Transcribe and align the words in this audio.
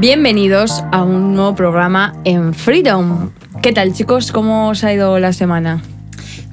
Bienvenidos 0.00 0.82
a 0.92 1.02
un 1.02 1.34
nuevo 1.34 1.54
programa 1.54 2.14
en 2.24 2.54
Freedom. 2.54 3.30
¿Qué 3.62 3.72
tal 3.72 3.92
chicos? 3.92 4.32
¿Cómo 4.32 4.70
os 4.70 4.82
ha 4.84 4.92
ido 4.92 5.18
la 5.18 5.32
semana? 5.32 5.82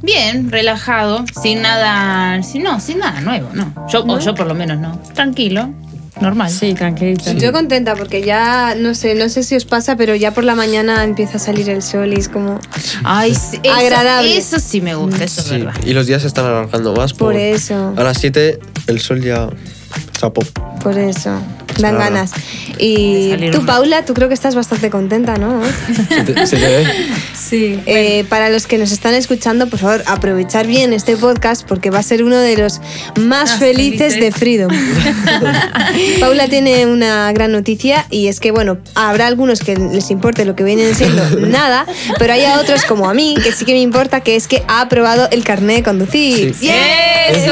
Bien, 0.01 0.51
relajado, 0.51 1.23
sin 1.41 1.61
nada, 1.61 2.43
sin, 2.43 2.63
no, 2.63 2.79
sin 2.79 2.99
nada 2.99 3.21
nuevo, 3.21 3.49
no. 3.53 3.73
Yo, 3.89 4.03
O 4.03 4.19
yo 4.19 4.35
por 4.35 4.47
lo 4.47 4.53
menos 4.53 4.79
no. 4.79 4.99
Tranquilo, 5.13 5.69
normal. 6.21 6.49
Sí, 6.51 6.73
tranquilito. 6.73 7.31
Yo 7.33 7.51
contenta 7.53 7.95
porque 7.95 8.21
ya, 8.21 8.75
no 8.77 8.93
sé, 8.93 9.15
no 9.15 9.29
sé 9.29 9.43
si 9.43 9.55
os 9.55 9.65
pasa, 9.65 9.95
pero 9.95 10.13
ya 10.15 10.33
por 10.33 10.43
la 10.43 10.53
mañana 10.55 11.03
empieza 11.03 11.37
a 11.37 11.39
salir 11.39 11.69
el 11.69 11.81
sol 11.81 12.11
y 12.13 12.17
es 12.19 12.29
como... 12.29 12.59
Ay, 13.03 13.33
sí, 13.33 13.59
eso- 13.63 13.73
Agradable. 13.73 14.37
Eso, 14.37 14.59
sí 14.59 14.81
me 14.81 14.93
gusta, 14.95 15.23
eso 15.23 15.41
Sí, 15.41 15.55
es 15.55 15.65
verdad. 15.65 15.81
y 15.85 15.93
los 15.93 16.05
días 16.05 16.21
se 16.21 16.27
están 16.27 16.45
alargando 16.45 16.93
más. 16.93 17.13
Por 17.13 17.35
eso. 17.35 17.93
A 17.97 18.03
las 18.03 18.17
7 18.19 18.59
el 18.87 18.99
sol 18.99 19.21
ya 19.23 19.49
chapó. 20.17 20.41
Por 20.83 20.97
eso. 20.97 21.31
Dan 21.79 21.95
Ah. 21.95 21.99
ganas. 21.99 22.31
Y 22.79 23.35
tú. 23.51 23.65
Paula, 23.65 24.03
tú 24.03 24.13
creo 24.15 24.27
que 24.27 24.33
estás 24.33 24.55
bastante 24.55 24.89
contenta, 24.89 25.35
¿no? 25.37 25.61
Se 26.09 26.23
te, 26.33 26.47
se 26.47 26.57
te 26.57 26.67
ve. 26.67 26.85
Sí. 27.35 27.79
Eh, 27.85 28.25
para 28.29 28.49
los 28.49 28.65
que 28.67 28.77
nos 28.79 28.91
están 28.91 29.13
escuchando, 29.13 29.67
por 29.67 29.79
favor, 29.79 30.03
aprovechar 30.07 30.65
bien 30.67 30.91
este 30.91 31.15
podcast 31.17 31.65
porque 31.67 31.91
va 31.91 31.99
a 31.99 32.03
ser 32.03 32.23
uno 32.23 32.37
de 32.37 32.57
los 32.57 32.79
más 33.15 33.25
Más 33.51 33.59
felices, 33.59 34.15
felices. 34.15 34.19
de 34.19 34.31
Freedom. 34.31 34.71
Paula 36.19 36.47
tiene 36.47 36.85
una 36.87 37.31
gran 37.31 37.51
noticia 37.51 38.05
y 38.09 38.27
es 38.27 38.39
que, 38.39 38.51
bueno, 38.51 38.77
habrá 38.95 39.27
algunos 39.27 39.59
que 39.59 39.75
les 39.77 40.09
importe 40.11 40.45
lo 40.45 40.55
que 40.55 40.63
vienen 40.63 40.93
siendo 40.95 41.23
nada, 41.47 41.85
pero 42.17 42.33
hay 42.33 42.43
a 42.45 42.59
otros 42.59 42.83
como 42.85 43.07
a 43.09 43.13
mí 43.13 43.35
que 43.43 43.51
sí 43.51 43.65
que 43.65 43.73
me 43.73 43.81
importa, 43.81 44.21
que 44.21 44.35
es 44.35 44.47
que 44.47 44.63
ha 44.67 44.81
aprobado 44.81 45.27
el 45.31 45.43
carnet 45.43 45.77
de 45.77 45.83
conducir. 45.83 46.55
Sí. 46.59 46.69
¡Eso! 46.69 47.51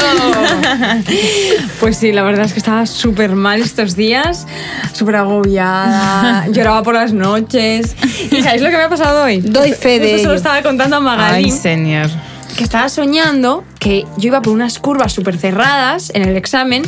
Pues 1.80 1.98
sí, 1.98 2.12
la 2.12 2.24
verdad 2.24 2.46
es 2.46 2.54
que 2.54 2.55
estaba 2.56 2.86
súper 2.86 3.32
mal 3.36 3.62
estos 3.62 3.96
días, 3.96 4.46
súper 4.94 5.16
agobiada, 5.18 6.48
lloraba 6.52 6.84
por 6.84 6.94
las 6.96 7.14
noches. 7.14 7.96
¿Y 8.32 8.42
sabéis 8.42 8.62
lo 8.62 8.70
que 8.70 8.78
me 8.78 8.84
ha 8.84 8.90
pasado 8.90 9.24
hoy? 9.26 9.40
Doy 9.42 9.74
fe 9.74 10.00
de 10.00 10.12
Esto 10.16 10.20
se 10.24 10.28
lo 10.30 10.36
estaba 10.36 10.62
contando 10.62 10.96
a 10.96 11.00
Ay, 11.00 11.06
Magalí. 11.06 11.52
señor. 11.52 12.10
que 12.58 12.64
estaba 12.64 12.88
soñando 12.90 13.64
que 13.80 14.06
yo 14.18 14.28
iba 14.28 14.42
por 14.42 14.54
unas 14.54 14.80
curvas 14.80 15.12
súper 15.14 15.38
cerradas 15.38 16.10
en 16.16 16.24
el 16.24 16.38
examen, 16.38 16.82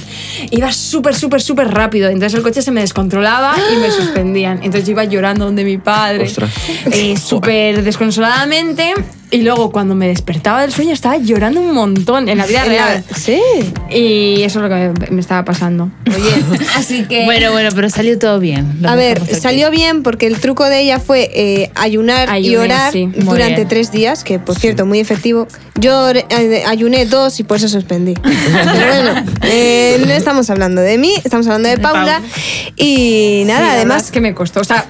iba 0.50 0.72
súper, 0.72 1.14
súper, 1.14 1.42
súper 1.42 1.68
rápido, 1.72 2.08
entonces 2.10 2.34
el 2.36 2.42
coche 2.44 2.62
se 2.62 2.72
me 2.72 2.82
descontrolaba 2.82 3.54
y 3.74 3.78
me 3.78 3.92
suspendían. 3.92 4.58
Entonces 4.64 4.86
yo 4.86 4.92
iba 4.94 5.04
llorando 5.04 5.46
donde 5.46 5.64
mi 5.66 5.78
padre, 5.78 6.24
Ostras. 6.24 6.52
eh, 6.92 7.16
súper 7.18 7.84
desconsoladamente, 7.84 8.94
y 9.30 9.42
luego 9.42 9.72
cuando 9.72 9.94
me 9.96 10.08
despertaba 10.08 10.62
del 10.62 10.72
sueño 10.72 10.94
estaba 10.94 11.18
llorando 11.18 11.60
un 11.60 11.74
montón 11.74 12.30
en 12.30 12.38
la 12.38 12.46
vida 12.46 12.64
En 12.66 12.68
la- 12.68 12.72
real. 12.88 13.04
Sí. 13.16 13.42
Y 13.90 14.42
eso 14.44 14.60
es 14.60 14.64
lo 14.64 14.70
que 14.70 14.92
me, 15.00 15.12
me 15.16 15.22
estaba 15.22 15.44
pasando. 15.44 15.90
Oye, 16.08 16.66
Así 16.76 17.04
que... 17.06 17.26
Bueno, 17.26 17.52
bueno, 17.52 17.70
pero 17.76 17.90
salió 17.90 18.18
todo 18.18 18.40
bien. 18.40 18.80
A 18.86 18.96
ver, 18.96 19.16
dejamos 19.16 19.34
aquí. 19.34 19.42
salió 19.42 19.70
bien 19.72 20.04
porque 20.04 20.28
el 20.28 20.40
truco 20.40 20.64
de 20.66 20.82
ella 20.82 21.00
fue 21.00 21.30
eh, 21.34 21.72
ayunar 21.76 22.30
y 22.30 22.32
Ayuné, 22.48 22.58
orar 22.66 22.92
sí. 22.94 23.10
Durante 23.16 23.56
bien. 23.56 23.68
tres 23.68 23.92
días, 23.92 24.24
que 24.24 24.40
por 24.40 24.56
cierto, 24.58 24.86
muy 24.86 25.00
efectivo. 25.00 25.48
Yo 25.80 26.10
eh, 26.12 26.64
ayuné 26.66 27.06
dos 27.06 27.40
y 27.40 27.44
por 27.44 27.58
eso 27.58 27.68
suspendí. 27.68 28.14
Pero 28.24 29.04
bueno, 29.04 29.26
eh, 29.44 30.02
no 30.06 30.14
estamos 30.14 30.50
hablando 30.50 30.82
de 30.82 30.98
mí, 30.98 31.14
estamos 31.24 31.46
hablando 31.48 31.70
de 31.70 31.76
De 31.76 31.82
Paula. 31.82 32.20
Paula. 32.20 32.22
Y 32.76 32.86
Sí, 32.88 33.44
nada, 33.46 33.60
la 33.60 33.66
verdad 33.68 33.76
además, 33.78 34.04
es 34.06 34.12
que 34.12 34.22
me 34.22 34.34
costó. 34.34 34.62
O 34.62 34.64
sea, 34.64 34.86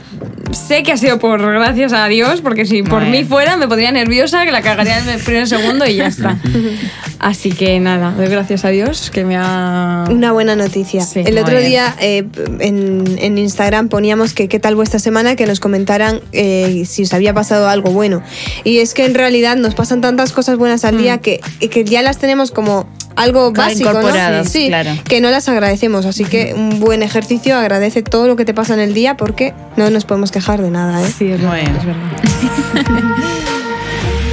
sé 0.51 0.83
que 0.83 0.91
ha 0.91 0.97
sido 0.97 1.19
por 1.19 1.41
gracias 1.41 1.91
a 1.93 2.07
Dios, 2.07 2.41
porque 2.41 2.65
si 2.65 2.83
por 2.83 3.03
mí 3.05 3.23
fuera 3.23 3.57
me 3.57 3.67
pondría 3.67 3.91
nerviosa, 4.31 4.45
que 4.45 4.51
la 4.51 4.61
cagaría 4.61 4.99
en 4.99 5.09
el 5.09 5.21
primer 5.21 5.47
segundo 5.47 5.85
y 5.85 5.95
ya 5.95 6.07
está. 6.07 6.37
Así 7.19 7.51
que 7.51 7.79
nada, 7.79 8.11
doy 8.11 8.27
gracias 8.27 8.63
a 8.65 8.69
Dios 8.69 9.09
que 9.09 9.23
me 9.23 9.37
ha. 9.37 10.05
una 10.09 10.31
buena 10.31 10.55
noticia. 10.55 11.01
Sí, 11.01 11.21
el 11.25 11.37
otro 11.37 11.57
bien. 11.57 11.69
día 11.69 11.95
eh, 11.99 12.27
en, 12.59 13.17
en 13.19 13.37
Instagram 13.37 13.89
poníamos 13.89 14.33
que 14.33 14.47
qué 14.47 14.59
tal 14.59 14.75
vuestra 14.75 14.99
semana, 14.99 15.35
que 15.35 15.45
nos 15.45 15.59
comentaran 15.59 16.21
eh, 16.31 16.83
si 16.85 17.03
os 17.03 17.13
había 17.13 17.33
pasado 17.33 17.69
algo 17.69 17.91
bueno. 17.91 18.21
Y 18.63 18.79
es 18.79 18.93
que 18.93 19.05
en 19.05 19.15
realidad 19.15 19.57
nos 19.57 19.75
pasan 19.75 20.01
tantas 20.01 20.31
cosas 20.31 20.57
buenas 20.57 20.85
al 20.85 20.97
día 20.97 21.17
que, 21.19 21.39
que 21.71 21.83
ya 21.83 22.01
las 22.01 22.17
tenemos 22.19 22.51
como 22.51 22.87
algo 23.15 23.51
básico, 23.51 23.91
¿no? 23.93 24.45
Sí, 24.45 24.67
claro. 24.67 24.91
que 25.05 25.19
no 25.21 25.29
las 25.31 25.49
agradecemos. 25.49 26.05
Así 26.05 26.23
que 26.23 26.53
un 26.55 26.79
buen 26.79 27.01
ejercicio, 27.01 27.57
agradece 27.57 28.03
todo 28.03 28.27
lo 28.27 28.35
que 28.35 28.45
te 28.45 28.53
pasa 28.53 28.75
en 28.75 28.79
el 28.79 28.93
día 28.93 29.17
porque 29.17 29.53
no 29.75 29.89
nos 29.89 30.05
podemos 30.05 30.31
quejar 30.31 30.61
de 30.61 30.69
nada. 30.69 31.01
¿eh? 31.01 31.11
Sí, 31.17 31.31
es 31.31 31.41
Bueno. 31.43 31.77
es 31.79 31.85
verdad. 31.85 33.43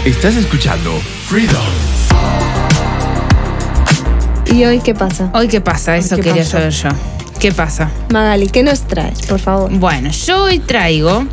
Estás 0.04 0.36
escuchando 0.36 0.92
Freedom. 1.26 1.62
¿Y 4.52 4.64
hoy 4.64 4.80
qué 4.80 4.94
pasa? 4.94 5.30
Hoy, 5.32 5.48
¿qué 5.48 5.60
pasa? 5.60 5.96
Eso 5.96 6.16
¿qué 6.16 6.22
quería 6.22 6.42
pasó? 6.42 6.50
saber 6.58 6.70
yo. 6.72 6.88
¿Qué 7.40 7.52
pasa? 7.52 7.90
Magali, 8.10 8.48
¿qué 8.48 8.62
nos 8.62 8.82
traes, 8.86 9.22
por 9.26 9.40
favor? 9.40 9.70
Bueno, 9.72 10.10
yo 10.10 10.44
hoy 10.44 10.58
traigo, 10.60 11.26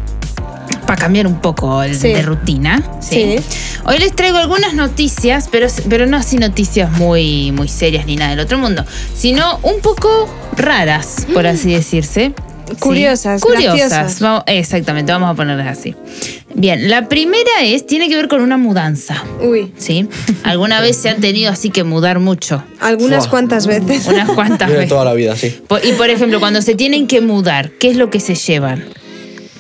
para 0.87 0.95
cambiar 1.01 1.27
un 1.27 1.39
poco 1.39 1.83
el- 1.83 1.95
Sí. 1.97 2.09
de 2.13 2.21
rutina, 2.21 2.81
¿sí? 3.01 3.37
Sí. 3.37 3.79
hoy 3.85 3.97
les 3.99 4.15
traigo 4.15 4.37
algunas 4.37 4.73
noticias, 4.73 5.47
pero, 5.51 5.67
pero 5.89 6.05
no 6.07 6.17
así 6.17 6.37
noticias 6.37 6.91
muy, 6.91 7.51
muy 7.51 7.67
serias 7.67 8.05
ni 8.05 8.15
nada 8.15 8.31
del 8.31 8.39
otro 8.39 8.57
mundo, 8.57 8.83
sino 9.15 9.59
un 9.63 9.79
poco 9.81 10.27
raras, 10.57 11.27
por 11.33 11.45
así 11.45 11.71
decirse. 11.73 12.33
¿Sí? 12.71 12.79
Curiosas, 12.79 13.41
Curiosas. 13.41 14.19
Vamos- 14.19 14.43
exactamente, 14.47 15.11
vamos 15.11 15.29
a 15.29 15.33
ponerlas 15.33 15.77
así. 15.77 15.95
Bien, 16.53 16.89
la 16.89 17.07
primera 17.07 17.49
es, 17.63 17.85
tiene 17.87 18.09
que 18.09 18.15
ver 18.15 18.27
con 18.27 18.41
una 18.41 18.57
mudanza. 18.57 19.23
Uy, 19.41 19.71
¿Sí? 19.77 20.07
¿Alguna 20.43 20.81
vez 20.81 20.97
se 20.97 21.09
han 21.09 21.21
tenido 21.21 21.51
así 21.51 21.69
que 21.69 21.83
mudar 21.83 22.19
mucho? 22.19 22.63
algunas 22.79 23.23
Fua. 23.25 23.31
cuantas 23.31 23.67
veces. 23.67 24.07
Unas 24.07 24.29
cuantas 24.31 24.69
veces. 24.69 24.89
toda 24.89 25.05
la 25.05 25.13
vida, 25.13 25.35
sí. 25.35 25.55
Y 25.83 25.91
por 25.93 26.09
ejemplo, 26.09 26.39
cuando 26.39 26.61
se 26.61 26.75
tienen 26.75 27.07
que 27.07 27.21
mudar, 27.21 27.71
¿qué 27.71 27.89
es 27.91 27.95
lo 27.97 28.09
que 28.09 28.19
se 28.19 28.35
llevan? 28.35 28.83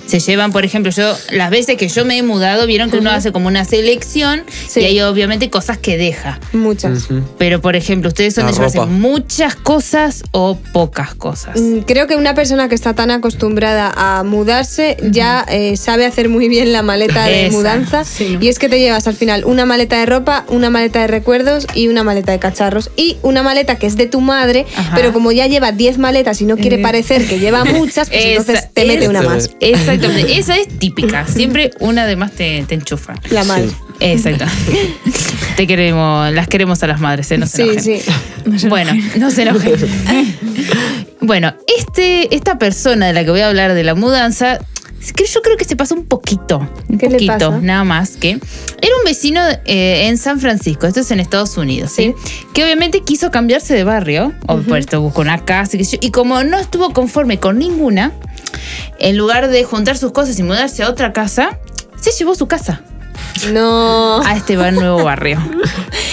Se 0.07 0.19
llevan, 0.19 0.51
por 0.51 0.65
ejemplo, 0.65 0.91
yo 0.91 1.15
las 1.31 1.49
veces 1.51 1.77
que 1.77 1.87
yo 1.87 2.03
me 2.03 2.17
he 2.17 2.23
mudado, 2.23 2.67
vieron 2.67 2.91
que 2.91 2.97
uno 2.97 3.11
hace 3.11 3.31
como 3.31 3.47
una 3.47 3.63
selección 3.63 4.43
Sí. 4.67 4.81
y 4.81 4.83
hay 4.85 5.01
obviamente 5.01 5.49
cosas 5.49 5.77
que 5.77 5.97
deja. 5.97 6.39
Muchas. 6.53 7.07
Pero 7.37 7.61
por 7.61 7.75
ejemplo, 7.77 8.09
ustedes 8.09 8.33
son 8.35 8.43
La 8.45 8.51
de 8.51 8.55
llevarse 8.57 8.77
ropa. 8.79 8.89
muchas 8.91 9.55
cosas 9.55 10.23
o 10.31 10.57
pocas 10.73 11.15
cosas. 11.15 11.59
Mm, 11.59 11.79
Creo 11.87 12.07
que 12.07 12.15
una 12.15 12.33
persona 12.35 12.67
que 12.67 12.75
está 12.75 12.93
tan 12.93 13.09
acostumbrada 13.11 13.93
a 13.95 14.23
mudarse 14.23 14.97
ya 15.01 15.45
eh, 15.49 15.77
sabe 15.77 16.05
hacer 16.05 16.27
muy 16.29 16.49
bien 16.49 16.73
la 16.73 16.81
maleta 16.81 17.25
de 17.25 17.45
Esa, 17.47 17.55
mudanza. 17.57 18.03
sí. 18.03 18.37
Y 18.41 18.49
es 18.49 18.59
que 18.59 18.67
te 18.69 18.79
llevas 18.79 19.07
al 19.07 19.15
final 19.15 19.45
una 19.45 19.65
maleta 19.65 19.97
de 19.99 20.05
ropa, 20.05 20.45
una 20.49 20.69
maleta 20.69 20.99
de 21.01 21.07
recuerdos 21.07 21.67
y 21.73 21.87
una 21.87 22.03
maleta 22.03 22.31
de 22.33 22.39
cacharros. 22.39 22.91
Y 22.97 23.17
una 23.21 23.43
maleta 23.43 23.75
que 23.77 23.87
es 23.87 23.95
de 23.95 24.07
tu 24.07 24.19
madre, 24.19 24.65
Ajá. 24.75 24.93
pero 24.95 25.13
como 25.13 25.31
ya 25.31 25.47
lleva 25.47 25.71
10 25.71 25.97
maletas 25.99 26.41
y 26.41 26.45
no 26.45 26.57
quiere 26.57 26.77
Eh. 26.77 26.79
parecer 26.83 27.25
que 27.27 27.39
lleva 27.39 27.63
muchas, 27.63 28.09
pues 28.09 28.21
Esa- 28.25 28.29
entonces 28.41 28.73
te 28.73 28.85
mete 28.85 29.07
una 29.07 29.19
esa- 29.21 29.29
más. 29.29 29.49
Exactamente, 29.93 30.37
esa 30.39 30.57
es 30.57 30.67
típica. 30.79 31.25
Siempre 31.27 31.71
una 31.79 32.05
de 32.05 32.15
más 32.15 32.31
te, 32.31 32.63
te 32.67 32.75
enchufa. 32.75 33.15
La 33.29 33.43
madre. 33.43 33.67
Sí. 33.69 33.75
Exacto. 33.99 34.45
Te 35.57 35.67
queremos, 35.67 36.33
las 36.33 36.47
queremos 36.47 36.81
a 36.81 36.87
las 36.87 36.99
madres, 36.99 37.29
¿eh? 37.31 37.37
No 37.37 37.45
se 37.45 37.57
Sí, 37.57 37.91
enojen. 37.91 38.59
sí. 38.59 38.67
Bueno, 38.67 38.93
no 39.17 39.29
se 39.29 39.43
enojen. 39.43 39.73
bueno, 41.21 41.53
este, 41.77 42.33
esta 42.35 42.57
persona 42.57 43.07
de 43.07 43.13
la 43.13 43.23
que 43.23 43.29
voy 43.31 43.41
a 43.41 43.47
hablar 43.49 43.73
de 43.75 43.83
la 43.83 43.93
mudanza, 43.93 44.57
yo 45.01 45.41
creo 45.41 45.57
que 45.57 45.65
se 45.65 45.75
pasó 45.75 45.95
un 45.95 46.05
poquito. 46.05 46.59
Un 46.87 46.97
¿Qué 46.97 47.07
le 47.07 47.13
poquito, 47.13 47.33
pasa? 47.33 47.59
nada 47.61 47.83
más 47.83 48.17
que. 48.17 48.29
Era 48.29 48.95
un 48.97 49.05
vecino 49.05 49.41
eh, 49.65 50.07
en 50.07 50.17
San 50.17 50.39
Francisco, 50.39 50.87
esto 50.87 50.99
es 50.99 51.11
en 51.11 51.19
Estados 51.19 51.57
Unidos, 51.57 51.91
¿sí? 51.91 52.13
Que 52.53 52.63
obviamente 52.63 53.01
quiso 53.01 53.31
cambiarse 53.31 53.73
de 53.73 53.83
barrio, 53.83 54.33
o 54.47 54.57
por 54.59 54.77
esto 54.77 55.01
buscó 55.01 55.21
una 55.21 55.43
casa, 55.45 55.77
y 55.99 56.11
como 56.11 56.43
no 56.43 56.57
estuvo 56.57 56.93
conforme 56.93 57.39
con 57.39 57.57
ninguna, 57.57 58.11
en 58.99 59.17
lugar 59.17 59.49
de 59.49 59.63
juntar 59.63 59.97
sus 59.97 60.11
cosas 60.11 60.37
y 60.39 60.43
mudarse 60.43 60.83
a 60.83 60.89
otra 60.89 61.13
casa, 61.13 61.59
se 61.99 62.11
llevó 62.11 62.35
su 62.35 62.47
casa 62.47 62.81
No. 63.51 64.21
a 64.23 64.35
este 64.35 64.55
nuevo 64.55 65.03
barrio. 65.03 65.39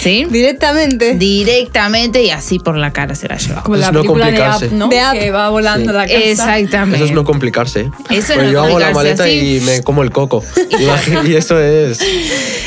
¿Sí? 0.00 0.26
Directamente. 0.30 1.14
Directamente 1.14 2.22
y 2.22 2.30
así 2.30 2.58
por 2.58 2.76
la 2.76 2.92
cara 2.92 3.14
se 3.14 3.28
la 3.28 3.36
llevó. 3.36 3.62
Como 3.62 3.74
Es 3.76 3.80
la 3.82 3.90
no 3.92 4.00
película 4.00 4.26
de 4.26 4.32
Up, 4.32 4.38
complicarse. 4.38 4.74
¿no? 4.76 4.88
De 4.88 4.96
Up. 4.98 5.12
Que 5.12 5.30
va 5.30 5.50
volando 5.50 5.90
Sí. 5.92 5.96
la 5.96 6.06
casa. 6.06 6.18
Exactamente. 6.18 6.96
Eso 6.96 7.04
es 7.06 7.12
no 7.12 7.24
complicarse. 7.24 7.90
Eso 8.10 8.32
es 8.32 8.32
Pues 8.32 8.36
no 8.46 8.52
yo 8.52 8.62
hago 8.62 8.78
la 8.78 8.90
maleta 8.92 9.24
así. 9.24 9.56
y 9.56 9.60
me 9.60 9.82
como 9.82 10.02
el 10.02 10.10
coco. 10.10 10.42
Y 11.26 11.34
eso 11.34 11.58
es. 11.60 11.98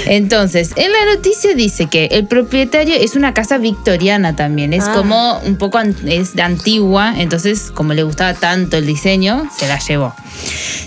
Entonces, 0.05 0.71
en 0.75 0.91
la 0.91 1.15
noticia 1.15 1.53
dice 1.53 1.87
que 1.87 2.05
el 2.07 2.27
propietario 2.27 2.95
es 2.95 3.15
una 3.15 3.33
casa 3.33 3.57
victoriana 3.57 4.35
también. 4.35 4.73
Es 4.73 4.83
Ah. 4.87 4.93
como 4.93 5.39
un 5.39 5.57
poco 5.57 5.77
an- 5.77 5.95
es 6.05 6.35
de 6.35 6.41
antigua. 6.41 7.13
Entonces, 7.17 7.71
como 7.73 7.93
le 7.93 8.03
gustaba 8.03 8.33
tanto 8.33 8.77
el 8.77 8.85
diseño, 8.85 9.49
se 9.57 9.67
la 9.67 9.79
llevó. 9.79 10.13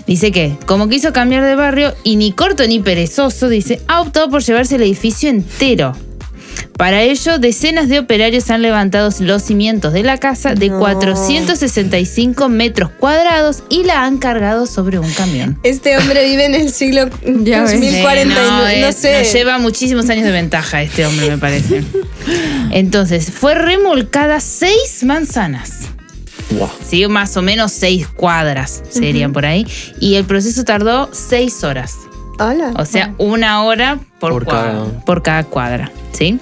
Dice 0.06 0.32
que, 0.32 0.58
como 0.66 0.88
quiso 0.88 1.12
cambiar 1.12 1.44
de 1.44 1.54
barrio 1.54 1.94
y 2.02 2.16
ni 2.16 2.32
corto 2.32 2.66
ni 2.66 2.80
perezoso, 2.80 3.48
dice, 3.54 3.80
ha 3.88 4.00
optado 4.00 4.28
por 4.30 4.42
llevarse 4.42 4.76
el 4.76 4.82
edificio 4.82 5.28
entero. 5.30 5.96
Para 6.76 7.02
ello, 7.02 7.38
decenas 7.38 7.88
de 7.88 7.98
operarios 8.00 8.50
han 8.50 8.62
levantado 8.62 9.10
los 9.20 9.42
cimientos 9.42 9.92
de 9.92 10.02
la 10.02 10.18
casa 10.18 10.54
de 10.54 10.68
No. 10.70 10.78
465 10.80 12.48
metros 12.48 12.90
cuadrados 12.98 13.62
y 13.68 13.84
la 13.84 14.04
han 14.04 14.18
cargado 14.18 14.66
sobre 14.66 14.98
un 14.98 15.10
camión. 15.12 15.58
Este 15.62 15.96
hombre 15.98 16.24
vive 16.28 16.44
en 16.46 16.54
el 16.54 16.70
siglo 16.72 17.08
Ya 17.24 17.62
ves. 17.62 17.72
2049, 17.72 18.74
Sí, 18.74 18.80
no, 18.80 18.86
es- 18.88 18.96
sé. 18.96 19.18
Nos 19.20 19.32
lleva 19.32 19.58
muchísimos 19.58 20.08
años 20.10 20.24
de 20.24 20.32
ventaja 20.32 20.82
este 20.82 21.06
hombre, 21.06 21.30
me 21.30 21.38
parece. 21.38 21.84
Entonces, 22.70 23.30
fue 23.32 23.54
remolcada 23.54 24.40
seis 24.40 25.02
manzanas. 25.04 25.72
¿sí? 26.88 27.06
Más 27.08 27.36
o 27.36 27.42
menos 27.42 27.72
seis 27.72 28.06
cuadras 28.06 28.82
serían 28.90 29.32
por 29.32 29.46
ahí. 29.46 29.66
Y 30.00 30.14
el 30.16 30.24
proceso 30.24 30.64
tardó 30.64 31.08
seis 31.12 31.62
horas. 31.64 31.94
Hola. 32.38 32.72
O 32.76 32.84
sea, 32.84 33.14
una 33.18 33.62
hora 33.64 33.98
por, 34.18 34.32
Por 34.32 34.44
cuadra, 34.44 34.72
cada- 34.72 35.04
por 35.04 35.22
cada 35.22 35.44
cuadra, 35.44 35.90
¿sí? 36.12 36.38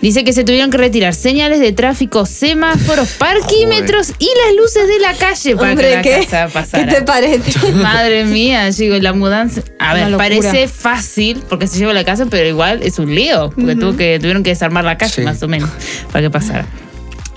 Dice 0.00 0.24
que 0.24 0.32
se 0.32 0.42
tuvieron 0.42 0.70
que 0.72 0.78
retirar 0.78 1.14
señales 1.14 1.60
de 1.60 1.70
tráfico, 1.70 2.26
semáforos, 2.26 3.10
parquímetros 3.10 4.12
y 4.18 4.24
las 4.26 4.56
luces 4.56 4.88
de 4.88 4.98
la 4.98 5.14
calle 5.14 5.54
para 5.54 5.70
Hombre, 5.70 5.88
que 5.90 5.94
la 5.94 6.02
¿qué? 6.02 6.26
casa 6.26 6.46
¿Qué 6.46 6.52
pasara. 6.52 6.92
te 6.94 7.02
parece? 7.02 7.72
Madre 7.74 8.24
mía, 8.24 8.68
digo, 8.70 8.96
la 8.98 9.12
mudanza. 9.12 9.62
A 9.78 9.94
ver, 9.94 10.16
parece 10.16 10.66
fácil 10.66 11.44
porque 11.48 11.68
se 11.68 11.78
lleva 11.78 11.92
la 11.92 12.02
casa, 12.04 12.26
pero 12.28 12.48
igual 12.48 12.82
es 12.82 12.98
un 12.98 13.14
lío. 13.14 13.50
Porque 13.50 13.76
tuvo 13.76 13.96
que, 13.96 14.18
tuvieron 14.18 14.42
que 14.42 14.50
desarmar 14.50 14.84
la 14.84 14.98
calle 14.98 15.12
Sí. 15.14 15.20
más 15.22 15.40
o 15.42 15.46
menos 15.46 15.70
para 16.10 16.22
que 16.22 16.30
pasara. 16.30 16.66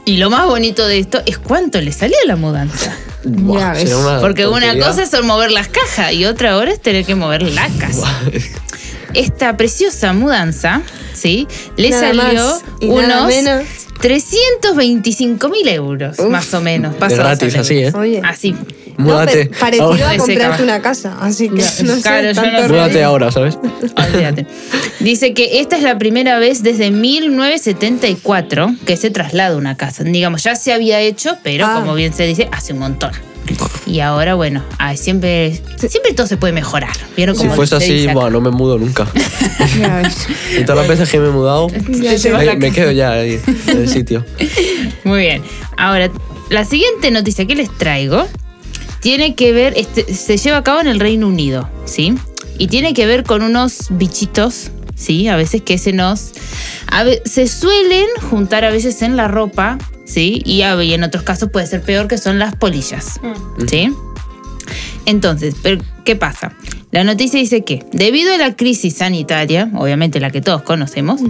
Y 0.05 0.17
lo 0.17 0.31
más 0.31 0.47
bonito 0.47 0.87
de 0.87 0.97
esto 0.97 1.21
es 1.27 1.37
cuánto 1.37 1.79
le 1.81 1.91
salió 1.91 2.17
la 2.25 2.35
mudanza. 2.35 2.95
Buah, 3.25 3.73
una 3.97 4.19
Porque 4.19 4.47
una 4.47 4.77
cosa 4.77 5.05
son 5.05 5.25
mover 5.25 5.51
las 5.51 5.67
cajas 5.67 6.13
y 6.13 6.25
otra 6.25 6.53
ahora 6.53 6.71
es 6.71 6.79
tener 6.79 7.05
que 7.05 7.15
mover 7.15 7.43
la 7.43 7.67
casa. 7.79 8.07
Esta 9.15 9.55
preciosa 9.57 10.13
mudanza, 10.13 10.81
¿sí? 11.13 11.47
Le 11.77 11.89
Nada 11.91 12.07
salió 12.13 12.59
unos 12.81 13.27
menos. 13.27 13.63
325 14.01 15.49
mil 15.49 15.67
euros, 15.69 16.19
Uf. 16.19 16.27
más 16.29 16.53
o 16.53 16.61
menos. 16.61 16.95
Gratis, 16.99 17.55
así, 17.55 17.77
¿eh? 17.79 17.91
Oye. 17.95 18.21
Así. 18.23 18.53
No, 18.97 19.05
Múdate. 19.05 19.47
parecido 19.59 19.87
ahora. 19.91 20.11
a 20.11 20.17
comprarte 20.17 20.63
una 20.63 20.81
casa. 20.81 21.17
Así 21.19 21.49
que 21.49 21.55
no 21.83 21.95
sé, 21.95 22.01
claro, 22.01 22.27
no 22.29 22.33
tanto 22.41 22.61
sé. 22.61 22.67
rollo. 22.67 22.81
Múdate 22.81 23.03
ahora, 23.03 23.31
¿sabes? 23.31 23.57
Olvídate. 23.97 24.47
Dice 24.99 25.33
que 25.33 25.59
esta 25.59 25.75
es 25.77 25.83
la 25.83 25.97
primera 25.97 26.39
vez 26.39 26.61
desde 26.63 26.91
1974 26.91 28.73
que 28.85 28.95
se 28.97 29.09
traslada 29.11 29.57
una 29.57 29.75
casa. 29.75 30.03
Digamos, 30.03 30.43
ya 30.43 30.55
se 30.55 30.71
había 30.73 30.99
hecho, 31.01 31.37
pero 31.43 31.65
Ah. 31.65 31.75
como 31.79 31.93
bien 31.95 32.13
se 32.13 32.25
dice, 32.25 32.47
hace 32.51 32.73
un 32.73 32.79
montón. 32.79 33.11
Y 33.85 33.99
ahora, 33.99 34.33
bueno, 34.35 34.63
ay, 34.79 34.97
siempre, 34.97 35.61
siempre 35.77 36.13
todo 36.13 36.25
se 36.27 36.37
puede 36.37 36.53
mejorar. 36.53 36.91
¿Vieron 37.15 37.35
Si 37.35 37.43
cómo 37.43 37.55
fuese 37.55 37.77
se 37.77 37.83
así, 37.83 37.93
dice 37.93 38.05
acá? 38.09 38.13
buah, 38.19 38.29
no 38.31 38.41
me 38.41 38.49
mudo 38.49 38.77
nunca. 38.79 39.07
Ya 39.79 39.97
ves. 40.01 40.27
Y 40.59 40.61
todas 40.63 40.77
las 40.79 40.87
veces 40.87 41.09
que 41.09 41.19
me 41.19 41.27
he 41.27 41.31
mudado, 41.31 41.67
Ya 41.89 42.13
la 42.43 42.55
me, 42.55 42.71
quedo 42.71 42.91
ya 42.91 43.11
ahí, 43.11 43.39
en 43.67 43.77
el 43.77 43.87
sitio. 43.97 44.25
Muy 45.03 45.19
bien. 45.21 45.43
Ahora, 45.77 46.09
la 46.49 46.65
siguiente 46.65 47.11
noticia 47.11 47.45
que 47.45 47.55
les 47.55 47.69
traigo 47.77 48.27
tiene 49.01 49.35
que 49.35 49.51
ver, 49.51 49.73
este, 49.77 50.13
se 50.13 50.37
lleva 50.37 50.57
a 50.57 50.63
cabo 50.63 50.81
en 50.81 50.87
el 50.87 50.99
Reino 50.99 51.27
Unido, 51.27 51.69
¿sí? 51.85 52.15
Y 52.57 52.67
tiene 52.67 52.93
que 52.93 53.05
ver 53.05 53.23
con 53.23 53.43
unos 53.43 53.87
bichitos, 53.91 54.71
¿sí? 54.95 55.27
A 55.27 55.35
veces 55.35 55.61
que 55.61 55.77
se 55.77 55.93
nos... 55.93 56.31
a 56.87 57.03
ve- 57.03 57.21
se 57.25 57.47
suelen 57.47 58.07
juntar 58.31 58.65
a 58.65 58.71
veces 58.71 59.01
en 59.03 59.15
la 59.15 59.27
ropa, 59.27 59.77
¿sí? 60.05 60.41
Y, 60.45 60.63
y 60.63 60.93
en 60.93 61.03
otros 61.03 61.23
casos 61.23 61.49
puede 61.51 61.67
ser 61.67 61.81
peor, 61.81 62.07
que 62.07 62.17
son 62.17 62.39
las 62.39 62.55
polillas, 62.55 63.19
¿sí? 63.69 63.91
Entonces, 65.05 65.55
pero, 65.61 65.81
¿qué 66.03 66.15
pasa? 66.15 66.53
La 66.91 67.03
noticia 67.03 67.39
dice 67.39 67.63
que, 67.63 67.85
debido 67.91 68.33
a 68.33 68.37
la 68.37 68.55
crisis 68.55 68.97
sanitaria, 68.97 69.69
obviamente 69.75 70.19
la 70.19 70.31
que 70.31 70.41
todos 70.41 70.61
conocemos, 70.63 71.21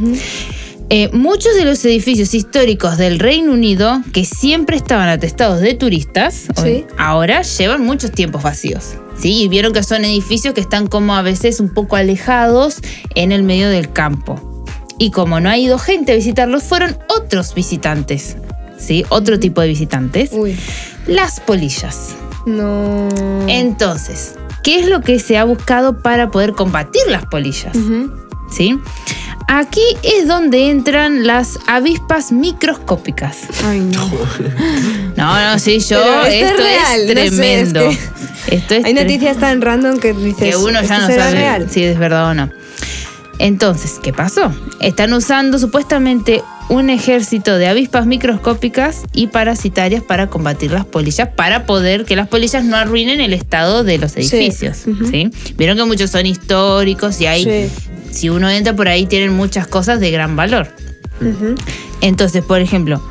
eh, 0.89 1.09
muchos 1.11 1.55
de 1.55 1.65
los 1.65 1.83
edificios 1.83 2.33
históricos 2.33 2.97
del 2.97 3.17
Reino 3.19 3.51
Unido, 3.51 4.01
que 4.13 4.23
siempre 4.25 4.77
estaban 4.77 5.09
atestados 5.09 5.59
de 5.59 5.73
turistas, 5.73 6.45
Sí. 6.63 6.85
ahora 6.97 7.41
llevan 7.41 7.83
muchos 7.83 8.11
tiempos 8.11 8.43
vacíos. 8.43 8.93
¿sí? 9.19 9.43
Y 9.43 9.47
vieron 9.47 9.73
que 9.73 9.81
son 9.81 10.05
edificios 10.05 10.53
que 10.53 10.61
están 10.61 10.87
como 10.87 11.15
a 11.15 11.21
veces 11.21 11.59
un 11.59 11.73
poco 11.73 11.95
alejados 11.95 12.77
en 13.15 13.31
el 13.31 13.43
medio 13.43 13.69
del 13.69 13.91
campo. 13.91 14.63
Y 14.99 15.11
como 15.11 15.39
no 15.39 15.49
ha 15.49 15.57
ido 15.57 15.77
gente 15.79 16.11
a 16.13 16.15
visitarlos, 16.15 16.63
fueron 16.63 16.97
otros 17.09 17.53
visitantes. 17.55 18.37
¿Sí? 18.85 19.05
Otro 19.09 19.39
tipo 19.39 19.61
de 19.61 19.67
visitantes. 19.67 20.29
Uy. 20.33 20.57
Las 21.07 21.39
polillas. 21.39 22.15
No. 22.45 23.09
Entonces, 23.47 24.35
¿qué 24.63 24.79
es 24.79 24.87
lo 24.87 25.01
que 25.01 25.19
se 25.19 25.37
ha 25.37 25.43
buscado 25.43 25.97
para 25.97 26.29
poder 26.31 26.53
combatir 26.53 27.01
las 27.09 27.25
polillas? 27.25 27.75
¿Sí? 28.51 28.79
Aquí 29.47 29.81
es 30.03 30.27
donde 30.27 30.69
entran 30.71 31.25
las 31.27 31.59
avispas 31.67 32.31
microscópicas. 32.31 33.37
Ay, 33.65 33.79
no. 33.81 34.09
No, 35.15 35.39
no, 35.39 35.57
sí, 35.59 35.79
yo. 35.79 35.97
Pero 36.01 36.25
esto 36.25 36.45
es 36.45 36.57
real, 36.57 37.15
no 37.15 37.21
es 37.21 37.35
sé, 37.35 37.55
es 37.55 37.71
tremendo. 37.71 37.79
que 38.47 38.55
Esto 38.57 38.73
es 38.73 38.83
Hay 38.85 38.93
noticias 38.93 39.37
tan 39.37 39.61
random 39.61 39.97
que 39.99 40.11
dices. 40.13 40.49
que 40.49 40.57
uno 40.57 40.73
ya 40.73 40.81
¿esto 40.81 40.95
no 40.95 41.07
sabe 41.07 41.31
real? 41.31 41.69
si 41.69 41.83
es 41.85 41.97
verdad 41.97 42.31
o 42.31 42.33
no. 42.33 42.49
Entonces, 43.39 43.93
¿qué 44.03 44.11
pasó? 44.11 44.51
Están 44.81 45.13
usando 45.13 45.57
supuestamente 45.57 46.43
un 46.67 46.89
ejército 46.89 47.57
de 47.57 47.67
avispas 47.67 48.05
microscópicas 48.07 49.03
y 49.13 49.27
parasitarias 49.27 50.01
para 50.01 50.27
combatir 50.27 50.71
las 50.71 50.85
polillas, 50.85 51.29
para 51.29 51.65
poder 51.65 52.05
que 52.05 52.15
las 52.15 52.27
polillas 52.27 52.63
no 52.63 52.75
arruinen 52.75 53.21
el 53.21 53.33
estado 53.33 53.83
de 53.83 53.97
los 53.99 54.15
edificios. 54.17 54.77
¿sí? 55.11 55.29
Vieron 55.57 55.77
que 55.77 55.85
muchos 55.85 56.09
son 56.11 56.25
históricos 56.25 57.21
y 57.21 57.27
hay, 57.27 57.43
Sí. 57.43 57.69
si 58.11 58.29
uno 58.29 58.49
entra 58.49 58.75
por 58.75 58.87
ahí, 58.87 59.05
tienen 59.05 59.33
muchas 59.33 59.67
cosas 59.67 59.99
de 59.99 60.09
gran 60.11 60.35
valor. 60.35 60.67
Entonces, 62.01 62.43
por 62.43 62.59
ejemplo, 62.61 63.01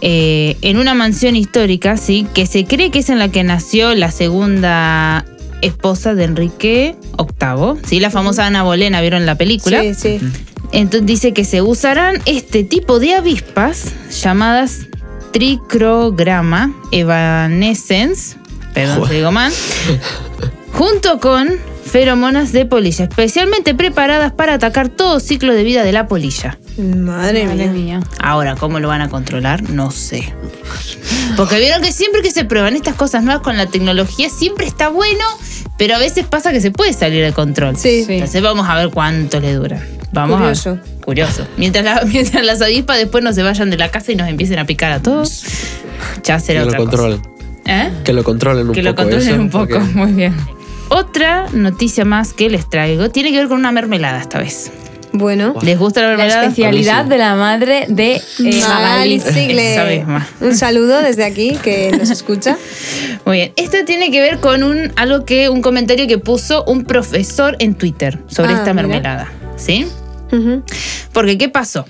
eh, 0.00 0.56
en 0.62 0.76
una 0.76 0.94
mansión 0.94 1.34
histórica, 1.34 1.96
sí, 1.96 2.26
que 2.34 2.46
se 2.46 2.64
cree 2.66 2.90
que 2.90 3.00
es 3.00 3.08
en 3.08 3.18
la 3.18 3.30
que 3.30 3.42
nació 3.42 3.94
la 3.94 4.10
segunda 4.10 5.24
esposa 5.62 6.14
de 6.14 6.24
Enrique 6.24 6.94
VIII, 7.18 7.80
sí, 7.84 7.98
la 8.00 8.10
famosa 8.10 8.46
Ana 8.46 8.62
Bolena, 8.62 9.00
¿vieron 9.00 9.26
la 9.26 9.34
película? 9.34 9.80
Sí, 9.82 9.94
sí. 9.94 10.20
Entonces 10.72 11.06
dice 11.06 11.32
que 11.32 11.44
se 11.44 11.62
usarán 11.62 12.20
este 12.26 12.62
tipo 12.64 12.98
de 12.98 13.14
avispas 13.14 13.84
llamadas 14.22 14.86
tricrograma 15.32 16.74
evanescens, 16.92 18.36
perdón 18.74 18.96
Joder. 18.96 19.10
si 19.10 19.16
digo 19.16 19.32
mal, 19.32 19.52
junto 20.72 21.20
con 21.20 21.48
feromonas 21.84 22.52
de 22.52 22.66
polilla, 22.66 23.06
especialmente 23.06 23.74
preparadas 23.74 24.32
para 24.32 24.54
atacar 24.54 24.88
todo 24.90 25.20
ciclo 25.20 25.54
de 25.54 25.64
vida 25.64 25.84
de 25.84 25.92
la 25.92 26.06
polilla. 26.06 26.58
Madre, 26.76 27.46
Madre 27.46 27.68
mía. 27.68 27.72
mía. 27.72 28.00
Ahora, 28.20 28.56
¿cómo 28.56 28.78
lo 28.78 28.88
van 28.88 29.00
a 29.00 29.08
controlar? 29.08 29.62
No 29.70 29.90
sé. 29.90 30.32
Porque 31.36 31.58
vieron 31.58 31.82
que 31.82 31.92
siempre 31.92 32.20
que 32.22 32.30
se 32.30 32.44
prueban 32.44 32.76
estas 32.76 32.94
cosas 32.94 33.22
nuevas 33.24 33.42
con 33.42 33.56
la 33.56 33.66
tecnología, 33.66 34.28
siempre 34.28 34.66
está 34.66 34.88
bueno, 34.88 35.24
pero 35.78 35.94
a 35.96 35.98
veces 35.98 36.26
pasa 36.26 36.52
que 36.52 36.60
se 36.60 36.70
puede 36.70 36.92
salir 36.92 37.24
de 37.24 37.32
control. 37.32 37.76
Sí. 37.76 38.04
Sí. 38.04 38.14
Entonces 38.14 38.42
vamos 38.42 38.68
a 38.68 38.74
ver 38.76 38.90
cuánto 38.90 39.40
le 39.40 39.54
dura. 39.54 39.82
Vamos 40.12 40.38
Curioso. 40.38 40.78
a. 41.00 41.04
Curioso. 41.04 41.46
Mientras, 41.56 41.84
la- 41.84 42.02
mientras 42.06 42.44
las 42.44 42.62
avispas 42.62 42.98
después 42.98 43.22
no 43.24 43.32
se 43.32 43.42
vayan 43.42 43.70
de 43.70 43.76
la 43.76 43.90
casa 43.90 44.12
y 44.12 44.16
nos 44.16 44.28
empiecen 44.28 44.58
a 44.58 44.64
picar 44.66 44.92
a 44.92 45.00
todos, 45.02 45.44
ya 46.24 46.38
será 46.40 46.60
Que 46.60 46.64
lo 46.64 46.68
otra 46.70 46.78
cosa. 46.78 46.90
controlen. 46.90 47.22
¿Eh? 47.66 47.90
Que 48.04 48.12
lo 48.14 48.24
controlen 48.24 48.68
un 48.68 48.74
que 48.74 48.80
poco. 48.82 48.90
lo 48.90 48.94
controlen 48.96 49.28
eso, 49.28 49.40
un 49.40 49.50
poco, 49.50 49.66
porque- 49.78 49.94
muy 49.94 50.12
bien. 50.12 50.34
Otra 50.90 51.46
noticia 51.52 52.06
más 52.06 52.32
que 52.32 52.48
les 52.48 52.68
traigo 52.70 53.10
tiene 53.10 53.30
que 53.30 53.36
ver 53.36 53.48
con 53.48 53.58
una 53.58 53.72
mermelada 53.72 54.20
esta 54.20 54.38
vez. 54.38 54.72
Bueno. 55.12 55.54
¿Les 55.62 55.78
gusta 55.78 56.00
la 56.00 56.08
La 56.08 56.16
mermelada? 56.16 56.42
especialidad 56.44 57.04
de 57.04 57.18
la 57.18 57.34
madre 57.34 57.86
de 57.88 58.16
eh, 58.16 58.60
Magali 58.68 59.20
misma. 59.96 60.26
Un 60.40 60.54
saludo 60.56 61.00
desde 61.02 61.24
aquí 61.24 61.56
que 61.62 61.90
nos 61.98 62.08
escucha. 62.10 62.56
Muy 63.26 63.36
bien, 63.38 63.52
esto 63.56 63.78
tiene 63.86 64.10
que 64.10 64.20
ver 64.20 64.38
con 64.40 64.62
un 64.62 64.92
algo 64.96 65.24
que 65.26 65.48
un 65.50 65.60
comentario 65.62 66.06
que 66.06 66.18
puso 66.18 66.62
un 66.64 66.84
profesor 66.84 67.56
en 67.58 67.74
Twitter 67.74 68.18
sobre 68.28 68.50
Ah, 68.52 68.58
esta 68.58 68.72
mira. 68.72 68.86
mermelada, 68.86 69.28
Porque 71.12 71.38
qué 71.38 71.48
pasó? 71.48 71.84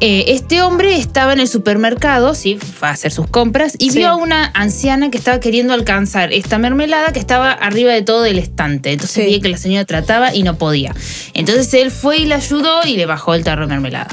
Eh, 0.00 0.24
este 0.28 0.60
hombre 0.60 0.96
estaba 0.98 1.32
en 1.32 1.40
el 1.40 1.48
supermercado, 1.48 2.34
sí, 2.34 2.56
fue 2.56 2.88
a 2.88 2.90
hacer 2.90 3.10
sus 3.12 3.26
compras 3.28 3.76
y 3.78 3.90
Sí. 3.90 3.98
vio 3.98 4.08
a 4.10 4.16
una 4.16 4.50
anciana 4.52 5.10
que 5.10 5.16
estaba 5.16 5.40
queriendo 5.40 5.72
alcanzar 5.72 6.34
esta 6.34 6.58
mermelada 6.58 7.12
que 7.12 7.18
estaba 7.18 7.50
arriba 7.50 7.92
de 7.92 8.02
todo 8.02 8.26
el 8.26 8.38
estante. 8.38 8.92
Entonces 8.92 9.24
Sí. 9.24 9.30
vi 9.30 9.40
que 9.40 9.48
la 9.48 9.56
señora 9.56 9.86
trataba 9.86 10.34
y 10.34 10.42
no 10.42 10.58
podía. 10.58 10.94
Entonces 11.32 11.72
él 11.74 11.90
fue 11.90 12.18
y 12.18 12.26
la 12.26 12.36
ayudó 12.36 12.86
y 12.86 12.96
le 12.96 13.06
bajó 13.06 13.34
el 13.34 13.42
tarro 13.42 13.62
de 13.66 13.68
mermelada. 13.72 14.08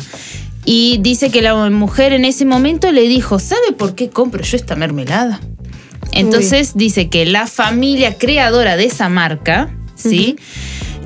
Y 0.64 1.00
dice 1.02 1.30
que 1.32 1.42
la 1.42 1.54
mujer 1.70 2.14
en 2.14 2.24
ese 2.24 2.46
momento 2.46 2.90
le 2.94 3.02
dijo, 3.10 3.38
¿sabe 3.40 3.74
por 3.78 3.94
qué 3.96 4.10
compro 4.10 4.42
yo 4.42 4.56
esta 4.56 4.78
mermelada? 4.78 5.42
Entonces 6.14 6.74
dice 6.76 7.10
que 7.10 7.26
la 7.26 7.48
familia 7.48 8.18
creadora 8.18 8.78
de 8.78 8.86
esa 8.86 9.10
marca, 9.10 9.70
¿sí? 9.96 10.38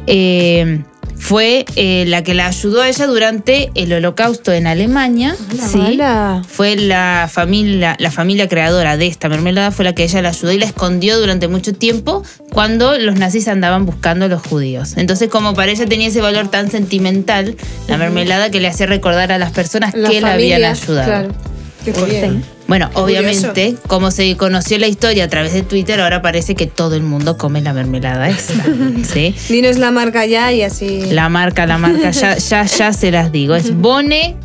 Eh, 0.06 0.84
fue 1.20 1.66
eh, 1.76 2.06
la 2.08 2.24
que 2.24 2.34
la 2.34 2.48
ayudó 2.48 2.82
a 2.82 2.90
ella 2.90 3.08
durante 3.08 3.72
el 3.76 3.92
holocausto 3.94 4.54
en 4.54 4.68
Alemania. 4.68 5.36
Hola, 5.52 5.68
¿sí? 5.68 5.80
hola. 5.80 6.42
Fue 6.48 6.76
la 6.76 7.30
familia, 7.32 7.96
la 8.00 8.12
familia 8.12 8.48
creadora 8.48 8.98
de 8.98 9.08
esta 9.08 9.30
mermelada, 9.30 9.72
fue 9.72 9.86
la 9.86 9.94
que 9.94 10.04
ella 10.04 10.22
la 10.22 10.30
ayudó 10.30 10.52
y 10.52 10.58
la 10.58 10.66
escondió 10.66 11.20
durante 11.20 11.48
mucho 11.48 11.74
tiempo 11.74 12.24
cuando 12.52 12.98
los 12.98 13.16
nazis 13.16 13.48
andaban 13.48 13.86
buscando 13.86 14.26
a 14.26 14.28
los 14.28 14.42
judíos. 14.42 14.94
Entonces, 14.98 15.30
como 15.30 15.54
para 15.54 15.72
ella 15.72 15.86
tenía 15.86 16.08
ese 16.08 16.22
valor 16.22 16.50
tan 16.50 16.72
sentimental, 16.72 17.56
la 17.88 17.98
mermelada 17.98 18.50
que 18.50 18.60
le 18.60 18.68
hacía 18.68 18.86
recordar 18.86 19.32
a 19.32 19.38
las 19.38 19.52
personas 19.52 19.94
La 19.96 20.10
que 20.10 20.22
la 20.22 20.34
habían 20.34 20.62
familia, 20.62 20.72
ayudado. 20.72 21.06
Claro. 21.06 21.36
Qué. 21.84 22.57
Bueno, 22.68 22.90
Qué 22.90 23.00
obviamente, 23.00 23.76
como 23.88 24.12
se 24.12 24.36
conoció 24.36 24.78
la 24.78 24.88
historia 24.88 25.24
a 25.24 25.28
través 25.28 25.54
de 25.54 25.64
Twitter, 25.64 26.00
ahora 26.02 26.22
parece 26.22 26.56
que 26.56 26.68
todo 26.68 26.96
el 26.96 27.04
mundo 27.04 27.38
come 27.38 27.62
la 27.62 27.74
mermelada 27.74 28.30
esta. 28.30 28.54
¿sí? 29.04 29.34
Dinos 29.50 29.78
la 29.78 29.92
marca 29.92 30.26
ya 30.26 30.52
y 30.52 30.62
así. 30.62 31.04
La 31.12 31.30
marca, 31.30 31.66
la 31.66 31.78
marca, 31.78 32.12
ya, 32.12 32.38
ya, 32.38 32.64
ya 32.64 32.94
se 32.94 33.12
las 33.12 33.32
digo. 33.32 33.56
Es 33.56 33.76
Bone 33.76 34.36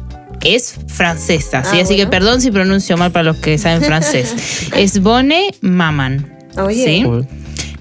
es 0.45 0.75
francesa, 0.89 1.65
¿sí? 1.65 1.79
Ah, 1.79 1.83
así 1.83 1.97
que 1.97 2.07
perdón 2.07 2.41
si 2.41 2.51
pronuncio 2.51 2.97
mal 2.97 3.13
para 3.13 3.25
los 3.25 3.37
que 3.37 3.59
saben 3.59 3.83
francés. 3.83 4.69
es 4.77 5.01
Bonne 5.01 5.55
Maman. 5.61 6.33
Oye. 6.57 6.85
¿sí? 6.85 7.07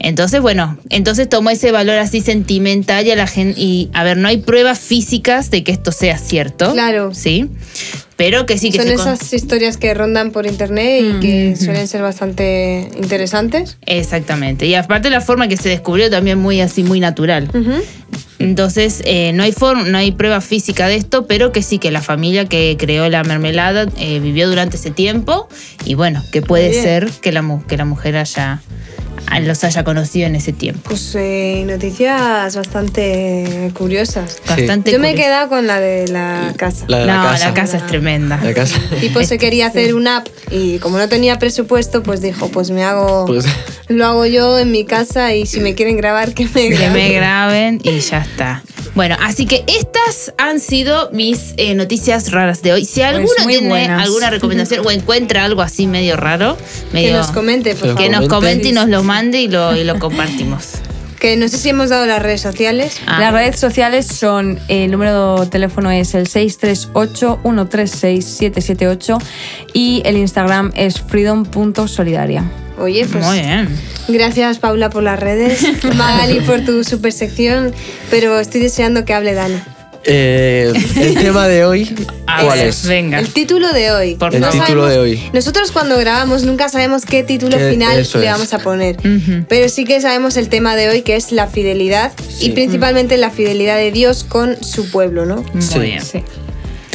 Entonces, 0.04 0.42
bueno, 0.42 0.78
entonces 0.90 1.30
tomó 1.30 1.52
ese 1.52 1.72
valor 1.72 1.98
así 1.98 2.22
sentimental 2.22 3.06
y 3.06 3.12
a 3.12 3.16
la 3.16 3.28
gente. 3.28 3.60
Y 3.62 3.90
a 3.94 4.04
ver, 4.04 4.18
no 4.18 4.28
hay 4.28 4.38
pruebas 4.38 4.80
físicas 4.80 5.52
de 5.52 5.64
que 5.64 5.72
esto 5.72 5.92
sea 5.92 6.18
cierto. 6.18 6.74
Claro. 6.74 7.14
Sí. 7.14 7.48
Pero 8.18 8.46
que 8.46 8.58
sí 8.58 8.72
que 8.72 8.78
Son 8.80 8.88
se 8.88 8.96
con- 8.96 9.08
esas 9.14 9.34
historias 9.34 9.78
que 9.78 9.94
rondan 9.94 10.32
por 10.32 10.46
internet 10.48 11.04
y 11.04 11.20
que 11.20 11.56
suelen 11.56 11.88
ser 11.88 12.02
bastante 12.02 12.88
interesantes. 12.98 13.78
Exactamente. 13.86 14.66
Y 14.68 14.76
aparte 14.76 15.10
la 15.10 15.22
forma 15.22 15.48
que 15.48 15.58
se 15.58 15.70
descubrió 15.70 16.10
también 16.10 16.38
muy 16.40 16.62
así, 16.62 16.84
muy 16.84 17.00
natural. 17.00 17.50
Entonces, 18.40 19.02
eh, 19.06 19.34
no, 19.34 19.44
hay 19.44 19.52
forma, 19.52 19.84
no 19.84 19.98
hay 19.98 20.12
prueba 20.12 20.42
física 20.42 20.88
de 20.88 20.96
esto, 20.96 21.28
pero 21.28 21.52
que 21.52 21.62
sí 21.62 21.78
que 21.78 21.92
la 21.92 22.02
familia 22.02 22.46
que 22.46 22.76
creó 22.80 23.08
la 23.10 23.24
mermelada 23.24 23.86
eh, 24.00 24.20
vivió 24.20 24.50
durante 24.50 24.78
ese 24.78 24.90
tiempo 24.92 25.48
y 25.86 25.94
bueno, 25.94 26.24
que 26.32 26.42
puede 26.42 26.74
ser 26.74 27.10
que 27.22 27.32
la, 27.32 27.42
mu- 27.44 27.64
que 27.66 27.78
la 27.78 27.86
mujer 27.86 28.18
haya, 28.18 28.62
los 29.42 29.64
haya 29.64 29.84
conocido 29.84 30.28
en 30.28 30.36
ese 30.36 30.52
tiempo. 30.54 30.82
Pues 30.90 31.16
eh, 31.16 31.64
noticias 31.66 32.56
bastante 32.56 33.72
curiosas. 33.74 34.38
Bastante 34.48 34.92
Yo 34.92 35.00
me 35.00 35.12
he 35.12 35.16
quedado 35.16 35.50
con 35.50 35.68
la 35.68 35.80
de 35.80 36.08
la 36.10 36.54
casa. 36.58 36.86
La 36.88 37.00
de 37.00 37.06
no, 37.08 37.24
la 37.24 37.54
casa. 37.54 37.78
es 37.78 37.88
tremenda. 37.88 38.40
La 38.44 38.54
casa. 38.54 38.80
tipo 39.00 39.24
se 39.24 39.38
quería 39.38 39.68
hacer 39.68 39.96
una 39.96 40.18
app 40.18 40.28
y 40.52 40.78
como 40.80 40.98
no 40.98 41.08
tenía 41.08 41.40
presupuesto, 41.40 42.04
pues 42.04 42.22
dijo, 42.22 42.50
pues 42.50 42.72
me 42.72 42.84
hago, 42.84 43.26
Pues- 43.26 43.46
lo 43.88 44.06
hago 44.06 44.26
yo 44.26 44.60
en 44.60 44.72
mi 44.72 44.86
casa 44.86 45.34
y 45.34 45.46
si 45.46 45.60
me 45.60 45.76
quieren 45.76 45.98
grabar, 45.98 46.34
que 46.34 46.46
me 46.46 46.52
que 46.52 46.70
graben. 46.70 46.94
me 46.94 47.10
graben 47.14 47.80
y 47.84 48.00
ya 48.00 48.20
está. 48.20 48.64
Bueno, 48.94 49.16
así 49.22 49.46
que 49.46 49.64
estas 49.68 50.34
han 50.38 50.60
sido 50.60 51.10
mis 51.14 51.54
eh, 51.56 51.74
noticias 51.76 52.32
raras 52.32 52.62
de 52.62 52.74
hoy. 52.74 52.84
Si 52.84 53.02
alguno 53.02 53.28
Pues 53.34 53.44
muy 53.46 53.54
tiene 53.54 53.70
buenas. 53.70 54.04
alguna 54.04 54.30
recomendación 54.30 54.86
o 54.86 54.92
encuentra 54.92 55.46
algo 55.46 55.62
así 55.62 55.88
medio 55.88 56.18
raro, 56.18 56.58
Que 56.92 57.14
nos 57.14 57.28
comente, 57.32 57.74
por 57.76 57.82
Que 57.84 57.88
favor. 57.94 58.04
que 58.04 58.10
nos 58.10 58.20
Comente. 58.28 58.36
comente 58.36 58.68
y 58.68 58.72
nos 58.74 58.90
lo 58.90 59.02
mande 59.12 59.42
y 59.42 59.50
lo, 59.50 59.76
y 59.76 59.84
lo 59.84 60.00
compartimos. 60.00 60.76
Que 61.20 61.36
no 61.36 61.50
sé 61.50 61.58
si 61.58 61.68
hemos 61.68 61.90
dado 61.90 62.06
las 62.06 62.22
redes 62.22 62.40
sociales. 62.40 63.02
Ah. 63.06 63.20
Las 63.20 63.34
redes 63.34 63.60
sociales 63.60 64.08
son, 64.08 64.58
el 64.70 64.90
número 64.90 65.42
de 65.42 65.48
teléfono 65.48 65.92
es 65.92 66.16
el 66.16 66.30
638-136-778 66.30 69.22
y 69.74 70.02
el 70.06 70.16
Instagram 70.16 70.72
es 70.76 71.02
freedom.solidaria. 71.02 72.50
Oye, 72.80 73.06
pues 73.06 73.26
Muy 73.26 73.42
bien. 73.42 73.68
gracias 74.08 74.60
Paula 74.60 74.90
por 74.90 75.04
las 75.04 75.20
redes, 75.20 75.62
Magali 75.96 76.40
por 76.40 76.62
tu 76.62 76.86
super 76.86 77.12
sección, 77.12 77.74
pero 78.10 78.40
estoy 78.40 78.62
deseando 78.62 79.04
que 79.04 79.14
hable 79.14 79.34
Dani. 79.34 79.62
Eh, 80.04 80.74
el 80.96 81.14
tema 81.16 81.48
de 81.48 81.64
hoy, 81.66 81.94
A 82.26 82.44
¿cuál 82.44 82.58
ver, 82.58 82.68
es? 82.70 82.88
Venga. 82.88 83.20
El 83.20 83.28
título 83.30 83.72
de 83.72 83.92
hoy. 83.92 84.16
Por 84.16 84.34
El 84.34 84.44
favor. 84.44 84.60
título 84.66 84.86
de 84.88 84.98
hoy. 85.00 85.22
Nosotros 85.34 85.72
cuando 85.72 85.98
grabamos 85.98 86.44
nunca 86.44 86.70
sabemos 86.70 87.06
qué 87.06 87.24
título 87.24 87.58
Que 87.58 87.70
final 87.70 88.00
eso 88.00 88.18
le 88.18 88.26
es. 88.26 88.32
vamos 88.32 88.54
a 88.54 88.60
poner, 88.60 88.98
Ujú. 88.98 89.46
pero 89.48 89.70
sí 89.70 89.84
que 89.86 90.02
sabemos 90.02 90.38
el 90.38 90.50
tema 90.50 90.76
de 90.76 90.90
hoy 90.90 91.02
que 91.04 91.16
es 91.16 91.32
la 91.32 91.46
fidelidad 91.48 92.12
y 92.40 92.46
Sí. 92.46 92.50
principalmente 92.52 93.18
la 93.18 93.30
fidelidad 93.30 93.78
de 93.78 93.92
Dios 93.92 94.24
con 94.24 94.62
su 94.64 94.90
pueblo, 94.90 95.26
¿no? 95.26 95.44
Muy 95.54 95.62
Sí. 95.62 95.80
bien. 95.80 96.02
Sí. 96.02 96.24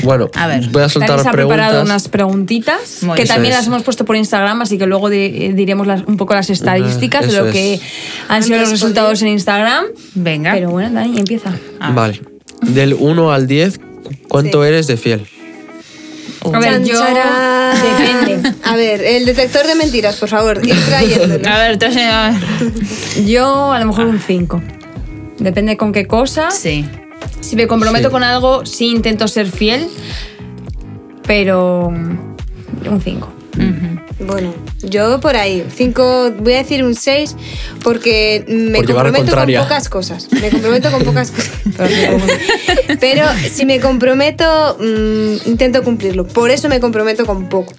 Bueno, 0.02 0.28
A 0.34 0.46
ver. 0.46 0.68
voy 0.70 0.82
a 0.82 0.88
soltar 0.88 1.10
Dani 1.10 1.22
se 1.22 1.28
ha 1.28 1.32
preparado 1.32 1.70
preguntas. 1.72 1.84
unas 1.90 2.08
preguntitas 2.08 3.02
Muy 3.02 3.16
que 3.16 3.22
bien. 3.22 3.28
también 3.34 3.52
Eso 3.52 3.58
las 3.58 3.62
es. 3.62 3.68
hemos 3.68 3.82
puesto 3.82 4.04
por 4.04 4.16
Instagram, 4.16 4.60
así 4.62 4.78
que 4.78 4.86
luego 4.86 5.08
di- 5.10 5.52
diremos 5.52 5.86
las- 5.86 6.02
un 6.06 6.16
poco 6.16 6.34
las 6.34 6.50
estadísticas 6.50 7.22
de 7.22 7.28
eso 7.32 7.40
lo 7.42 7.46
es. 7.48 7.52
que 7.52 7.80
han 8.28 8.42
sido 8.42 8.58
los 8.58 8.68
respondido. 8.70 8.72
resultados 8.72 9.22
en 9.22 9.28
Instagram. 9.28 9.84
Venga. 10.14 10.52
Pero 10.52 10.70
bueno, 10.70 10.90
Dani, 10.92 11.18
empieza. 11.18 11.52
Ah. 11.80 11.92
Vale. 11.92 12.20
Del 12.68 12.94
1 12.94 13.32
al 13.32 13.46
10, 13.46 13.80
¿cuánto 14.28 14.62
Sí. 14.62 14.68
eres 14.68 14.86
de 14.86 14.96
fiel? 14.96 15.26
A 16.52 16.58
ver, 16.58 16.72
Chan, 16.72 16.84
yo... 16.84 17.00
Depende. 17.02 18.52
A 18.64 18.76
ver, 18.76 19.02
el 19.02 19.26
detector 19.26 19.66
de 19.66 19.74
mentiras, 19.74 20.16
por 20.16 20.28
favor, 20.28 20.60
ir 20.64 20.76
trayéndolo. 20.86 21.48
A 21.48 21.58
ver, 21.58 21.78
trae- 21.78 22.08
a 22.10 22.30
ver. 22.30 23.24
Yo 23.26 23.72
a 23.72 23.80
lo 23.80 23.86
mejor 23.86 24.06
un 24.06 24.20
5. 24.20 24.62
Depende 25.38 25.76
con 25.76 25.92
qué 25.92 26.06
cosa. 26.06 26.50
Sí. 26.50 26.84
Si 27.40 27.56
me 27.56 27.66
comprometo 27.66 28.08
Sí. 28.08 28.12
con 28.12 28.22
algo, 28.22 28.64
sí 28.64 28.86
intento 28.88 29.26
ser 29.28 29.50
fiel, 29.50 29.88
pero 31.26 31.88
un 31.88 33.00
5. 33.02 33.32
Bueno, 34.18 34.54
yo 34.82 35.20
por 35.20 35.36
ahí, 35.36 35.64
cinco, 35.76 36.32
voy 36.38 36.54
a 36.54 36.58
decir 36.58 36.82
un 36.82 36.94
6 36.94 37.36
porque 37.82 38.44
me 38.48 38.78
Por 38.78 38.86
comprometo 38.86 39.34
con 39.36 39.52
pocas 39.64 39.88
cosas. 39.88 40.28
Me 40.32 40.48
comprometo 40.48 40.90
con 40.90 41.02
pocas 41.04 41.30
cosas. 41.30 41.50
Pero 43.00 43.24
si 43.52 43.66
me 43.66 43.78
comprometo, 43.80 44.76
mm, 44.80 45.48
intento 45.48 45.82
cumplirlo. 45.82 46.26
Por 46.26 46.50
eso 46.50 46.68
me 46.68 46.80
comprometo 46.80 47.26
con 47.26 47.48
poco. 47.48 47.72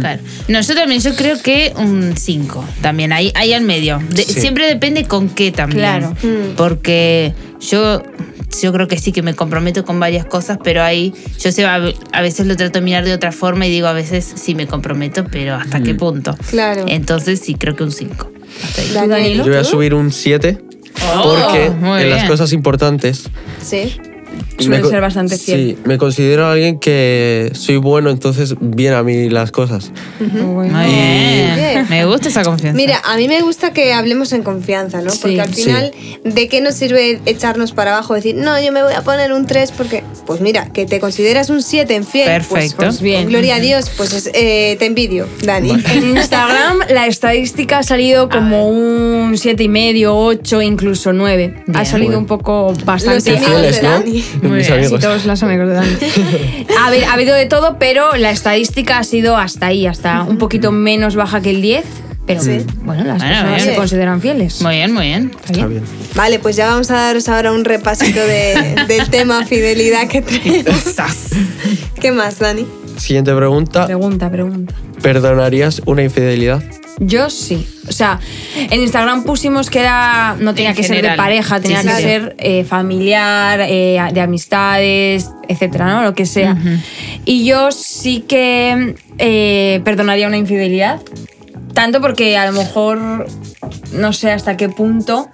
Claro. 0.00 0.22
No, 0.48 0.60
yo 0.60 0.74
también, 0.74 1.00
yo 1.00 1.14
creo 1.16 1.40
que 1.42 1.72
un 1.76 2.14
5 2.16 2.64
también, 2.82 3.12
ahí, 3.12 3.32
ahí 3.34 3.52
al 3.52 3.62
medio. 3.62 4.00
De- 4.10 4.24
Sí. 4.24 4.40
Siempre 4.40 4.66
depende 4.66 5.04
con 5.04 5.28
qué 5.28 5.50
también. 5.52 5.80
Claro. 5.80 6.14
Porque 6.56 7.34
yo, 7.60 8.02
yo 8.62 8.72
creo 8.72 8.88
que 8.88 8.98
sí 8.98 9.12
que 9.12 9.22
me 9.22 9.34
comprometo 9.34 9.84
con 9.84 10.00
varias 10.00 10.24
cosas, 10.26 10.58
pero 10.62 10.82
ahí 10.82 11.12
yo 11.38 11.52
sé, 11.52 11.64
a, 11.64 11.80
a 12.12 12.22
veces 12.22 12.46
lo 12.46 12.56
trato 12.56 12.78
de 12.78 12.84
mirar 12.84 13.04
de 13.04 13.12
otra 13.14 13.32
forma 13.32 13.66
y 13.66 13.70
digo 13.70 13.86
a 13.86 13.92
veces 13.92 14.30
sí 14.36 14.54
me 14.54 14.66
comprometo, 14.66 15.24
pero 15.30 15.54
¿hasta 15.54 15.80
qué 15.82 15.94
punto? 15.94 16.36
Claro. 16.50 16.84
Entonces 16.88 17.40
sí 17.40 17.54
creo 17.54 17.76
que 17.76 17.84
un 17.84 17.92
5. 17.92 18.30
Daniel, 18.94 19.38
Yo 19.38 19.44
voy 19.44 19.56
a 19.56 19.64
subir 19.64 19.94
un 19.94 20.12
7 20.12 20.58
Oh, 21.14 21.34
porque 21.40 21.66
en 22.02 22.10
las 22.10 22.28
cosas 22.28 22.52
importantes 22.52 23.28
Sí. 23.62 23.96
Suele 24.58 24.82
co- 24.82 24.90
ser 24.90 25.00
bastante 25.00 25.38
fiel. 25.38 25.76
Sí, 25.76 25.78
me 25.84 25.96
considero 25.96 26.46
alguien 26.46 26.78
que 26.78 27.50
soy 27.54 27.76
bueno, 27.78 28.10
entonces 28.10 28.54
viene 28.60 28.94
a 28.96 29.02
mí 29.02 29.30
las 29.30 29.50
cosas. 29.52 29.90
Muy 30.20 30.68
Bien. 30.68 31.54
bien. 31.56 31.86
Me 31.88 32.04
gusta 32.04 32.28
esa 32.28 32.42
confianza. 32.42 32.76
Mira, 32.76 33.00
a 33.04 33.16
mí 33.16 33.26
me 33.26 33.40
gusta 33.40 33.72
que 33.72 33.92
hablemos 33.94 34.32
en 34.34 34.42
confianza, 34.42 35.00
¿no? 35.00 35.10
Sí. 35.10 35.18
Porque 35.22 35.40
al 35.40 35.54
Sí. 35.54 35.62
final, 35.64 35.92
¿de 36.24 36.48
qué 36.48 36.60
nos 36.60 36.74
sirve 36.74 37.20
echarnos 37.24 37.72
para 37.72 37.92
abajo? 37.96 38.14
Decir, 38.14 38.34
no, 38.36 38.60
yo 38.60 38.70
me 38.72 38.82
voy 38.82 38.92
a 38.92 39.00
poner 39.02 39.32
un 39.32 39.46
3 39.46 39.72
porque, 39.72 40.04
pues 40.26 40.40
mira, 40.42 40.66
que 40.72 40.84
te 40.84 41.00
consideras 41.00 41.48
un 41.48 41.62
7 41.62 41.94
en 41.94 42.04
fiel. 42.04 42.26
pues- 42.48 42.48
Perfecto. 42.74 42.76
Pues, 42.84 43.00
bien. 43.00 43.28
Gloria 43.28 43.56
a 43.56 43.60
Dios, 43.60 43.90
pues 43.96 44.12
es- 44.12 44.30
eh, 44.34 44.76
te 44.78 44.84
envidio, 44.86 45.26
Dani. 45.42 45.70
En 45.70 46.16
Instagram 46.16 46.80
la 46.90 47.06
estadística 47.06 47.78
ha 47.78 47.82
salido 47.82 48.28
como 48.28 48.68
un 48.68 49.36
7,5, 49.38 49.62
y 49.62 49.68
medio, 49.68 50.16
8, 50.16 50.60
incluso 50.62 51.12
9. 51.12 51.54
Ha 51.68 51.72
Bien. 51.72 51.86
salido 51.86 52.08
Bueno. 52.10 52.18
un 52.20 52.26
poco 52.26 52.74
bastante 52.84 53.30
Los 53.32 53.42
amigos 53.42 53.62
de 53.76 53.82
¿no? 53.82 53.88
Dani. 53.90 54.24
Muy 54.42 54.58
Mis 54.58 54.66
bien. 54.68 54.78
amigos. 54.80 55.00
Todos 55.00 55.24
los 55.26 55.42
amigos 55.42 55.68
de 55.68 55.74
Dani. 55.74 55.96
A 56.80 56.90
ver, 56.90 57.04
ha 57.04 57.12
habido 57.14 57.34
de 57.34 57.46
todo, 57.46 57.76
pero 57.78 58.16
la 58.16 58.30
estadística 58.30 58.98
ha 58.98 59.04
sido 59.04 59.36
hasta 59.36 59.66
ahí, 59.66 59.86
hasta 59.86 60.22
un 60.22 60.38
poquito 60.38 60.72
menos 60.72 61.16
baja 61.16 61.40
que 61.40 61.50
el 61.50 61.62
10. 61.62 61.84
Pero 62.26 62.42
bueno, 62.82 63.02
las 63.04 63.18
Bueno, 63.18 63.18
personas 63.18 63.56
bien. 63.56 63.60
se 63.70 63.74
consideran 63.74 64.20
fieles. 64.20 64.62
Muy 64.62 64.76
bien, 64.76 64.92
muy 64.92 65.06
bien. 65.06 65.32
Está 65.50 65.66
bien. 65.66 65.82
Vale, 66.14 66.38
pues 66.38 66.54
ya 66.54 66.66
vamos 66.68 66.88
a 66.92 66.94
daros 66.94 67.28
ahora 67.28 67.50
un 67.50 67.64
repasito 67.64 68.20
de- 68.20 68.76
del 68.88 69.10
tema 69.10 69.44
fidelidad 69.46 70.06
que 70.06 70.22
traemos. 70.22 70.84
¿Qué 72.00 72.12
más, 72.12 72.38
Dani? 72.38 72.66
Siguiente 72.98 73.34
pregunta. 73.34 73.86
Pregunta, 73.86 74.30
pregunta. 74.30 74.74
¿Perdonarías 75.02 75.82
una 75.86 76.02
infidelidad? 76.04 76.62
Yo 77.02 77.30
sí. 77.30 77.66
O 77.88 77.92
sea, 77.92 78.20
en 78.54 78.78
Instagram 78.78 79.24
pusimos 79.24 79.70
que 79.70 79.80
era 79.80 80.36
no 80.38 80.54
tenía 80.54 80.70
En 80.70 80.76
que 80.76 80.84
ser 80.84 81.02
de 81.02 81.16
pareja, 81.16 81.58
tenía 81.58 81.80
sí, 81.80 81.88
que 81.88 81.94
ser 81.94 82.36
eh, 82.38 82.64
familiar, 82.64 83.60
eh, 83.62 83.98
de 84.12 84.20
amistades, 84.20 85.30
etcétera, 85.48 85.94
¿no? 85.94 86.02
Lo 86.02 86.14
que 86.14 86.26
sea. 86.26 86.56
Y 87.24 87.46
yo 87.46 87.72
sí 87.72 88.24
que 88.28 88.94
eh, 89.16 89.80
perdonaría 89.82 90.28
una 90.28 90.36
infidelidad. 90.36 91.00
Tanto 91.72 92.02
porque 92.02 92.36
a 92.36 92.44
lo 92.44 92.52
mejor 92.52 93.26
no 93.94 94.12
sé 94.12 94.30
hasta 94.30 94.58
qué 94.58 94.68
punto 94.68 95.30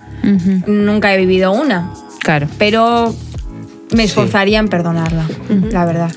nunca 0.67 1.13
he 1.13 1.19
vivido 1.19 1.51
una. 1.51 1.93
Claro. 2.21 2.47
Pero 2.59 3.13
me 3.91 4.05
esforzaría 4.05 4.61
en 4.61 4.69
perdonarla, 4.69 5.27
la 5.73 5.85
verdad. 5.85 6.13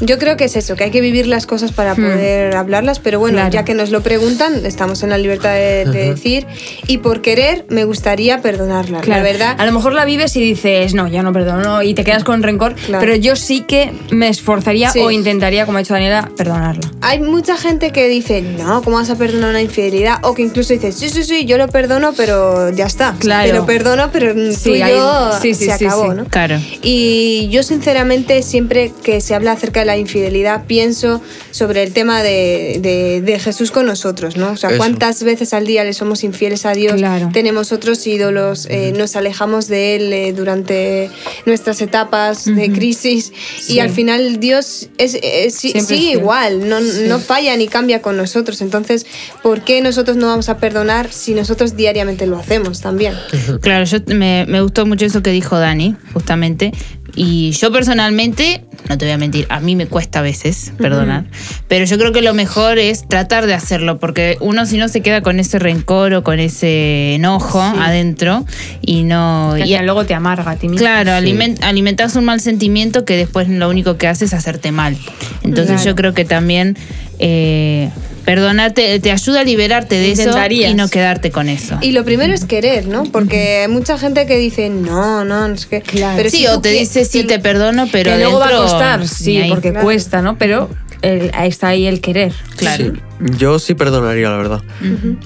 Yo 0.00 0.18
creo 0.18 0.36
que 0.36 0.44
es 0.44 0.56
eso, 0.56 0.76
que 0.76 0.84
hay 0.84 0.90
que 0.90 1.00
vivir 1.00 1.26
las 1.26 1.46
cosas 1.46 1.72
para 1.72 1.94
poder 1.94 2.54
hablarlas, 2.54 2.98
pero 2.98 3.18
bueno, 3.18 3.36
Claro. 3.38 3.50
ya 3.50 3.64
que 3.64 3.72
nos 3.72 3.90
lo 3.90 4.02
preguntan, 4.02 4.66
estamos 4.66 5.02
en 5.02 5.08
la 5.08 5.16
libertad 5.16 5.54
de, 5.54 5.86
de 5.86 6.10
decir, 6.10 6.46
y 6.86 6.98
por 6.98 7.22
querer 7.22 7.64
me 7.70 7.84
gustaría 7.84 8.42
perdonarla, 8.42 9.00
Claro, 9.00 9.22
la 9.22 9.28
verdad. 9.30 9.54
A 9.58 9.64
lo 9.64 9.72
mejor 9.72 9.94
la 9.94 10.04
vives 10.04 10.36
y 10.36 10.40
dices, 10.42 10.92
no, 10.92 11.08
ya 11.08 11.22
no 11.22 11.32
perdono, 11.32 11.82
y 11.82 11.94
te 11.94 12.04
quedas 12.04 12.24
con 12.24 12.42
rencor, 12.42 12.74
Claro. 12.74 13.00
pero 13.00 13.16
yo 13.16 13.36
sí 13.36 13.62
que 13.62 13.90
me 14.10 14.28
esforzaría 14.28 14.90
Sí. 14.90 14.98
o 15.00 15.10
intentaría, 15.10 15.64
como 15.64 15.78
ha 15.78 15.80
dicho 15.80 15.94
Daniela, 15.94 16.30
perdonarla. 16.36 16.90
Hay 17.00 17.20
mucha 17.20 17.56
gente 17.56 17.90
que 17.90 18.06
dice, 18.08 18.42
no, 18.42 18.82
¿cómo 18.82 18.96
vas 18.98 19.08
a 19.08 19.16
perdonar 19.16 19.48
una 19.50 19.62
infidelidad? 19.62 20.18
O 20.24 20.34
que 20.34 20.42
incluso 20.42 20.74
dice, 20.74 20.92
sí, 20.92 21.08
sí, 21.08 21.24
sí, 21.24 21.46
yo 21.46 21.56
lo 21.56 21.68
perdono, 21.68 22.12
pero 22.14 22.70
ya 22.70 22.84
está. 22.84 23.14
Claro. 23.18 23.50
Te 23.50 23.56
lo 23.56 23.64
perdono, 23.64 24.10
pero 24.12 24.34
tú 24.34 24.52
Sí, 24.52 24.72
y 24.74 24.82
hay- 24.82 24.92
yo 24.92 25.30
sí, 25.40 25.54
sí, 25.54 25.66
se 25.70 25.78
sí, 25.78 25.86
acabó, 25.86 26.10
sí. 26.10 26.16
¿no? 26.18 26.24
Claro. 26.26 26.58
Y 26.82 27.48
yo 27.50 27.62
sinceramente 27.62 28.42
siempre 28.42 28.92
que 29.02 29.22
se 29.22 29.34
habla 29.34 29.52
acerca 29.52 29.80
de 29.80 29.85
la 29.86 29.96
infidelidad, 29.96 30.66
pienso 30.66 31.22
sobre 31.50 31.82
el 31.82 31.92
tema 31.92 32.22
de, 32.22 32.78
de- 32.80 33.20
de 33.22 33.38
Jesús 33.38 33.70
con 33.70 33.86
nosotros, 33.86 34.36
¿no? 34.36 34.50
O 34.52 34.56
sea, 34.56 34.70
Eso. 34.70 34.78
cuántas 34.78 35.22
veces 35.22 35.54
al 35.54 35.66
día 35.66 35.84
le 35.84 35.92
somos 35.94 36.22
infieles 36.24 36.66
a 36.66 36.72
Dios, 36.72 36.96
Claro. 36.96 37.30
tenemos 37.32 37.72
otros 37.72 38.06
ídolos, 38.06 38.66
eh, 38.68 38.92
nos 38.96 39.16
alejamos 39.16 39.68
de 39.68 39.96
Él 39.96 40.12
eh, 40.12 40.32
durante 40.32 41.10
nuestras 41.46 41.80
etapas 41.80 42.44
de 42.44 42.70
crisis 42.72 43.32
y 43.68 43.72
Sí. 43.74 43.80
al 43.80 43.90
final 43.90 44.38
Dios 44.40 44.88
es, 44.98 45.16
es- 45.22 45.54
sí- 45.54 45.70
sigue 45.72 45.84
fiel. 45.86 46.18
igual, 46.18 46.68
no, 46.68 46.80
no 46.80 47.18
falla 47.18 47.56
ni 47.56 47.68
cambia 47.68 48.02
con 48.02 48.16
nosotros. 48.16 48.60
Entonces, 48.60 49.06
¿por 49.42 49.62
qué 49.62 49.80
nosotros 49.80 50.16
no 50.16 50.26
vamos 50.26 50.48
a 50.48 50.58
perdonar 50.58 51.12
si 51.12 51.32
nosotros 51.34 51.76
diariamente 51.76 52.26
lo 52.26 52.36
hacemos 52.38 52.80
también? 52.80 53.14
Claro, 53.60 53.84
yo 53.84 53.98
me, 54.08 54.44
me 54.48 54.60
gustó 54.60 54.84
mucho 54.86 55.06
eso 55.06 55.22
que 55.22 55.30
dijo 55.30 55.58
Dani, 55.58 55.94
justamente. 56.12 56.72
Y 57.18 57.52
yo 57.52 57.72
personalmente, 57.72 58.62
no 58.90 58.98
te 58.98 59.06
voy 59.06 59.12
a 59.14 59.18
mentir, 59.18 59.46
a 59.48 59.58
mí 59.60 59.74
me 59.74 59.86
cuesta 59.86 60.18
a 60.18 60.22
veces 60.22 60.72
perdonar, 60.76 61.24
pero 61.66 61.86
yo 61.86 61.96
creo 61.98 62.12
que 62.12 62.20
lo 62.20 62.34
mejor 62.34 62.78
es 62.78 63.08
tratar 63.08 63.46
de 63.46 63.54
hacerlo, 63.54 63.98
porque 63.98 64.36
uno 64.40 64.66
si 64.66 64.76
no 64.76 64.86
se 64.88 65.00
queda 65.00 65.22
con 65.22 65.40
ese 65.40 65.58
rencor 65.58 66.12
o 66.12 66.22
con 66.22 66.38
ese 66.38 67.14
enojo 67.14 67.62
Sí. 67.72 67.78
adentro 67.80 68.44
y 68.82 69.02
no... 69.04 69.54
Que 69.56 69.62
al 69.76 69.82
y- 69.82 69.86
luego 69.86 70.04
te 70.04 70.12
amarga 70.12 70.50
a 70.50 70.56
ti 70.56 70.68
mismo. 70.68 70.78
Claro, 70.84 71.12
aliment- 71.12 71.62
alimentas 71.62 72.14
un 72.16 72.26
mal 72.26 72.40
sentimiento 72.40 73.06
que 73.06 73.16
después 73.16 73.48
lo 73.48 73.68
único 73.70 73.96
que 73.96 74.08
hace 74.08 74.26
es 74.26 74.34
hacerte 74.34 74.70
mal. 74.70 74.96
Entonces 75.42 75.76
Claro. 75.76 75.84
yo 75.84 75.94
creo 75.96 76.12
que 76.14 76.26
también 76.26 76.76
eh, 77.18 77.90
perdonarte 78.24 78.98
te 79.00 79.10
ayuda 79.12 79.40
a 79.40 79.44
liberarte 79.44 79.94
de 79.96 80.12
eso 80.12 80.22
Intentarías. 80.22 80.70
y 80.72 80.74
no 80.74 80.88
quedarte 80.88 81.30
con 81.30 81.48
eso. 81.48 81.78
Y 81.80 81.92
lo 81.92 82.04
primero 82.04 82.34
es 82.34 82.44
querer, 82.44 82.86
¿no? 82.88 83.04
Porque 83.04 83.60
hay 83.62 83.68
mucha 83.68 83.98
gente 83.98 84.26
que 84.26 84.36
dice, 84.36 84.68
no, 84.68 85.24
no, 85.24 85.46
es 85.46 85.66
que... 85.66 85.80
Claro. 85.80 86.16
Pero 86.16 86.30
sí, 86.30 86.38
si 86.38 86.46
o 86.48 86.60
te 86.60 86.70
dice 86.70 87.04
sí 87.04 87.24
te 87.24 87.38
perdono, 87.38 87.86
pero 87.92 88.10
que 88.12 88.18
luego 88.18 88.38
va 88.40 88.48
a 88.48 88.56
costar, 88.56 89.06
sí, 89.06 89.36
ahí. 89.38 89.48
porque 89.48 89.70
Claro. 89.70 89.84
cuesta, 89.84 90.22
¿no? 90.22 90.36
Pero 90.38 90.68
el- 91.02 91.30
ahí 91.34 91.48
está 91.48 91.68
ahí 91.68 91.86
el 91.86 92.00
querer. 92.00 92.32
Claro. 92.56 92.84
Sí, 92.86 92.92
yo 93.38 93.58
sí 93.60 93.74
perdonaría, 93.74 94.28
la 94.28 94.36
verdad. 94.38 94.60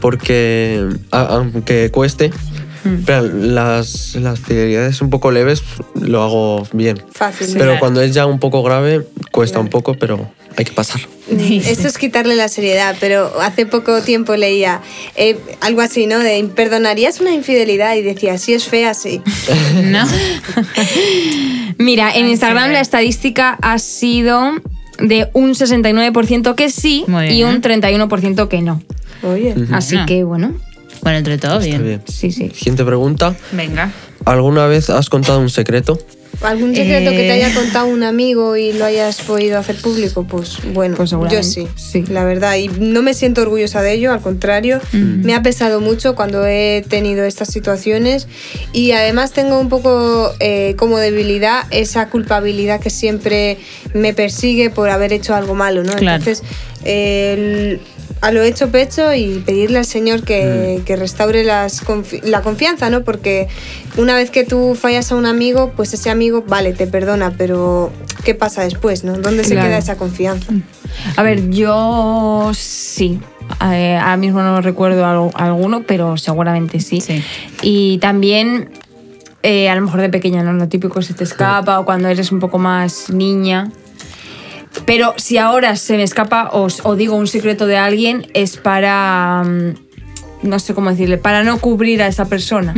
Porque 0.00 0.86
a- 1.10 1.22
aunque 1.22 1.90
cueste, 1.90 2.30
pero 3.06 3.22
las, 3.26 4.14
las 4.16 4.38
fidelidades 4.40 5.00
un 5.02 5.10
poco 5.10 5.30
leves 5.30 5.62
lo 6.00 6.22
hago 6.22 6.66
bien. 6.72 7.02
Fácil. 7.12 7.48
Pero 7.52 7.64
Claro. 7.64 7.80
cuando 7.80 8.02
es 8.02 8.14
ya 8.14 8.26
un 8.26 8.38
poco 8.38 8.62
grave, 8.62 9.06
cuesta 9.32 9.58
un 9.60 9.68
poco, 9.68 9.94
pero 9.94 10.30
hay 10.56 10.64
que 10.64 10.72
pasar. 10.72 11.00
Mm, 11.30 11.60
Esto 11.64 11.86
es 11.88 11.96
quitarle 11.98 12.34
la 12.36 12.48
seriedad, 12.48 12.96
pero 13.00 13.40
hace 13.40 13.66
poco 13.66 14.00
tiempo 14.02 14.34
leía 14.36 14.80
eh, 15.16 15.38
algo 15.60 15.80
así, 15.80 16.06
¿no? 16.06 16.18
De 16.18 16.42
perdonarías 16.54 17.20
una 17.20 17.32
infidelidad 17.32 17.94
y 17.96 18.02
decía, 18.02 18.36
si 18.38 18.54
es 18.54 18.64
fea, 18.64 18.94
sí. 18.94 19.20
¿No? 19.84 20.04
Mira, 21.78 22.12
en 22.14 22.26
Instagram 22.28 22.72
la 22.72 22.80
estadística 22.80 23.58
ha 23.62 23.78
sido 23.78 24.52
de 24.98 25.28
un 25.32 25.50
69% 25.54 26.54
que 26.54 26.70
sí 26.70 27.04
y 27.30 27.42
un 27.44 27.62
31% 27.62 28.48
que 28.48 28.60
no. 28.62 28.82
Oye. 29.22 29.54
Así 29.72 29.96
que 30.06 30.24
bueno, 30.24 30.54
Bueno, 31.02 31.18
entre 31.18 31.38
todo 31.38 31.54
Está 31.60 31.64
bien. 31.66 31.82
bien. 31.84 32.02
sí, 32.06 32.30
sí. 32.32 32.50
Siguiente 32.54 32.84
pregunta. 32.84 33.34
Venga. 33.52 33.90
¿Alguna 34.24 34.66
vez 34.66 34.90
has 34.90 35.08
contado 35.08 35.40
un 35.40 35.48
secreto? 35.50 35.98
¿Algún 36.42 36.74
secreto 36.74 37.10
que 37.10 37.16
te 37.18 37.26
Eh. 37.28 37.32
haya 37.44 37.54
contado 37.54 37.86
un 37.86 38.02
amigo 38.02 38.56
y 38.56 38.72
lo 38.72 38.84
hayas 38.86 39.20
podido 39.20 39.58
hacer 39.58 39.76
público? 39.76 40.24
Pues 40.26 40.58
bueno, 40.72 40.96
Pues 40.96 41.10
yo 41.10 41.42
sí, 41.42 41.68
sí. 41.76 42.04
la 42.08 42.24
verdad. 42.24 42.56
Y 42.56 42.68
no 42.68 43.02
me 43.02 43.12
siento 43.12 43.42
orgullosa 43.42 43.82
de 43.82 43.92
ello, 43.94 44.12
al 44.12 44.20
contrario, 44.20 44.80
me 44.92 45.34
ha 45.34 45.42
pesado 45.42 45.80
mucho 45.80 46.14
cuando 46.14 46.46
he 46.46 46.82
tenido 46.88 47.24
estas 47.24 47.48
situaciones 47.52 48.26
y 48.72 48.92
además 48.92 49.32
tengo 49.32 49.58
un 49.60 49.68
poco 49.68 50.32
eh, 50.40 50.74
como 50.78 50.98
debilidad 50.98 51.64
esa 51.70 52.08
culpabilidad 52.08 52.80
que 52.80 52.90
siempre 52.90 53.58
me 53.92 54.14
persigue 54.14 54.70
por 54.70 54.88
haber 54.88 55.12
hecho 55.12 55.34
algo 55.34 55.54
malo, 55.54 55.82
¿no? 55.84 55.92
Claro. 55.94 56.22
Entonces, 56.24 56.42
el- 56.84 57.80
a 58.20 58.32
lo 58.32 58.42
hecho 58.42 58.68
pecho 58.70 59.14
y 59.14 59.42
pedirle 59.46 59.78
al 59.78 59.84
Señor 59.86 60.22
que, 60.24 60.82
que 60.84 60.96
restaure 60.96 61.42
las 61.44 61.84
confi- 61.84 62.22
la 62.22 62.42
confianza, 62.42 62.90
¿no? 62.90 63.02
Porque 63.02 63.48
una 63.96 64.14
vez 64.14 64.30
que 64.30 64.44
tú 64.44 64.74
fallas 64.74 65.10
a 65.10 65.16
un 65.16 65.26
amigo, 65.26 65.72
pues 65.74 65.94
ese 65.94 66.10
amigo, 66.10 66.44
vale, 66.46 66.72
te 66.74 66.86
perdona, 66.86 67.32
pero 67.38 67.90
¿qué 68.24 68.34
pasa 68.34 68.62
después, 68.62 69.04
no? 69.04 69.14
¿Dónde 69.14 69.44
se 69.44 69.54
queda 69.54 69.78
esa 69.78 69.96
confianza? 69.96 70.52
A 71.16 71.22
ver, 71.22 71.48
yo 71.50 72.50
sí. 72.54 73.20
Eh, 73.72 73.96
ahora 73.96 74.16
mismo 74.16 74.42
no 74.42 74.60
recuerdo 74.60 75.04
algo- 75.06 75.30
alguno, 75.34 75.82
pero 75.86 76.16
seguramente 76.16 76.78
sí. 76.80 77.00
Sí. 77.00 77.22
Y 77.62 77.98
también, 77.98 78.68
eh, 79.42 79.68
a 79.70 79.74
lo 79.74 79.80
mejor 79.80 80.00
de 80.02 80.08
pequeña, 80.10 80.42
¿no? 80.42 80.52
Lo 80.52 80.68
típico 80.68 81.00
se 81.02 81.14
te 81.14 81.24
escapa 81.24 81.80
o 81.80 81.84
cuando 81.84 82.08
eres 82.08 82.30
un 82.32 82.38
poco 82.38 82.58
más 82.58 83.10
niña. 83.10 83.70
Pero 84.86 85.14
si 85.16 85.36
ahora 85.38 85.76
se 85.76 85.96
me 85.96 86.02
escapa 86.02 86.50
o, 86.52 86.68
o 86.84 86.96
digo 86.96 87.16
un 87.16 87.26
secreto 87.26 87.66
de 87.66 87.76
alguien, 87.76 88.26
es 88.34 88.56
para. 88.56 89.42
mm, 89.44 89.74
No 90.42 90.58
sé 90.58 90.72
cómo 90.74 90.90
decirle, 90.90 91.18
para 91.18 91.42
no 91.42 91.58
cubrir 91.58 92.02
a 92.02 92.06
esa 92.06 92.24
persona. 92.26 92.72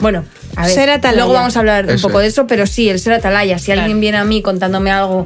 Bueno, 0.00 0.24
a 0.56 0.62
ver, 0.66 0.70
Ser 0.70 0.90
atalaya. 0.90 1.18
luego 1.24 1.34
vamos 1.34 1.56
a 1.56 1.60
hablar 1.60 1.86
un 1.86 2.00
poco 2.00 2.18
de 2.20 2.26
es. 2.28 2.32
eso, 2.34 2.46
pero 2.46 2.66
sí, 2.66 2.88
el 2.88 2.98
ser 2.98 3.12
atalaya. 3.14 3.58
Si 3.58 3.66
Claro. 3.66 3.82
alguien 3.82 4.00
viene 4.00 4.16
a 4.18 4.24
mí 4.24 4.42
contándome 4.42 4.90
algo 4.90 5.24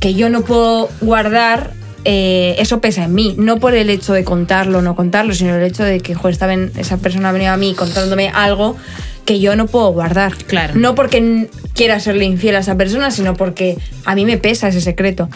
que 0.00 0.14
yo 0.14 0.28
no 0.28 0.42
puedo 0.42 0.90
guardar, 1.00 1.72
eh, 2.04 2.56
eso 2.58 2.80
pesa 2.82 3.04
en 3.04 3.14
mí. 3.14 3.34
No 3.38 3.58
por 3.60 3.74
el 3.74 3.88
hecho 3.88 4.12
de 4.12 4.24
contarlo 4.24 4.78
o 4.80 4.82
no 4.82 4.94
contarlo, 4.94 5.32
sino 5.34 5.54
el 5.54 5.62
hecho 5.62 5.84
de 5.84 6.00
que 6.00 6.14
joder, 6.14 6.32
esta 6.34 6.46
ven- 6.46 6.70
esa 6.76 6.98
persona 6.98 7.30
ha 7.30 7.32
venido 7.32 7.52
a 7.52 7.56
mí 7.56 7.72
contándome 7.74 8.28
algo 8.28 8.76
que 9.24 9.40
yo 9.40 9.56
no 9.56 9.66
puedo 9.66 9.90
guardar. 9.92 10.36
Claro. 10.46 10.74
No 10.76 10.94
porque 10.94 11.48
quiera 11.74 12.00
serle 12.00 12.24
infiel 12.24 12.56
a 12.56 12.60
esa 12.60 12.76
persona, 12.76 13.10
sino 13.10 13.34
porque 13.34 13.78
a 14.04 14.14
mí 14.14 14.24
me 14.24 14.38
pesa 14.38 14.68
ese 14.68 14.80
secreto. 14.80 15.28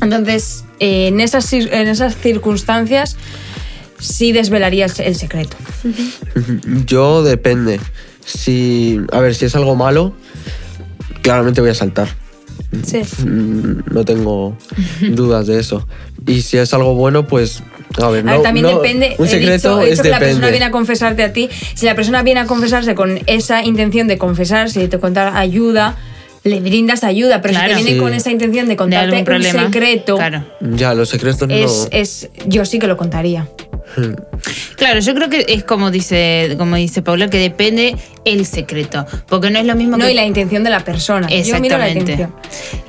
Entonces, 0.00 0.64
eh, 0.78 1.08
en, 1.08 1.20
esas, 1.20 1.52
en 1.52 1.88
esas 1.88 2.16
circunstancias, 2.16 3.16
sí 3.98 4.32
desvelarías 4.32 4.98
el 5.00 5.14
secreto. 5.16 5.56
Yo 6.86 7.22
depende. 7.22 7.80
Si, 8.24 9.00
a 9.12 9.20
ver, 9.20 9.34
si 9.34 9.46
es 9.46 9.54
algo 9.56 9.76
malo, 9.76 10.14
claramente 11.22 11.60
voy 11.60 11.70
a 11.70 11.74
saltar. 11.74 12.08
Sí. 12.84 13.02
No 13.24 14.04
tengo 14.04 14.56
dudas 15.00 15.46
de 15.46 15.58
eso. 15.58 15.86
Y 16.26 16.42
si 16.42 16.58
es 16.58 16.72
algo 16.74 16.94
bueno, 16.94 17.26
pues. 17.26 17.62
A 17.98 18.08
ver, 18.08 18.20
A 18.20 18.22
no. 18.22 18.32
ver, 18.32 18.42
también 18.42 18.66
no- 18.66 18.76
depende. 18.80 19.14
Un 19.18 19.26
he 19.26 19.28
secreto 19.28 19.76
dicho, 19.76 19.80
he 19.80 19.84
es 19.84 19.90
dicho 19.92 20.02
que 20.04 20.08
la 20.10 20.18
persona 20.18 20.34
depende. 20.46 20.50
viene 20.52 20.64
a 20.66 20.70
confesarte 20.70 21.22
a 21.24 21.32
ti. 21.32 21.48
Si 21.74 21.86
la 21.86 21.94
persona 21.94 22.22
viene 22.22 22.40
a 22.40 22.46
confesarse 22.46 22.94
con 22.94 23.18
esa 23.26 23.64
intención 23.64 24.06
de 24.08 24.16
confesarse 24.18 24.84
y 24.84 24.88
te 24.88 24.98
contar 24.98 25.36
ayuda, 25.36 25.96
le 26.44 26.60
brindas 26.60 27.04
ayuda. 27.04 27.42
Pero 27.42 27.52
Claro. 27.54 27.68
si 27.70 27.74
te 27.78 27.82
viene 27.84 27.98
Sí. 27.98 28.02
con 28.02 28.14
esa 28.14 28.30
intención 28.30 28.66
de 28.66 28.70
De 28.72 28.76
contarte 28.76 29.04
algún 29.06 29.18
un 29.18 29.24
problema. 29.24 29.64
secreto, 29.64 30.16
Claro. 30.16 30.44
Ya, 30.60 30.94
los 30.94 31.08
secretos 31.08 31.48
es, 31.50 31.70
no. 31.82 31.88
es, 31.90 32.30
yo 32.46 32.64
sí 32.64 32.78
que 32.78 32.86
lo 32.86 32.96
contaría. 32.96 33.46
Claro, 34.76 35.00
yo 35.00 35.14
creo 35.14 35.28
que 35.28 35.44
es 35.48 35.64
como 35.64 35.90
dice, 35.90 36.54
como 36.58 36.76
dice 36.76 37.02
Paula, 37.02 37.28
que 37.28 37.38
depende 37.38 37.96
el 38.24 38.46
secreto. 38.46 39.06
Porque 39.28 39.50
no 39.50 39.58
es 39.58 39.66
lo 39.66 39.74
mismo 39.74 39.96
No, 39.96 40.06
que. 40.06 40.12
y 40.12 40.14
la 40.14 40.24
intención 40.24 40.64
de 40.64 40.70
la 40.70 40.80
persona. 40.80 41.28
Yo 41.28 41.60
miro 41.60 41.76
la 41.78 41.88
Exactamente. 41.88 42.28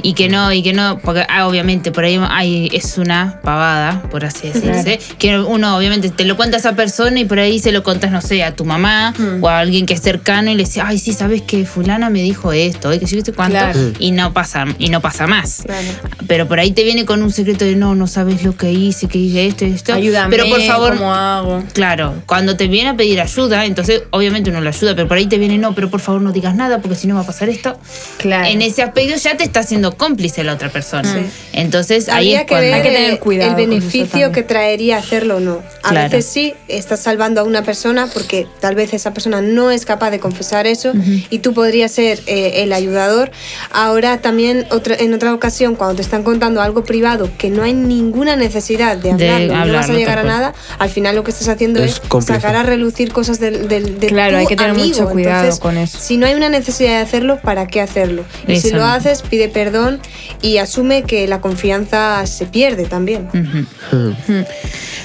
Y 0.03 0.13
que 0.13 0.29
no, 0.29 0.51
y 0.53 0.63
que 0.63 0.73
no, 0.73 0.99
porque 1.03 1.25
ah, 1.27 1.47
obviamente 1.47 1.91
por 1.91 2.03
ahí 2.05 2.19
hay, 2.29 2.69
es 2.73 2.97
una 2.97 3.39
pavada, 3.43 4.01
por 4.09 4.25
así 4.25 4.47
decirse, 4.49 4.99
que 5.17 5.39
uno 5.39 5.75
obviamente 5.77 6.09
te 6.09 6.25
lo 6.25 6.35
cuenta 6.37 6.57
a 6.57 6.59
esa 6.59 6.75
persona 6.75 7.19
y 7.19 7.25
por 7.25 7.39
ahí 7.39 7.59
se 7.59 7.71
lo 7.71 7.83
contas, 7.83 8.11
no 8.11 8.21
sé, 8.21 8.43
a 8.43 8.55
tu 8.55 8.65
mamá 8.65 9.13
Hmm. 9.17 9.43
o 9.43 9.49
a 9.49 9.59
alguien 9.59 9.85
que 9.85 9.93
es 9.93 10.01
cercano 10.01 10.51
y 10.51 10.55
le 10.55 10.63
dice, 10.63 10.81
ay, 10.81 10.97
sí, 10.97 11.13
sabes 11.13 11.41
que 11.41 11.65
fulana 11.65 12.09
me 12.09 12.21
dijo 12.21 12.51
esto, 12.53 12.93
y 12.93 12.99
que 12.99 13.05
yo 13.05 13.21
sé 13.21 13.33
cuánto, 13.33 13.53
Claro. 13.57 13.79
y 13.99 14.11
no 14.11 14.31
pasa, 14.33 14.65
y 14.79 14.89
no 14.89 15.01
pasa 15.01 15.27
más. 15.27 15.63
Claro. 15.65 15.87
Pero 16.27 16.47
por 16.47 16.59
ahí 16.59 16.71
te 16.71 16.83
viene 16.83 17.05
con 17.05 17.21
un 17.21 17.31
secreto 17.31 17.65
de 17.65 17.75
no, 17.75 17.95
no 17.95 18.07
sabes 18.07 18.43
lo 18.43 18.55
que 18.55 18.71
hice, 18.71 19.07
que 19.07 19.17
hice 19.17 19.47
esto 19.47 19.65
y 19.65 19.71
esto. 19.71 19.93
Ayúdame, 19.93 20.29
Pero 20.35 20.47
por 20.49 20.61
favor, 20.61 20.90
¿cómo 20.97 21.13
hago? 21.13 21.63
Claro, 21.73 22.15
cuando 22.25 22.55
te 22.57 22.67
viene 22.67 22.89
a 22.89 22.95
pedir 22.95 23.19
ayuda, 23.21 23.65
entonces 23.65 24.03
obviamente 24.11 24.49
uno 24.49 24.61
lo 24.61 24.69
ayuda, 24.69 24.95
pero 24.95 25.07
por 25.07 25.17
ahí 25.17 25.27
te 25.27 25.37
viene, 25.37 25.57
no, 25.57 25.73
pero 25.75 25.89
por 25.89 25.99
favor 25.99 26.21
no 26.21 26.31
digas 26.31 26.55
nada 26.55 26.79
porque 26.79 26.95
si 26.95 27.07
no 27.07 27.15
va 27.15 27.21
a 27.21 27.25
pasar 27.25 27.49
esto. 27.49 27.77
Claro. 28.17 28.47
En 28.47 28.61
ese 28.61 28.81
aspecto 28.83 29.15
ya 29.15 29.37
te 29.37 29.43
está 29.43 29.61
haciendo 29.61 29.95
cómplice 29.97 30.43
la 30.43 30.53
otra 30.53 30.69
persona. 30.69 31.11
Sí. 31.13 31.25
Entonces 31.53 32.09
ahí 32.09 32.33
Habría 32.35 32.37
es 32.37 32.41
que 32.43 32.47
cuando... 32.47 32.65
ver 32.67 32.73
Hay 32.75 32.81
que 32.81 32.89
tener 32.95 33.09
el- 33.11 33.19
cuidado 33.19 33.49
el 33.51 33.55
beneficio 33.55 34.31
que 34.31 34.43
traería 34.43 34.97
hacerlo 34.97 35.37
o 35.37 35.39
no. 35.39 35.61
A 35.83 35.89
Claro. 35.89 36.09
veces 36.09 36.25
sí, 36.31 36.53
estás 36.67 36.99
salvando 37.01 37.41
a 37.41 37.43
una 37.43 37.63
persona 37.63 38.07
porque 38.13 38.47
tal 38.59 38.75
vez 38.75 38.93
esa 38.93 39.13
persona 39.13 39.41
no 39.41 39.71
es 39.71 39.85
capaz 39.85 40.11
de 40.11 40.19
confesar 40.19 40.67
eso 40.67 40.93
y 41.29 41.39
tú 41.39 41.53
podrías 41.53 41.91
ser 41.91 42.19
eh, 42.27 42.63
el 42.63 42.73
ayudador. 42.73 43.31
Ahora 43.71 44.19
también 44.21 44.65
otra, 44.71 44.95
en 44.95 45.13
otra 45.13 45.33
ocasión, 45.33 45.75
cuando 45.75 45.95
te 45.95 46.01
están 46.01 46.23
contando 46.23 46.61
algo 46.61 46.83
privado 46.83 47.29
que 47.37 47.49
no 47.49 47.63
hay 47.63 47.73
ninguna 47.73 48.35
necesidad 48.35 48.97
de 48.97 49.13
De 49.13 49.29
hablarlo, 49.29 49.65
y 49.65 49.67
no 49.67 49.73
vas 49.73 49.89
a 49.89 49.93
llegar 49.93 50.19
a 50.19 50.23
nada, 50.23 50.53
al 50.81 50.89
final 50.89 51.15
lo 51.15 51.23
que 51.23 51.29
estás 51.31 51.47
haciendo 51.47 51.83
Es 51.83 52.01
sacar 52.25 52.55
a 52.55 52.63
relucir 52.63 53.11
cosas 53.13 53.39
del, 53.39 53.67
del, 53.67 53.99
de 53.99 54.07
Claro, 54.07 54.31
tu 54.31 54.37
hay 54.37 54.47
que 54.47 54.55
tener 54.55 54.71
amigo. 54.71 54.87
mucho 54.87 55.09
cuidado 55.09 55.39
Entonces, 55.43 55.59
con 55.59 55.77
eso. 55.77 55.99
Si 55.99 56.17
no 56.17 56.25
hay 56.25 56.33
una 56.33 56.49
necesidad 56.49 56.91
de 56.91 56.97
hacerlo, 56.97 57.39
¿para 57.41 57.67
qué 57.67 57.81
hacerlo? 57.81 58.23
Y 58.47 58.57
si 58.57 58.71
lo 58.71 58.83
haces, 58.83 59.21
pide 59.21 59.47
perdón 59.47 59.99
y 60.41 60.57
asume 60.57 61.03
que 61.03 61.27
la 61.27 61.39
confianza 61.39 62.25
se 62.25 62.47
pierde 62.47 62.85
también. 62.85 63.27
Ujú. 63.27 64.45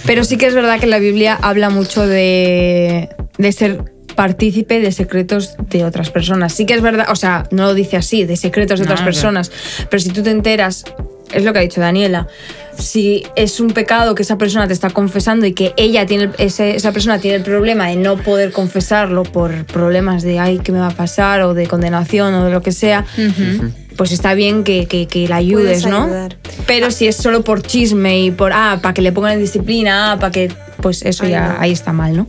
Pero 0.07 0.25
sí 0.25 0.37
que 0.39 0.47
es 0.47 0.55
verdad 0.55 0.81
que 0.81 0.87
la 0.87 0.99
Biblia 0.99 1.39
habla 1.43 1.69
mucho 1.71 2.07
de, 2.07 3.09
de 3.39 3.53
ser 3.53 3.85
partícipe 4.15 4.81
de 4.81 4.93
secretos 4.93 5.57
de 5.69 5.85
otras 5.85 6.09
personas. 6.11 6.55
Sí 6.55 6.65
que 6.65 6.73
es 6.75 6.81
verdad, 6.81 7.07
o 7.11 7.17
sea, 7.17 7.47
no 7.51 7.65
lo 7.67 7.75
dice 7.75 7.99
así, 7.99 8.25
de 8.25 8.37
secretos 8.37 8.79
de 8.79 8.87
No, 8.87 8.93
otras 8.93 9.01
pero- 9.01 9.13
personas, 9.13 9.53
pero 9.91 10.01
si 10.03 10.09
tú 10.11 10.23
te 10.23 10.31
enteras, 10.31 10.85
es 11.33 11.45
lo 11.45 11.53
que 11.53 11.59
ha 11.59 11.63
dicho 11.63 11.81
Daniela, 11.83 12.29
si 12.79 13.23
es 13.37 13.61
un 13.61 13.69
pecado 13.69 14.15
que 14.15 14.23
esa 14.23 14.37
persona 14.39 14.67
te 14.67 14.73
está 14.73 14.91
confesando 14.91 15.47
y 15.47 15.53
que 15.53 15.73
ella 15.77 16.07
tiene, 16.07 16.31
ese- 16.39 16.77
esa 16.77 16.93
persona 16.93 17.19
tiene 17.19 17.37
el 17.39 17.43
problema 17.43 17.89
de 17.89 17.97
no 17.97 18.17
poder 18.17 18.53
confesarlo 18.53 19.23
por 19.23 19.65
problemas 19.65 20.23
de, 20.23 20.39
ay, 20.39 20.59
¿qué 20.63 20.73
me 20.73 20.79
va 20.81 20.89
a 20.89 20.95
pasar? 20.95 21.43
o 21.43 21.55
de 21.55 21.67
condenación 21.67 22.35
o 22.35 22.45
de 22.45 22.51
lo 22.51 22.61
que 22.63 22.73
sea, 22.73 23.05
pues 23.97 24.13
está 24.13 24.35
bien 24.35 24.63
que, 24.65 24.87
que- 24.87 25.07
que 25.07 25.27
la 25.29 25.37
ayudes, 25.37 25.83
Puedes 25.83 25.87
¿no? 25.87 26.05
ayudar. 26.05 26.37
Pero 26.67 26.91
si 26.91 27.07
es 27.07 27.17
solo 27.17 27.43
por 27.43 27.63
chisme 27.63 28.21
y 28.21 28.31
por, 28.31 28.53
ah, 28.53 28.79
para 28.83 28.93
que 28.95 29.01
le 29.03 29.13
pongan 29.13 29.33
en 29.35 29.41
disciplina, 29.41 30.13
ah, 30.13 30.19
para 30.19 30.31
que, 30.33 30.53
pues 30.83 31.03
eso 31.03 31.25
Ay, 31.25 31.31
ya 31.31 31.49
no. 31.55 31.61
ahí 31.61 31.73
está 31.73 31.93
mal, 31.93 32.17
¿no? 32.17 32.27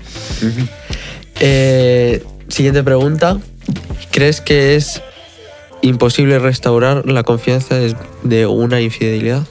Eh, 1.40 2.24
siguiente 2.48 2.84
pregunta. 2.84 3.38
¿Crees 4.12 4.42
que 4.42 4.76
es 4.76 5.02
imposible 5.82 6.40
restaurar 6.40 7.06
la 7.06 7.24
confianza 7.24 7.76
de 8.24 8.46
una 8.48 8.82
infidelidad? 8.82 9.44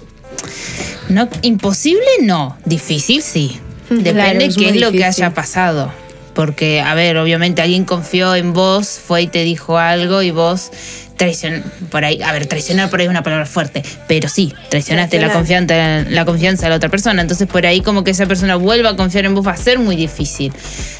No, 1.08 1.28
imposible 1.42 2.06
no, 2.22 2.56
difícil 2.64 3.22
sí. 3.22 3.60
Depende 3.88 4.12
Claro, 4.12 4.40
es 4.40 4.56
qué 4.56 4.68
es 4.70 4.80
lo 4.80 4.90
que 4.90 5.04
haya 5.04 5.32
pasado. 5.32 5.92
Porque, 6.34 6.80
a 6.80 6.94
ver, 6.94 7.16
obviamente 7.16 7.62
alguien 7.62 7.84
confió 7.84 8.34
en 8.34 8.52
vos, 8.52 9.00
fue 9.04 9.22
y 9.22 9.26
te 9.26 9.42
dijo 9.42 9.78
algo 9.78 10.22
y 10.22 10.32
vos 10.32 10.70
traicion 11.16 11.62
por 11.90 12.04
ahí, 12.04 12.20
a 12.22 12.32
ver, 12.32 12.46
traicionar 12.46 12.90
por 12.90 13.00
ahí 13.00 13.06
es 13.06 13.10
una 13.10 13.22
palabra 13.22 13.46
fuerte, 13.46 13.82
pero 14.06 14.28
sí, 14.28 14.52
traicionaste 14.68 15.16
la 15.18 15.30
Traicionar. 15.30 15.66
confianza, 15.66 16.10
la 16.10 16.24
confianza 16.24 16.66
de 16.66 16.70
la 16.70 16.76
otra 16.76 16.88
persona. 16.88 17.22
Entonces, 17.22 17.46
por 17.48 17.66
ahí 17.66 17.80
como 17.80 18.04
que 18.04 18.10
esa 18.10 18.26
persona 18.26 18.56
vuelva 18.56 18.90
a 18.90 18.96
confiar 18.96 19.24
en 19.24 19.34
vos 19.34 19.46
va 19.46 19.52
a 19.52 19.56
ser 19.56 19.78
muy 19.78 19.96
difícil. 19.96 20.52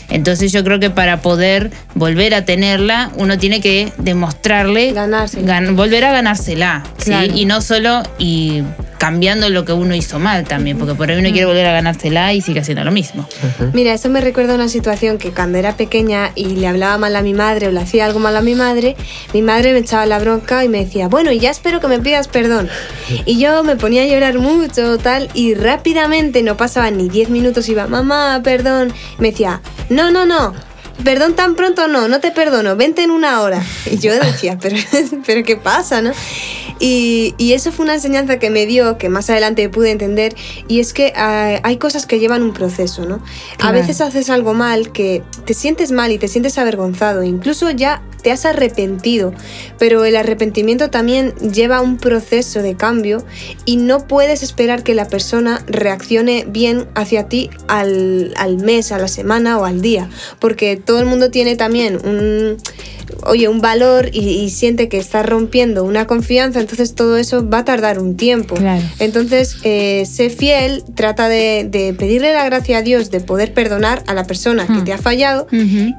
Entonces, 0.09 0.52
yo 0.52 0.62
creo 0.64 0.79
que 0.79 0.88
para 0.90 1.20
poder 1.20 1.70
volver 1.94 2.35
a 2.35 2.44
tenerla, 2.44 3.11
uno 3.16 3.38
tiene 3.38 3.61
que 3.61 3.92
demostrarle 3.98 4.94
gan- 4.94 5.74
volver 5.76 6.05
a 6.05 6.12
ganársela, 6.12 6.83
¿sí? 6.98 7.12
Y 7.35 7.44
no 7.44 7.61
solo 7.61 8.02
y 8.18 8.62
cambiando 8.98 9.50
lo 9.50 9.64
que 9.66 9.72
uno 9.72 9.94
hizo 9.94 10.18
mal 10.18 10.44
también, 10.44 10.79
porque 10.79 10.94
por 10.94 11.11
ahí 11.11 11.18
uno 11.18 11.29
quiere 11.31 11.44
volver 11.46 11.66
a 11.66 11.72
ganársela 11.72 12.33
y 12.33 12.40
sigue 12.40 12.61
haciendo 12.61 12.83
lo 12.83 12.90
mismo. 12.92 13.29
Mira, 13.74 13.92
eso 13.92 14.09
me 14.09 14.20
recuerda 14.22 14.52
a 14.52 14.57
una 14.57 14.68
situación 14.68 15.18
que 15.18 15.33
cuando 15.33 15.59
era 15.59 15.76
pequeña 15.76 16.31
y 16.35 16.46
le 16.57 16.66
hablaba 16.66 16.96
mal 16.98 17.14
a 17.14 17.20
mi 17.22 17.35
madre 17.35 17.68
o 17.68 17.72
le 17.72 17.81
hacía 17.81 18.07
algo 18.07 18.20
mal 18.20 18.35
a 18.37 18.40
mi 18.40 18.55
madre, 18.55 18.96
mi 19.35 19.42
madre 19.42 19.72
me 19.74 19.81
echaba 19.81 20.05
la 20.06 20.18
bronca 20.18 20.64
y 20.64 20.68
me 20.68 20.84
decía, 20.84 21.08
bueno, 21.08 21.32
ya 21.32 21.50
espero 21.50 21.80
que 21.80 21.88
me 21.88 21.98
pidas 21.98 22.28
perdón. 22.28 22.68
Y 23.24 23.38
yo 23.38 23.64
me 23.64 23.76
ponía 23.76 24.02
a 24.02 24.06
llorar 24.06 24.38
mucho, 24.38 24.98
tal, 24.98 25.28
y 25.34 25.54
rápidamente, 25.54 26.42
no 26.42 26.56
pasaban 26.56 26.96
ni 26.96 27.08
10 27.08 27.30
minutos, 27.30 27.68
iba, 27.68 27.86
mamá, 27.86 28.40
perdón. 28.42 28.92
Y 29.18 29.22
me 29.22 29.30
decía, 29.30 29.60
no, 29.88 30.10
no, 30.10 30.26
no. 30.26 30.54
Perdón 31.04 31.34
tan 31.34 31.56
pronto 31.56 31.88
no, 31.88 32.08
no 32.08 32.20
te 32.20 32.30
perdono, 32.30 32.74
vente 32.74 33.02
en 33.02 33.10
una 33.10 33.42
hora. 33.42 33.62
Y 33.90 33.98
yo 33.98 34.14
decía, 34.14 34.58
pero, 34.60 34.76
pero 35.26 35.44
¿qué 35.44 35.56
pasa, 35.56 36.00
no? 36.02 36.12
Y, 36.78 37.34
y 37.38 37.52
eso 37.52 37.72
fue 37.72 37.84
una 37.84 37.94
enseñanza 37.94 38.38
que 38.38 38.50
me 38.50 38.66
dio, 38.66 38.98
que 38.98 39.08
más 39.08 39.30
adelante 39.30 39.68
pude 39.68 39.90
entender, 39.90 40.34
y 40.68 40.80
es 40.80 40.92
que 40.92 41.12
ah, 41.16 41.60
hay 41.62 41.76
cosas 41.78 42.06
que 42.06 42.18
llevan 42.18 42.42
un 42.42 42.52
proceso, 42.52 43.06
¿no? 43.06 43.22
A 43.60 43.72
veces 43.72 44.00
haces 44.00 44.28
algo 44.28 44.52
mal 44.52 44.92
que 44.92 45.22
te 45.46 45.54
sientes 45.54 45.90
mal 45.90 46.12
y 46.12 46.18
te 46.18 46.28
sientes 46.28 46.58
avergonzado, 46.58 47.22
incluso 47.22 47.70
ya 47.70 48.02
te 48.26 48.32
has 48.32 48.44
arrepentido, 48.44 49.32
pero 49.78 50.04
el 50.04 50.16
arrepentimiento 50.16 50.90
también 50.90 51.32
lleva 51.36 51.80
un 51.80 51.96
proceso 51.96 52.60
de 52.60 52.74
cambio 52.74 53.24
y 53.64 53.76
no 53.76 54.08
puedes 54.08 54.42
esperar 54.42 54.82
que 54.82 54.94
la 54.94 55.06
persona 55.06 55.62
reaccione 55.68 56.44
bien 56.48 56.88
hacia 56.96 57.28
ti 57.28 57.50
al, 57.68 58.34
al 58.36 58.56
mes, 58.56 58.90
a 58.90 58.98
la 58.98 59.06
semana 59.06 59.60
o 59.60 59.64
al 59.64 59.80
día, 59.80 60.10
porque 60.40 60.76
todo 60.76 60.98
el 60.98 61.06
mundo 61.06 61.30
tiene 61.30 61.54
también 61.54 62.00
un, 62.04 62.56
oye, 63.24 63.48
un 63.48 63.60
valor 63.60 64.10
y, 64.12 64.20
y 64.20 64.50
siente 64.50 64.88
que 64.88 64.98
está 64.98 65.22
rompiendo 65.22 65.84
una 65.84 66.06
confianza, 66.06 66.60
entonces 66.60 66.94
todo 66.94 67.16
eso 67.16 67.48
va 67.48 67.58
a 67.58 67.64
tardar 67.64 67.98
un 67.98 68.16
tiempo. 68.16 68.54
Claro. 68.56 68.82
Entonces, 68.98 69.56
eh, 69.62 70.04
sé 70.10 70.30
fiel, 70.30 70.82
trata 70.94 71.28
de, 71.28 71.66
de 71.70 71.92
pedirle 71.94 72.32
la 72.32 72.44
gracia 72.46 72.78
a 72.78 72.82
Dios 72.82 73.10
de 73.10 73.20
poder 73.20 73.52
perdonar 73.52 74.02
a 74.06 74.14
la 74.14 74.24
persona 74.24 74.66
que 74.66 74.80
te 74.82 74.92
ha 74.92 74.98
fallado 74.98 75.46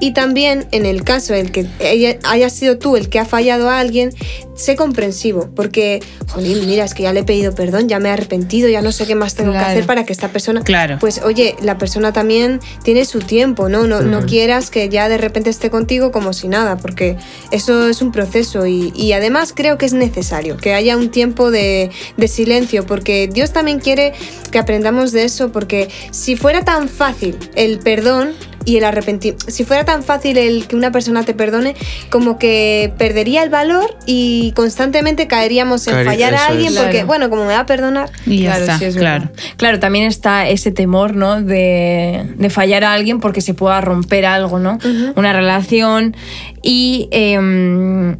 y 0.00 0.12
también 0.12 0.66
en 0.72 0.86
el 0.86 1.02
caso 1.04 1.34
en 1.34 1.48
que 1.48 1.66
ella- 1.80 2.18
haya 2.24 2.50
sido 2.50 2.78
tú 2.78 2.96
el 2.96 3.08
que 3.08 3.18
ha 3.18 3.24
fallado 3.24 3.70
a 3.70 3.78
alguien, 3.80 4.10
sé 4.58 4.76
comprensivo, 4.76 5.48
porque, 5.54 6.00
jolín, 6.28 6.66
mira, 6.66 6.84
es 6.84 6.92
que 6.92 7.04
ya 7.04 7.12
le 7.12 7.20
he 7.20 7.24
pedido 7.24 7.54
perdón, 7.54 7.88
ya 7.88 8.00
me 8.00 8.08
he 8.08 8.12
arrepentido, 8.12 8.68
ya 8.68 8.82
no 8.82 8.92
sé 8.92 9.06
qué 9.06 9.14
más 9.14 9.34
tengo 9.34 9.52
que 9.52 9.58
hacer 9.58 9.86
para 9.86 10.04
que 10.04 10.12
esta 10.12 10.28
persona... 10.28 10.62
Claro. 10.62 10.98
Pues 11.00 11.22
oye, 11.22 11.54
la 11.62 11.78
persona 11.78 12.12
también 12.12 12.60
tiene 12.82 13.04
su 13.04 13.20
tiempo, 13.20 13.68
¿no? 13.68 13.86
No, 13.86 14.02
no 14.02 14.26
quieras 14.26 14.70
que 14.70 14.88
ya 14.88 15.08
de 15.08 15.16
repente 15.16 15.48
esté 15.48 15.70
contigo 15.70 16.10
como 16.10 16.32
si 16.32 16.48
nada, 16.48 16.76
porque 16.76 17.16
eso 17.52 17.88
es 17.88 18.02
un 18.02 18.10
proceso 18.10 18.66
y, 18.66 18.92
y 18.96 19.12
además 19.12 19.52
creo 19.54 19.78
que 19.78 19.86
es 19.86 19.92
necesario 19.92 20.56
que 20.56 20.74
haya 20.74 20.96
un 20.96 21.10
tiempo 21.10 21.50
de, 21.50 21.90
de 22.16 22.28
silencio, 22.28 22.84
porque 22.84 23.28
Dios 23.32 23.52
también 23.52 23.78
quiere 23.78 24.12
que 24.50 24.58
aprendamos 24.58 25.12
de 25.12 25.24
eso, 25.24 25.52
porque 25.52 25.88
si 26.10 26.36
fuera 26.36 26.64
tan 26.64 26.88
fácil 26.88 27.38
el 27.54 27.78
perdón 27.78 28.32
y 28.68 28.76
el 28.76 28.84
arrepentimiento, 28.84 29.50
si 29.50 29.64
fuera 29.64 29.86
tan 29.86 30.02
fácil 30.02 30.36
el 30.36 30.66
que 30.68 30.76
una 30.76 30.92
persona 30.92 31.24
te 31.24 31.32
perdone, 31.32 31.74
como 32.10 32.38
que 32.38 32.92
perdería 32.98 33.42
el 33.42 33.48
valor 33.48 33.96
y 34.04 34.52
constantemente 34.54 35.26
caeríamos 35.26 35.86
en 35.86 36.04
fallar 36.04 36.34
a 36.34 36.48
alguien, 36.48 36.74
es. 36.74 36.78
porque 36.78 36.90
Claro. 36.90 37.06
bueno, 37.06 37.30
como 37.30 37.46
me 37.46 37.54
va 37.54 37.60
a 37.60 37.66
perdonar, 37.66 38.10
Y 38.26 38.40
ya 38.42 38.50
claro, 38.50 38.64
está, 38.64 38.78
sí, 38.78 38.84
es 38.84 38.96
claro. 38.96 39.24
verdad. 39.24 39.42
Claro, 39.56 39.78
también 39.80 40.04
está 40.04 40.48
ese 40.50 40.70
temor, 40.70 41.16
¿no? 41.16 41.40
De, 41.40 42.26
de 42.36 42.50
fallar 42.50 42.84
a 42.84 42.92
alguien 42.92 43.20
porque 43.20 43.40
se 43.40 43.54
pueda 43.54 43.80
romper 43.80 44.26
algo, 44.26 44.58
¿no? 44.58 44.78
Una 45.16 45.32
relación. 45.32 46.14
Y 46.62 47.08
em, 47.10 48.18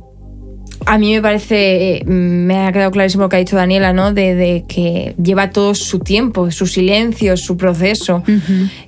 a 0.89 0.97
mí 0.97 1.13
me 1.13 1.21
parece, 1.21 1.99
eh, 1.99 2.05
me 2.07 2.67
ha 2.67 2.73
quedado 2.73 2.91
clarísimo 2.91 3.25
lo 3.25 3.29
que 3.29 3.37
ha 3.37 3.39
dicho 3.41 3.57
Daniela, 3.57 3.93
¿no? 3.93 4.15
De, 4.15 4.35
de 4.35 4.65
que 4.67 5.15
lleva 5.23 5.51
todo 5.51 5.75
su 5.75 5.99
tiempo, 5.99 6.51
su 6.51 6.67
silencio, 6.67 7.37
su 7.37 7.59
proceso. 7.59 8.23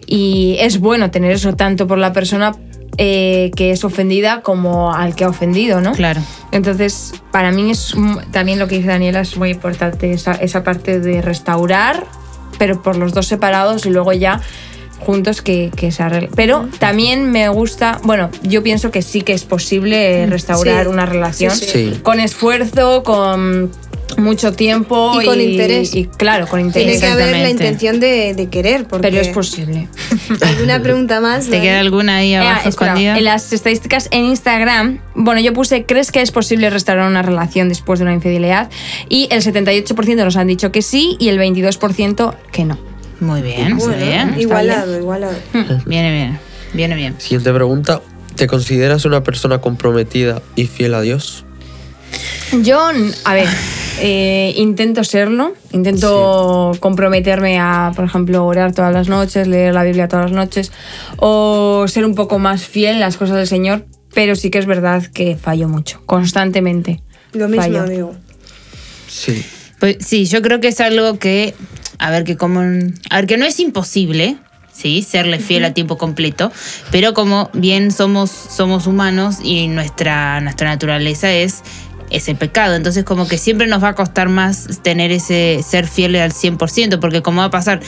Y 0.06 0.56
es 0.60 0.80
bueno 0.80 1.10
tener 1.10 1.32
eso 1.32 1.54
tanto 1.56 1.86
por 1.86 1.98
la 1.98 2.14
persona 2.14 2.56
eh, 2.96 3.50
que 3.54 3.70
es 3.70 3.84
ofendida 3.84 4.40
como 4.40 4.94
al 4.94 5.14
que 5.14 5.24
ha 5.24 5.28
ofendido, 5.28 5.82
¿no? 5.82 5.92
Claro. 5.92 6.22
Entonces, 6.52 7.12
para 7.32 7.52
mí 7.52 7.70
es 7.70 7.94
mm, 7.94 8.30
también 8.30 8.58
lo 8.58 8.66
que 8.66 8.76
dice 8.76 8.88
Daniela 8.88 9.20
es 9.20 9.36
muy 9.36 9.50
importante, 9.50 10.10
esa, 10.10 10.32
esa 10.32 10.64
parte 10.64 11.00
de 11.00 11.20
restaurar, 11.20 12.06
pero 12.58 12.80
por 12.80 12.96
los 12.96 13.12
dos 13.12 13.26
separados 13.26 13.84
y 13.84 13.90
luego 13.90 14.14
ya 14.14 14.40
juntos 15.00 15.42
que, 15.42 15.70
que 15.74 15.90
se 15.90 16.02
arregle. 16.02 16.30
Pero 16.36 16.68
también 16.78 17.30
me 17.32 17.48
gusta, 17.48 17.98
bueno, 18.04 18.30
yo 18.42 18.62
pienso 18.62 18.90
que 18.90 19.02
sí 19.02 19.22
que 19.22 19.32
es 19.32 19.44
posible 19.44 20.26
restaurar 20.26 20.84
Sí. 20.84 20.88
una 20.90 21.06
relación 21.06 21.50
Sí, 21.50 21.64
sí. 21.64 21.90
Sí. 21.94 22.00
con 22.02 22.20
esfuerzo, 22.20 23.02
con 23.02 23.70
mucho 24.18 24.52
tiempo 24.52 25.18
Y 25.22 25.24
con 25.24 25.40
interés. 25.40 25.94
Y 25.94 26.04
claro, 26.04 26.46
con 26.48 26.60
interés. 26.60 26.98
tiene 26.98 27.00
que 27.00 27.06
haber 27.06 27.36
la 27.38 27.48
intención 27.48 28.00
de, 28.00 28.34
de 28.34 28.48
querer, 28.48 28.84
porque 28.86 29.08
Pero 29.08 29.20
es 29.20 29.28
posible. 29.28 29.88
¿Alguna 30.42 30.82
pregunta 30.82 31.20
más? 31.20 31.46
¿Te 31.48 31.60
queda 31.60 31.80
alguna 31.80 32.16
ahí 32.16 32.34
abajo 32.34 32.68
escondida? 32.68 33.16
en 33.16 33.24
las 33.24 33.52
estadísticas 33.52 34.08
en 34.10 34.24
Instagram, 34.26 35.00
bueno, 35.14 35.40
yo 35.40 35.52
puse, 35.52 35.84
¿crees 35.84 36.10
que 36.12 36.20
es 36.22 36.32
posible 36.32 36.68
restaurar 36.70 37.08
una 37.08 37.22
relación 37.22 37.68
después 37.68 38.00
de 38.00 38.04
una 38.04 38.14
infidelidad? 38.14 38.68
Y 39.08 39.28
el 39.30 39.42
78% 39.42 40.16
nos 40.24 40.36
han 40.36 40.48
dicho 40.48 40.70
que 40.72 40.82
sí 40.82 41.16
y 41.18 41.28
el 41.28 41.38
22% 41.38 42.34
que 42.52 42.64
no. 42.64 42.89
Muy 43.20 43.42
bien, 43.42 43.76
Bueno, 43.76 43.96
muy 43.96 44.06
bien. 44.06 44.34
igualado, 44.38 44.98
igualado. 44.98 45.34
Viene 45.86 46.12
bien, 46.12 46.38
viene 46.72 46.94
bien. 46.96 47.14
Siguiente 47.18 47.52
pregunta. 47.52 48.00
¿Te 48.36 48.46
consideras 48.46 49.04
una 49.04 49.22
persona 49.22 49.60
comprometida 49.60 50.40
y 50.56 50.66
fiel 50.66 50.94
a 50.94 51.02
Dios? 51.02 51.44
Yo, 52.62 52.80
a 53.24 53.34
ver, 53.34 53.48
eh, 54.00 54.54
intento 54.56 55.04
serlo, 55.04 55.52
intento 55.72 56.72
comprometerme 56.80 57.58
a, 57.58 57.92
por 57.94 58.06
ejemplo, 58.06 58.46
orar 58.46 58.72
todas 58.72 58.92
las 58.94 59.08
noches, 59.08 59.46
leer 59.46 59.74
la 59.74 59.84
Biblia 59.84 60.08
todas 60.08 60.26
las 60.26 60.32
noches, 60.34 60.72
o 61.18 61.84
ser 61.88 62.04
un 62.06 62.14
poco 62.14 62.38
más 62.38 62.64
fiel 62.64 62.94
en 62.94 63.00
las 63.00 63.16
cosas 63.18 63.36
del 63.36 63.46
Señor, 63.46 63.84
pero 64.14 64.34
sí 64.34 64.50
que 64.50 64.58
es 64.58 64.66
verdad 64.66 65.04
que 65.12 65.36
fallo 65.36 65.68
mucho, 65.68 66.00
constantemente. 66.06 67.02
Lo 67.32 67.46
mismo 67.48 67.62
fallo. 67.62 67.84
digo. 67.84 68.14
Sí. 69.06 69.44
Pues 69.78 69.96
sí, 70.00 70.26
yo 70.26 70.42
creo 70.42 70.60
que 70.60 70.68
es 70.68 70.80
algo 70.80 71.18
que, 71.18 71.54
a 72.00 72.10
ver, 72.10 72.24
que 72.24 72.36
como, 72.36 72.60
a 72.60 73.16
ver, 73.16 73.26
que 73.26 73.36
no 73.36 73.44
es 73.44 73.60
imposible, 73.60 74.38
sí, 74.72 75.02
serle 75.02 75.38
fiel 75.38 75.64
a 75.66 75.74
tiempo 75.74 75.98
completo, 75.98 76.50
pero 76.90 77.12
como 77.12 77.50
bien 77.52 77.92
somos, 77.92 78.30
somos 78.30 78.86
humanos 78.86 79.36
y 79.42 79.68
nuestra, 79.68 80.40
nuestra 80.40 80.68
naturaleza 80.70 81.30
es 81.30 81.62
ese 82.08 82.34
pecado, 82.34 82.74
entonces 82.74 83.04
como 83.04 83.28
que 83.28 83.36
siempre 83.36 83.66
nos 83.66 83.84
va 83.84 83.88
a 83.88 83.94
costar 83.94 84.30
más 84.30 84.80
tener 84.82 85.12
ese 85.12 85.62
ser 85.62 85.86
fiel 85.86 86.16
al 86.16 86.32
100%, 86.32 86.98
porque 86.98 87.20
como 87.20 87.40
va 87.40 87.44
a 87.44 87.50
pasar, 87.50 87.80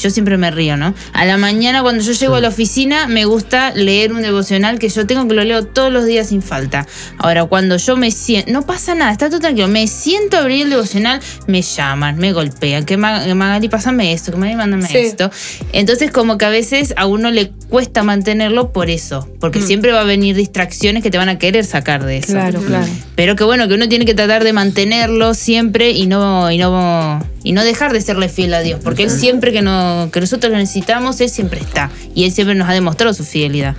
yo 0.00 0.10
siempre 0.10 0.36
me 0.38 0.50
río, 0.50 0.76
¿no? 0.76 0.94
A 1.12 1.24
la 1.24 1.36
mañana 1.36 1.82
cuando 1.82 2.02
yo 2.02 2.12
llego 2.12 2.36
a 2.36 2.40
la 2.40 2.48
oficina 2.48 3.06
me 3.08 3.24
gusta 3.24 3.72
leer 3.74 4.12
un 4.12 4.22
devocional 4.22 4.78
que 4.78 4.88
yo 4.88 5.06
tengo 5.06 5.26
que 5.28 5.34
lo 5.34 5.44
leo 5.44 5.64
todos 5.66 5.92
los 5.92 6.06
días 6.06 6.28
sin 6.28 6.42
falta. 6.42 6.86
Ahora, 7.18 7.44
cuando 7.46 7.76
yo 7.76 7.96
me 7.96 8.10
siento, 8.10 8.52
no 8.52 8.62
pasa 8.62 8.94
nada, 8.94 9.10
está 9.12 9.28
todo 9.28 9.40
tranquilo, 9.40 9.68
me 9.68 9.86
siento 9.88 10.36
a 10.36 10.40
abrir 10.40 10.62
el 10.64 10.70
devocional, 10.70 11.20
me 11.46 11.62
llaman, 11.62 12.16
me 12.18 12.32
golpean, 12.32 12.84
que 12.84 12.96
Ma- 12.96 13.24
que 13.24 13.34
Magali, 13.34 13.68
pásame 13.68 14.12
esto, 14.12 14.30
que 14.32 14.38
Magali, 14.38 14.56
mándame 14.56 14.86
Sí. 14.88 14.98
esto. 14.98 15.30
Entonces, 15.72 16.10
como 16.10 16.38
que 16.38 16.44
a 16.44 16.50
veces 16.50 16.94
a 16.96 17.06
uno 17.06 17.30
le 17.30 17.50
cuesta 17.68 18.02
mantenerlo 18.02 18.72
por 18.72 18.88
eso, 18.90 19.28
porque 19.40 19.60
siempre 19.60 19.92
va 19.92 20.00
a 20.00 20.04
venir 20.04 20.34
distracciones 20.36 21.02
que 21.02 21.10
te 21.10 21.18
van 21.18 21.28
a 21.28 21.38
querer 21.38 21.64
sacar 21.64 22.04
de 22.04 22.18
eso. 22.18 22.32
Claro, 22.32 22.60
claro. 22.62 22.86
Pero 23.14 23.36
que 23.36 23.44
bueno, 23.44 23.68
que 23.68 23.74
uno 23.74 23.88
tiene 23.88 24.04
que 24.04 24.14
tratar 24.14 24.44
de 24.44 24.52
mantenerlo 24.52 25.34
siempre 25.34 25.90
y 25.90 26.06
no, 26.06 26.50
y 26.50 26.58
no, 26.58 27.22
y 27.42 27.52
no 27.52 27.64
dejar 27.64 27.92
de 27.92 28.00
serle 28.00 28.28
fiel 28.28 28.54
a 28.54 28.60
Dios. 28.60 28.80
Porque 28.82 29.02
Él 29.04 29.10
siempre 29.10 29.52
que, 29.52 29.60
no, 29.62 29.87
que 30.12 30.20
nosotros 30.20 30.50
lo 30.52 30.58
necesitamos, 30.58 31.20
Él 31.20 31.28
siempre 31.30 31.60
está. 31.60 31.90
Y 32.14 32.24
Él 32.24 32.32
siempre 32.32 32.54
nos 32.54 32.68
ha 32.68 32.72
demostrado 32.72 33.12
su 33.14 33.24
fidelidad. 33.24 33.74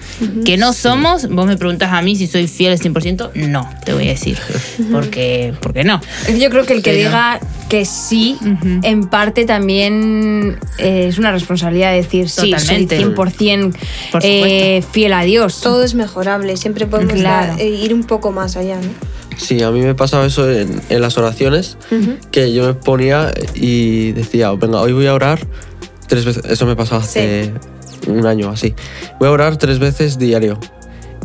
Que 0.46 0.58
no 0.58 0.74
somos, 0.74 1.28
vos 1.30 1.46
me 1.48 1.58
preguntás 1.58 1.92
a 1.94 2.02
mí 2.02 2.16
si 2.16 2.28
soy 2.28 2.48
fiel 2.48 2.72
al 2.74 2.80
100%, 2.80 3.32
no, 3.36 3.70
te 3.86 3.94
voy 3.94 4.08
a 4.08 4.12
decir. 4.12 4.38
Porque, 4.92 5.54
porque 5.62 5.84
no. 5.84 6.02
Yo 6.40 6.50
creo 6.50 6.66
que 6.66 6.74
el 6.74 6.82
que 6.84 6.92
Pero- 6.92 7.10
diga 7.10 7.40
que 7.70 7.86
sí, 7.86 8.38
en 8.84 9.08
parte 9.08 9.46
también 9.46 10.58
eh, 10.78 11.06
es 11.10 11.18
una 11.20 11.32
responsabilidad 11.32 11.94
decir 11.94 12.30
sí, 12.30 12.52
Totalmente. 12.52 12.98
soy 13.00 13.14
100% 13.14 13.76
Por 14.12 14.22
eh, 14.24 14.84
fiel 14.92 15.14
a 15.14 15.22
Dios. 15.24 15.62
Todo 15.62 15.84
es 15.84 15.94
mejorable, 15.96 16.58
siempre 16.58 16.88
podemos 16.88 17.14
Claro. 17.14 17.52
dar- 17.54 17.62
eh, 17.62 17.70
ir 17.70 17.94
un 17.94 18.04
poco 18.04 18.32
más 18.32 18.56
allá, 18.58 18.78
¿no? 18.78 18.90
Sí, 19.38 19.62
a 19.64 19.72
mí 19.72 19.80
me 19.80 19.96
pasaba 19.96 20.26
eso 20.26 20.52
en, 20.52 20.82
en 20.90 21.02
las 21.02 21.18
oraciones, 21.18 21.78
que 22.32 22.52
yo 22.52 22.66
me 22.66 22.74
ponía 22.74 23.32
y 23.56 24.12
decía, 24.12 24.52
venga, 24.52 24.82
hoy 24.82 24.92
voy 24.92 25.08
a 25.08 25.14
orar 25.14 25.40
tres 26.10 26.26
veces. 26.26 26.44
Eso 26.46 26.66
me 26.66 26.76
pasaba 26.76 27.02
hace 27.02 27.54
un 28.08 28.26
año 28.26 28.50
así. 28.50 28.76
Voy 29.20 29.30
a 29.30 29.32
orar 29.32 29.56
tres 29.58 29.80
veces 29.80 30.18
diario. 30.18 30.60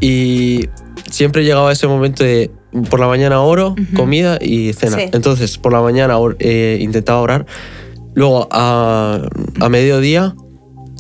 Y 0.01 0.69
siempre 1.11 1.43
llegaba 1.45 1.73
ese 1.73 1.87
momento 1.89 2.23
de, 2.23 2.51
por 2.91 3.01
la 3.01 3.07
mañana 3.09 3.41
oro, 3.41 3.75
comida 3.97 4.39
y 4.41 4.73
cena. 4.75 4.97
Sí. 4.97 5.11
Entonces, 5.13 5.59
por 5.59 5.73
la 5.73 5.81
mañana 5.81 6.19
or- 6.19 6.37
eh, 6.39 6.79
intentaba 6.81 7.21
orar. 7.21 7.47
Luego, 8.15 8.47
a, 8.53 9.21
a 9.61 9.69
mediodía, 9.69 10.35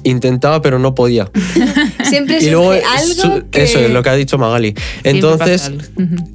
intentaba, 0.04 0.62
pero 0.62 0.78
no 0.78 0.94
podía. 0.94 1.30
Siempre 2.04 2.38
y 2.40 2.50
luego, 2.50 2.70
algo 2.72 3.42
que... 3.50 3.62
eso 3.64 3.78
es 3.80 3.90
lo 3.90 4.02
que 4.02 4.10
ha 4.10 4.14
dicho 4.14 4.38
Magali. 4.38 4.74
Entonces, 5.02 5.72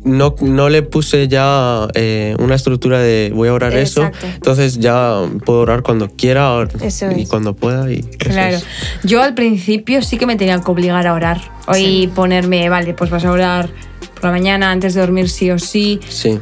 no, 0.04 0.36
no 0.42 0.70
le 0.70 0.82
puse 0.84 1.28
ya 1.28 1.88
eh, 1.94 2.36
una 2.40 2.56
estructura 2.56 3.00
de 3.00 3.32
voy 3.34 3.50
a 3.50 3.54
orar 3.54 3.76
eso, 3.76 4.10
entonces 4.24 4.80
ya 4.80 5.22
puedo 5.46 5.60
orar 5.60 5.84
cuando 5.84 6.10
quiera 6.10 6.68
Eso 6.82 7.12
y 7.12 7.22
es. 7.22 7.30
cuando 7.30 7.56
pueda. 7.56 7.92
Y 7.92 8.02
Claro. 8.04 8.58
es. 8.58 8.66
Yo 9.04 9.22
al 9.22 9.34
principio 9.36 10.02
sí 10.02 10.18
que 10.18 10.26
me 10.26 10.36
tenía 10.36 10.60
que 10.60 10.72
obligar 10.72 11.06
a 11.08 11.14
orar. 11.14 11.40
Hoy 11.68 12.10
ponerme, 12.14 12.68
vale, 12.70 12.94
pues 12.94 13.10
vas 13.10 13.24
a 13.26 13.32
orar 13.32 13.70
por 14.16 14.26
la 14.26 14.32
mañana 14.32 14.72
antes 14.72 14.96
de 14.96 15.02
dormir 15.02 15.30
sí 15.30 15.52
o 15.52 15.60
sí, 15.60 16.00
Sí, 16.10 16.38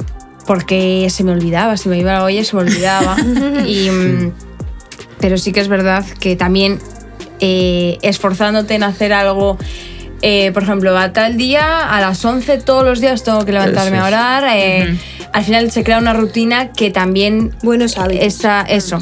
porque 0.46 1.08
se 1.10 1.24
me 1.24 1.32
olvidaba, 1.32 1.76
se 1.78 1.90
me 1.90 2.00
iba 2.00 2.14
la 2.14 2.24
olla, 2.24 2.44
se 2.44 2.56
me 2.56 2.62
olvidaba. 2.64 3.18
y, 3.68 3.90
mm, 3.90 4.32
pero 5.20 5.38
sí 5.38 5.52
que 5.52 5.60
es 5.60 5.68
verdad 5.68 6.06
que 6.20 6.36
también 6.36 6.80
eh, 7.40 7.98
esforzándote 8.02 8.76
en 8.76 8.84
hacer 8.84 9.14
algo, 9.14 9.58
eh, 10.22 10.52
por 10.54 10.64
ejemplo, 10.64 10.98
a 10.98 11.14
tal 11.14 11.38
día, 11.38 11.88
a 11.96 12.02
las 12.02 12.24
11 12.26 12.58
todos 12.60 12.84
los 12.84 13.00
días 13.02 13.24
tengo 13.24 13.46
que 13.46 13.52
levantarme 13.52 13.98
a 14.00 14.06
orar. 14.06 14.46
eh, 14.56 14.98
Al 15.34 15.44
final 15.44 15.70
se 15.72 15.84
crea 15.84 15.98
una 16.00 16.14
rutina 16.14 16.72
que 16.72 16.90
también 16.92 17.54
Buenos 17.64 17.98
hábitos. 17.98 18.26
esa, 18.26 18.62
eso 18.62 19.00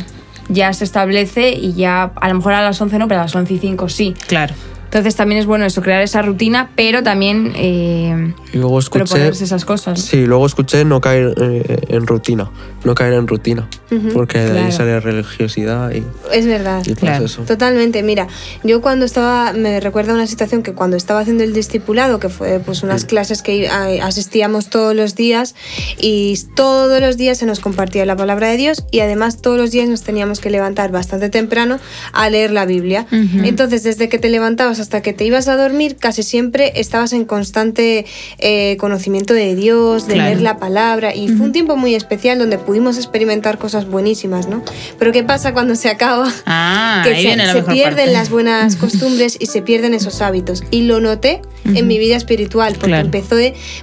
ya 0.50 0.72
se 0.74 0.84
establece 0.84 1.50
y 1.54 1.74
ya 1.74 2.12
a 2.16 2.30
lo 2.30 2.36
mejor 2.36 2.54
a 2.54 2.62
las 2.62 2.80
11 2.80 3.00
no, 3.00 3.08
pero 3.08 3.22
a 3.22 3.24
las 3.24 3.36
11 3.36 3.54
y 3.54 3.58
5 3.60 3.90
sí. 3.90 4.14
Claro. 4.28 4.54
Entonces 4.86 5.16
también 5.16 5.40
es 5.40 5.46
bueno 5.46 5.66
eso, 5.66 5.82
crear 5.82 6.02
esa 6.04 6.22
rutina, 6.22 6.70
pero 6.76 7.04
también 7.04 7.52
eh, 7.56 8.34
y 8.54 8.58
luego 8.58 8.80
escuché. 8.80 9.04
proponerse 9.06 9.44
esas 9.44 9.66
cosas. 9.66 10.00
Sí, 10.02 10.26
luego 10.26 10.46
escuché 10.46 10.86
no 10.86 11.02
caer 11.02 11.34
eh, 11.42 11.80
en 11.90 12.06
rutina, 12.08 12.50
no 12.86 12.96
caer 12.96 13.14
en 13.14 13.28
rutina, 13.28 13.68
porque 14.14 14.40
de 14.40 14.60
ahí 14.60 14.72
sale 14.72 15.00
religiosidad 15.02 15.92
y, 15.92 16.04
Es 16.32 16.46
verdad. 16.46 16.82
y 16.86 16.94
Claro. 16.94 17.26
eso. 17.26 17.42
Totalmente, 17.42 18.02
mira, 18.04 18.28
yo 18.64 18.80
cuando 18.82 19.06
estaba, 19.06 19.52
me 19.54 19.80
recuerda 19.82 20.14
una 20.14 20.28
situación 20.28 20.64
que 20.64 20.74
cuando 20.74 20.96
estaba 20.96 21.20
haciendo 21.20 21.44
el 21.44 21.54
discipulado, 21.54 22.20
que 22.20 22.30
fue 22.30 22.60
pues 22.60 22.84
unas 22.84 23.04
clases 23.06 23.42
que 23.42 23.68
asistíamos 23.68 24.70
todos 24.70 24.96
los 24.96 25.16
días 25.16 25.56
y 26.00 26.38
todos 26.56 27.02
los 27.02 27.18
días 27.18 27.40
se 27.40 27.46
nos 27.46 27.60
compartía 27.60 28.06
la 28.06 28.16
palabra 28.16 28.48
de 28.50 28.58
Dios 28.58 28.86
y 28.92 29.00
además 29.00 29.42
todos 29.42 29.58
los 29.58 29.72
días 29.72 29.90
nos 29.90 30.04
teníamos 30.04 30.40
que 30.40 30.50
levantar 30.50 30.92
bastante 30.92 31.30
temprano 31.30 31.80
a 32.14 32.30
leer 32.30 32.52
la 32.52 32.66
Biblia. 32.66 33.08
Entonces, 33.12 33.84
desde 33.84 34.10
que 34.10 34.20
te 34.20 34.30
levantabas 34.30 34.80
hasta 34.80 35.02
que 35.02 35.12
te 35.14 35.26
ibas 35.26 35.48
a 35.48 35.56
dormir, 35.58 35.96
casi 35.98 36.22
siempre 36.24 36.74
estabas 36.80 37.14
en 37.14 37.26
constante 37.26 38.06
eh, 38.38 38.78
conocimiento 38.80 39.34
de 39.34 39.56
Dios, 39.56 40.08
de 40.08 40.14
Claro. 40.16 40.30
leer 40.30 40.42
la 40.42 40.58
palabra 40.60 41.16
y 41.16 41.28
fue 41.30 41.48
un 41.48 41.52
tiempo 41.52 41.76
muy 41.76 41.96
especial 41.96 42.38
donde 42.40 42.58
pudimos 42.58 42.75
experimentar 42.98 43.58
cosas 43.58 43.88
buenísimas, 43.88 44.48
¿no? 44.48 44.64
Pero 45.00 45.12
¿qué 45.12 45.24
pasa 45.24 45.54
cuando 45.54 45.76
se 45.76 45.90
acaba? 45.90 46.32
Ah, 46.46 47.02
que 47.06 47.22
se, 47.22 47.36
la 47.36 47.52
se 47.54 47.64
pierden 47.64 47.96
parte. 48.06 48.12
las 48.14 48.30
buenas 48.30 48.76
costumbres 48.78 49.38
y 49.40 49.46
se 49.48 49.62
pierden 49.62 49.94
esos 49.94 50.22
hábitos. 50.22 50.64
Y 50.72 50.84
lo 50.84 51.00
noté 51.00 51.42
en 51.64 51.88
mi 51.88 51.98
vida 51.98 52.16
espiritual, 52.16 52.74
porque 52.74 52.88
Claro. 52.88 53.06
empezó, 53.06 53.36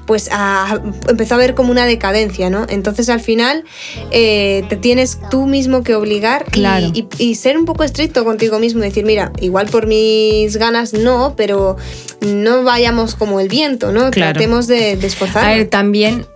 pues, 0.07 0.29
a, 0.31 0.81
empezó 1.09 1.35
a 1.35 1.39
ver 1.39 1.55
como 1.55 1.71
una 1.73 1.85
decadencia, 1.87 2.49
¿no? 2.51 2.67
Entonces 2.69 3.09
al 3.09 3.21
final 3.21 3.65
eh, 4.13 4.65
te 4.69 4.77
tienes 4.77 5.19
tú 5.31 5.47
mismo 5.47 5.83
que 5.83 5.95
obligar 5.95 6.45
y- 6.49 6.51
Claro. 6.53 6.87
y, 6.95 7.07
y 7.19 7.35
ser 7.35 7.59
un 7.59 7.65
poco 7.65 7.83
estricto 7.85 8.25
contigo 8.25 8.59
mismo, 8.59 8.81
decir, 8.83 9.05
mira, 9.05 9.33
igual 9.41 9.67
por 9.67 9.87
mis 9.87 10.57
ganas 10.57 10.93
no, 10.93 11.35
pero 11.37 11.77
no 12.21 12.63
vayamos 12.63 13.15
como 13.17 13.41
el 13.41 13.49
viento, 13.49 13.91
¿no? 13.93 14.11
Claro. 14.11 14.33
Tratemos 14.35 14.67
de, 14.69 14.97
de 14.97 15.07
esforzarnos. 15.07 15.53
A 15.53 15.57
ver, 15.57 15.69
también 15.69 16.27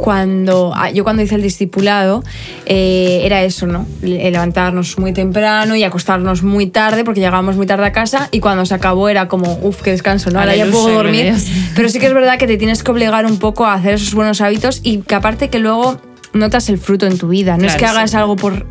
cuando 0.00 0.72
ah, 0.74 0.90
yo 0.90 1.04
cuando 1.04 1.22
hice 1.22 1.34
el 1.34 1.42
discipulado 1.42 2.22
eh, 2.66 3.20
era 3.24 3.42
eso, 3.42 3.66
¿no? 3.66 3.86
Le- 4.02 4.30
Levantarnos 4.30 4.98
muy 4.98 5.12
temprano 5.12 5.76
y 5.76 5.84
acostarnos 5.84 6.42
muy 6.42 6.66
tarde 6.66 7.04
porque 7.04 7.20
llegábamos 7.20 7.56
muy 7.56 7.66
tarde 7.66 7.84
a 7.86 7.92
casa 7.92 8.28
y 8.32 8.40
cuando 8.40 8.64
se 8.66 8.74
acabó 8.74 9.08
era 9.08 9.28
como, 9.28 9.58
uff, 9.62 9.82
qué 9.82 9.90
descanso, 9.90 10.30
¿no? 10.30 10.40
Ahora 10.40 10.56
ya 10.56 10.66
puedo 10.66 10.88
dormir. 10.90 11.26
Dios. 11.26 11.46
Pero 11.76 11.88
sí 11.88 11.98
que 11.98 12.06
es 12.06 12.14
verdad 12.14 12.38
que 12.38 12.46
te 12.46 12.56
tienes 12.56 12.82
que 12.82 12.90
obligar 12.90 13.26
un 13.26 13.38
poco 13.38 13.66
a 13.66 13.74
hacer 13.74 13.94
esos 13.94 14.14
buenos 14.14 14.40
hábitos 14.40 14.80
y 14.82 14.98
que 14.98 15.14
aparte 15.14 15.48
que 15.50 15.58
luego 15.58 16.00
notas 16.32 16.68
el 16.68 16.78
fruto 16.78 17.06
en 17.06 17.18
tu 17.18 17.28
vida. 17.28 17.56
No 17.56 17.66
es 17.66 17.74
que 17.74 17.80
sí. 17.80 17.84
hagas 17.84 18.14
algo 18.14 18.36
por 18.36 18.66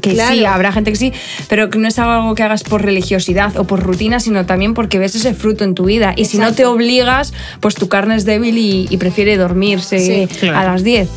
que 0.00 0.10
sí, 0.10 0.16
Claro. 0.16 0.48
habrá 0.48 0.72
gente 0.72 0.90
que 0.90 0.96
sí, 0.96 1.12
pero 1.48 1.70
que 1.70 1.78
no 1.78 1.88
es 1.88 1.98
algo 1.98 2.34
que 2.34 2.42
hagas 2.42 2.62
por 2.62 2.82
religiosidad 2.82 3.56
o 3.56 3.64
por 3.64 3.82
rutina, 3.82 4.20
sino 4.20 4.46
también 4.46 4.74
porque 4.74 4.98
ves 4.98 5.14
ese 5.14 5.34
fruto 5.34 5.64
en 5.64 5.74
tu 5.74 5.84
vida. 5.84 6.14
Y 6.16 6.24
si 6.26 6.38
no 6.38 6.52
te 6.54 6.64
obligas, 6.64 7.32
pues 7.60 7.74
tu 7.74 7.88
carne 7.88 8.16
es 8.16 8.24
débil 8.24 8.56
y, 8.58 8.86
y 8.90 8.96
prefiere 8.96 9.36
dormirse 9.36 9.98
Sí, 10.00 10.36
claro. 10.40 10.58
a 10.58 10.64
las 10.64 10.84
10. 10.84 11.08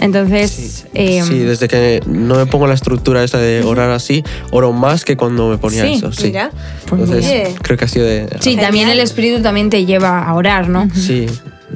Entonces, 0.00 0.86
eh, 0.94 1.22
sí, 1.26 1.38
desde 1.38 1.68
que 1.68 2.02
no 2.06 2.34
me 2.34 2.46
pongo 2.46 2.66
la 2.66 2.74
estructura 2.74 3.22
esa 3.22 3.38
de 3.38 3.62
orar 3.62 3.90
así, 3.90 4.24
oro 4.50 4.72
más 4.72 5.04
que 5.04 5.16
cuando 5.16 5.48
me 5.48 5.56
ponía 5.56 5.84
Sí, 5.84 5.92
eso. 5.94 6.12
Sí. 6.12 6.24
mira. 6.26 6.50
Pues 6.88 7.02
Entonces, 7.02 7.54
creo 7.62 7.78
que 7.78 7.84
ha 7.84 7.88
sido 7.88 8.04
de. 8.04 8.28
sí, 8.40 8.56
también 8.56 8.88
el 8.88 8.98
espíritu 8.98 9.40
también 9.40 9.70
te 9.70 9.84
lleva 9.86 10.24
a 10.24 10.34
orar, 10.34 10.68
¿no? 10.68 10.88
Sí, 10.94 11.26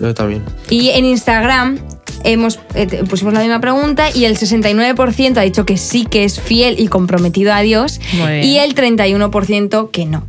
yo 0.00 0.14
también. 0.14 0.42
Y 0.70 0.90
en 0.90 1.04
Instagram 1.04 1.78
hemos, 2.24 2.58
eh, 2.74 2.86
pusimos 3.08 3.34
la 3.34 3.40
misma 3.40 3.60
pregunta 3.60 4.08
y 4.14 4.24
el 4.24 4.36
69% 4.36 5.36
ha 5.38 5.42
dicho 5.42 5.64
que 5.66 5.76
sí 5.76 6.04
que 6.04 6.24
es 6.24 6.40
fiel 6.40 6.78
y 6.80 6.88
comprometido 6.88 7.52
a 7.52 7.60
Dios 7.60 8.00
y 8.42 8.56
el 8.58 8.74
31% 8.74 9.90
que 9.90 10.06
no. 10.06 10.26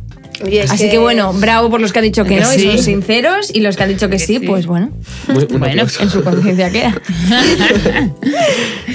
Así 0.70 0.88
que, 0.88 0.96
bueno, 0.98 1.34
bravo 1.34 1.68
por 1.68 1.82
los 1.82 1.92
que 1.92 1.98
han 1.98 2.04
dicho 2.06 2.24
que 2.24 2.36
Que 2.36 2.40
no 2.40 2.54
y 2.54 2.60
son 2.60 2.78
sinceros 2.78 3.54
y 3.54 3.60
los 3.60 3.76
que 3.76 3.82
han 3.82 3.90
dicho 3.90 4.08
que, 4.08 4.16
Que 4.16 4.24
sí, 4.24 4.38
sí. 4.38 4.46
pues 4.46 4.64
bueno, 4.66 4.88
Muy- 5.28 5.44
Bueno, 5.44 5.66
aplauso. 5.82 6.02
en 6.02 6.08
su 6.08 6.22
conciencia 6.24 6.70
queda. 6.70 6.94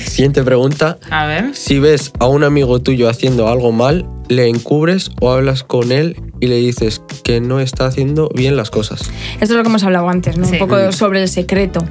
Siguiente 0.07 0.43
pregunta. 0.43 0.97
A 1.09 1.25
ver. 1.27 1.55
Si 1.55 1.79
ves 1.79 2.11
a 2.19 2.27
un 2.27 2.43
amigo 2.43 2.79
tuyo 2.81 3.09
haciendo 3.09 3.47
algo 3.47 3.71
mal, 3.71 4.05
le 4.27 4.47
encubres 4.47 5.11
o 5.21 5.31
hablas 5.31 5.63
con 5.63 5.91
él 5.91 6.17
y 6.39 6.47
le 6.47 6.55
dices 6.57 7.01
que 7.23 7.39
no 7.41 7.59
está 7.59 7.85
haciendo 7.85 8.29
bien 8.35 8.55
las 8.57 8.69
cosas. 8.71 9.01
Esto 9.33 9.45
es 9.45 9.51
lo 9.51 9.61
que 9.63 9.69
hemos 9.69 9.83
hablado 9.83 10.09
antes, 10.09 10.37
¿no? 10.37 10.45
Sí. 10.45 10.53
Un 10.53 10.59
poco 10.59 10.91
sobre 10.91 11.21
el 11.21 11.29
secreto. 11.29 11.85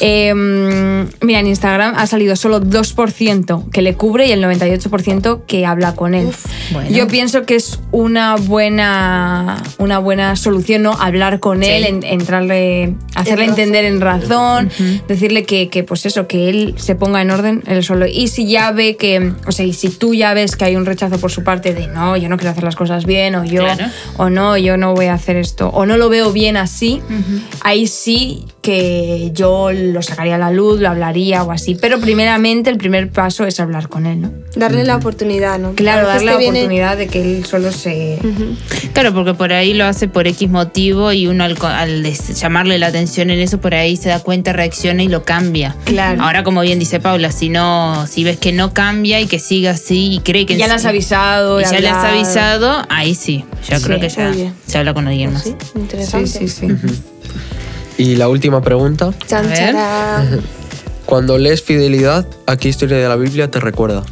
Eh, 0.00 0.34
mira, 1.22 1.40
en 1.40 1.46
Instagram 1.46 1.94
ha 1.96 2.06
salido 2.06 2.36
solo 2.36 2.60
2% 2.60 3.70
que 3.70 3.82
le 3.82 3.94
cubre 3.94 4.26
y 4.26 4.32
el 4.32 4.42
98% 4.44 5.44
que 5.46 5.66
habla 5.66 5.94
con 5.94 6.14
él. 6.14 6.28
bueno. 6.72 6.90
Yo 6.90 7.06
pienso 7.08 7.44
que 7.44 7.56
es 7.56 7.80
una 7.90 8.36
buena, 8.36 9.62
una 9.78 9.98
buena 9.98 10.36
solución, 10.36 10.82
¿no? 10.82 10.92
Hablar 10.92 11.40
con 11.40 11.62
Sí. 11.62 11.70
él, 11.70 11.84
en- 11.84 12.02
entrarle, 12.04 12.94
hacerle 13.14 13.46
entender 13.46 13.84
en 13.84 14.00
razón, 14.00 14.70
decirle 15.08 15.44
que, 15.44 15.68
que, 15.68 15.82
pues 15.84 16.06
eso, 16.06 16.26
que 16.26 16.48
él 16.48 16.74
se 16.76 16.94
ponga 16.94 17.22
en 17.22 17.30
orden 17.30 17.62
él 17.66 17.82
solo. 17.82 18.06
Y 18.06 18.28
si 18.28 18.46
ya 18.46 18.70
ve 18.72 18.96
que, 18.96 19.32
o 19.46 19.52
sea, 19.52 19.64
y 19.66 19.72
si 19.72 19.88
tú 19.88 20.14
ya 20.14 20.34
ves 20.34 20.56
que 20.56 20.64
hay 20.66 20.76
un 20.76 20.84
rechazo 20.86 21.18
por 21.18 21.30
su 21.30 21.38
su 21.38 21.44
parte 21.44 21.72
de 21.72 21.86
no, 21.86 22.16
yo 22.16 22.28
no 22.28 22.36
quiero 22.36 22.50
hacer 22.50 22.64
las 22.64 22.74
cosas 22.74 23.06
bien, 23.06 23.36
o 23.36 23.44
yo, 23.48 23.62
Claro. 23.64 23.86
o 24.16 24.30
no, 24.30 24.56
yo 24.56 24.76
no 24.76 24.94
voy 24.94 25.06
a 25.06 25.14
hacer 25.14 25.36
esto, 25.36 25.68
o 25.68 25.86
no 25.86 25.96
lo 25.96 26.08
veo 26.08 26.32
bien 26.32 26.56
así, 26.56 27.00
ahí 27.62 27.86
sí 27.86 28.44
que 28.62 29.30
yo 29.32 29.70
lo 29.72 30.02
sacaría 30.02 30.34
a 30.34 30.38
la 30.38 30.50
luz, 30.50 30.80
lo 30.80 30.88
hablaría 30.90 31.42
o 31.42 31.50
así. 31.52 31.74
Pero 31.80 32.00
primeramente 32.00 32.68
el 32.70 32.76
primer 32.76 33.10
paso 33.10 33.46
es 33.46 33.60
hablar 33.60 33.88
con 33.88 34.04
él, 34.04 34.20
¿no? 34.20 34.30
Darle 34.56 34.84
la 34.84 34.96
oportunidad, 34.96 35.58
¿no? 35.58 35.72
Claro, 35.74 36.06
darle 36.06 36.26
la 36.26 36.36
viene- 36.36 36.58
oportunidad 36.58 36.96
de 36.98 37.06
que 37.06 37.22
él 37.38 37.46
solo 37.46 37.72
se... 37.72 38.18
Claro, 38.92 39.14
porque 39.14 39.32
por 39.34 39.52
ahí 39.52 39.72
lo 39.72 39.84
hace 39.86 40.08
por 40.08 40.26
X 40.26 40.50
motivo 40.50 41.12
y 41.12 41.26
uno 41.28 41.44
al, 41.44 41.56
al 41.64 42.02
des- 42.02 42.38
llamarle 42.40 42.78
la 42.78 42.88
atención 42.88 43.30
en 43.30 43.38
eso, 43.40 43.58
por 43.60 43.74
ahí 43.74 43.96
se 43.96 44.08
da 44.10 44.20
cuenta, 44.20 44.52
reacciona 44.52 45.02
y 45.02 45.08
lo 45.08 45.22
cambia. 45.24 45.74
Claro. 45.84 46.22
Ahora, 46.22 46.42
como 46.44 46.60
bien 46.60 46.78
dice 46.78 47.00
Paula, 47.00 47.32
si 47.32 47.48
no, 47.48 48.06
si 48.06 48.24
ves 48.24 48.36
que 48.38 48.52
no 48.52 48.74
cambia 48.74 49.20
y 49.20 49.26
que 49.26 49.38
sigue 49.38 49.68
así 49.70 50.14
y 50.14 50.18
cree 50.20 50.44
que 50.44 50.56
ya 50.56 50.66
le 50.66 50.74
has 50.74 50.84
avisado. 50.84 51.60
y 51.60 51.64
ya 51.64 51.78
le 51.80 51.88
has 51.88 52.04
avisado, 52.04 52.84
ahí 52.90 53.14
sí. 53.14 53.37
Yo 53.68 53.78
Sí, 53.78 53.84
creo 53.84 54.00
que 54.00 54.08
ya 54.08 54.30
oye. 54.30 54.52
se 54.66 54.78
habla 54.78 54.94
con 54.94 55.06
alguien 55.08 55.32
más. 55.32 55.42
Sí, 55.42 55.54
Sí, 55.60 55.78
interesante. 55.78 56.28
sí, 56.28 56.48
sí. 56.48 56.66
Y 57.98 58.16
la 58.16 58.28
última 58.28 58.60
pregunta. 58.62 59.12
A 59.32 59.40
ver. 59.42 59.74
Cuando 61.06 61.38
lees 61.38 61.62
fidelidad, 61.62 62.26
¿a 62.46 62.56
qué 62.56 62.68
historia 62.68 62.98
de 62.98 63.08
la 63.08 63.16
Biblia 63.16 63.50
te 63.50 63.60
recuerda? 63.60 64.04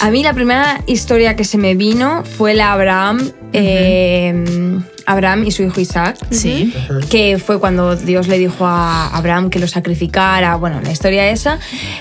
A 0.00 0.10
mí 0.10 0.22
la 0.22 0.32
primera 0.32 0.82
historia 0.86 1.34
que 1.36 1.44
se 1.44 1.58
me 1.58 1.74
vino 1.74 2.22
fue 2.24 2.54
la 2.54 2.72
Abraham, 2.72 3.32
eh, 3.52 4.78
Abraham 5.06 5.44
y 5.44 5.50
su 5.50 5.62
hijo 5.62 5.80
Isaac. 5.80 6.16
Sí. 6.30 6.72
que 7.10 7.38
fue 7.38 7.58
cuando 7.58 7.96
Dios 7.96 8.28
le 8.28 8.38
dijo 8.38 8.66
a 8.66 9.08
Abraham 9.16 9.50
que 9.50 9.58
lo 9.58 9.66
sacrificara, 9.68 10.56
bueno, 10.56 10.80
la 10.82 10.90
historia 10.92 11.28
esa, 11.30 11.58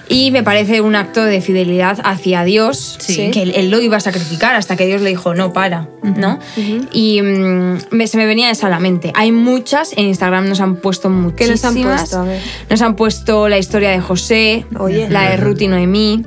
y 0.07 0.31
me 0.31 0.43
parece 0.43 0.81
un 0.81 0.95
acto 0.95 1.23
de 1.23 1.41
fidelidad 1.41 1.99
hacia 2.03 2.43
Dios, 2.43 2.97
Sí. 2.99 3.31
que 3.31 3.41
él, 3.43 3.53
él 3.55 3.71
lo 3.71 3.79
iba 3.81 3.97
a 3.97 3.99
sacrificar 3.99 4.55
hasta 4.55 4.75
que 4.75 4.85
Dios 4.85 5.01
le 5.01 5.09
dijo, 5.09 5.33
no, 5.33 5.53
para, 5.53 5.87
¿no? 6.03 6.39
Y 6.91 7.21
mm, 7.21 7.77
me- 7.91 8.07
se 8.07 8.17
me 8.17 8.25
venía 8.25 8.49
esa 8.51 8.67
a 8.67 8.69
la 8.69 8.79
mente. 8.79 9.11
Hay 9.15 9.31
muchas, 9.31 9.93
en 9.97 10.05
Instagram 10.05 10.47
nos 10.47 10.59
han 10.61 10.75
puesto 10.77 11.09
¿Qué 11.09 11.13
muchísimas. 11.13 11.61
nos 11.63 11.65
han 11.65 11.83
puesto? 11.83 12.19
A 12.19 12.23
ver. 12.23 12.41
Nos 12.69 12.81
han 12.81 12.95
puesto 12.95 13.49
la 13.49 13.57
historia 13.57 13.89
de 13.91 13.99
José, 14.01 14.65
Oye. 14.77 15.09
la 15.09 15.29
de 15.29 15.37
Ruth 15.37 15.61
y 15.61 15.67
Noemí, 15.67 16.23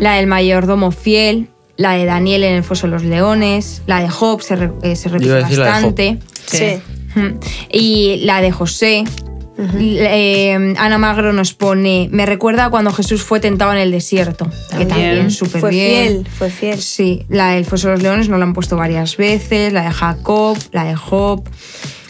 la 0.00 0.14
del 0.14 0.26
mayordomo 0.26 0.90
fiel, 0.90 1.48
la 1.76 1.92
de 1.92 2.04
Daniel 2.04 2.44
en 2.44 2.54
el 2.54 2.62
foso 2.64 2.86
de 2.86 2.92
los 2.92 3.02
leones, 3.04 3.82
la 3.86 4.00
de 4.00 4.08
Job 4.08 4.42
se, 4.42 4.56
re- 4.56 4.70
eh, 4.82 4.96
se 4.96 5.08
repite 5.08 5.28
iba 5.28 5.36
a 5.36 5.40
decir 5.42 5.58
la 5.58 5.64
de 5.66 5.70
Job. 5.72 5.74
bastante. 5.94 6.18
Sí. 6.46 6.80
Y 7.72 8.16
la 8.24 8.40
de 8.40 8.50
José. 8.52 9.04
Eh, 9.58 10.74
Ana 10.76 10.98
Magro 10.98 11.32
nos 11.32 11.54
pone, 11.54 12.08
me 12.12 12.26
recuerda 12.26 12.66
a 12.66 12.70
cuando 12.70 12.92
Jesús 12.92 13.22
fue 13.22 13.40
tentado 13.40 13.72
en 13.72 13.78
el 13.78 13.90
desierto, 13.90 14.44
que 14.68 14.84
También. 14.84 14.88
también 14.88 15.30
súper 15.30 15.60
Fue 15.62 15.70
bien. 15.70 16.02
fiel, 16.08 16.28
fue 16.28 16.50
fiel. 16.50 16.78
Sí, 16.82 17.24
la 17.30 17.52
del 17.52 17.64
Foso 17.64 17.88
de 17.88 17.94
los 17.94 18.02
Leones 18.02 18.28
nos 18.28 18.38
la 18.38 18.44
han 18.44 18.52
puesto 18.52 18.76
varias 18.76 19.16
veces, 19.16 19.72
la 19.72 19.84
de 19.84 19.90
Jacob, 19.92 20.58
la 20.72 20.84
de 20.84 20.94
Job. 20.94 21.42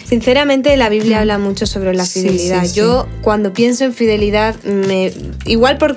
Sinceramente, 0.05 0.77
la 0.77 0.89
Biblia 0.89 1.21
habla 1.21 1.39
mucho 1.39 1.67
sobre 1.67 1.95
la 1.95 2.05
Sí, 2.05 2.23
fidelidad. 2.23 2.63
sí, 2.63 2.69
sí. 2.71 2.75
Yo, 2.77 3.07
cuando 3.23 3.53
pienso 3.53 3.85
en 3.85 3.93
fidelidad, 3.95 4.57
me, 4.65 5.13
igual 5.45 5.79
por. 5.79 5.97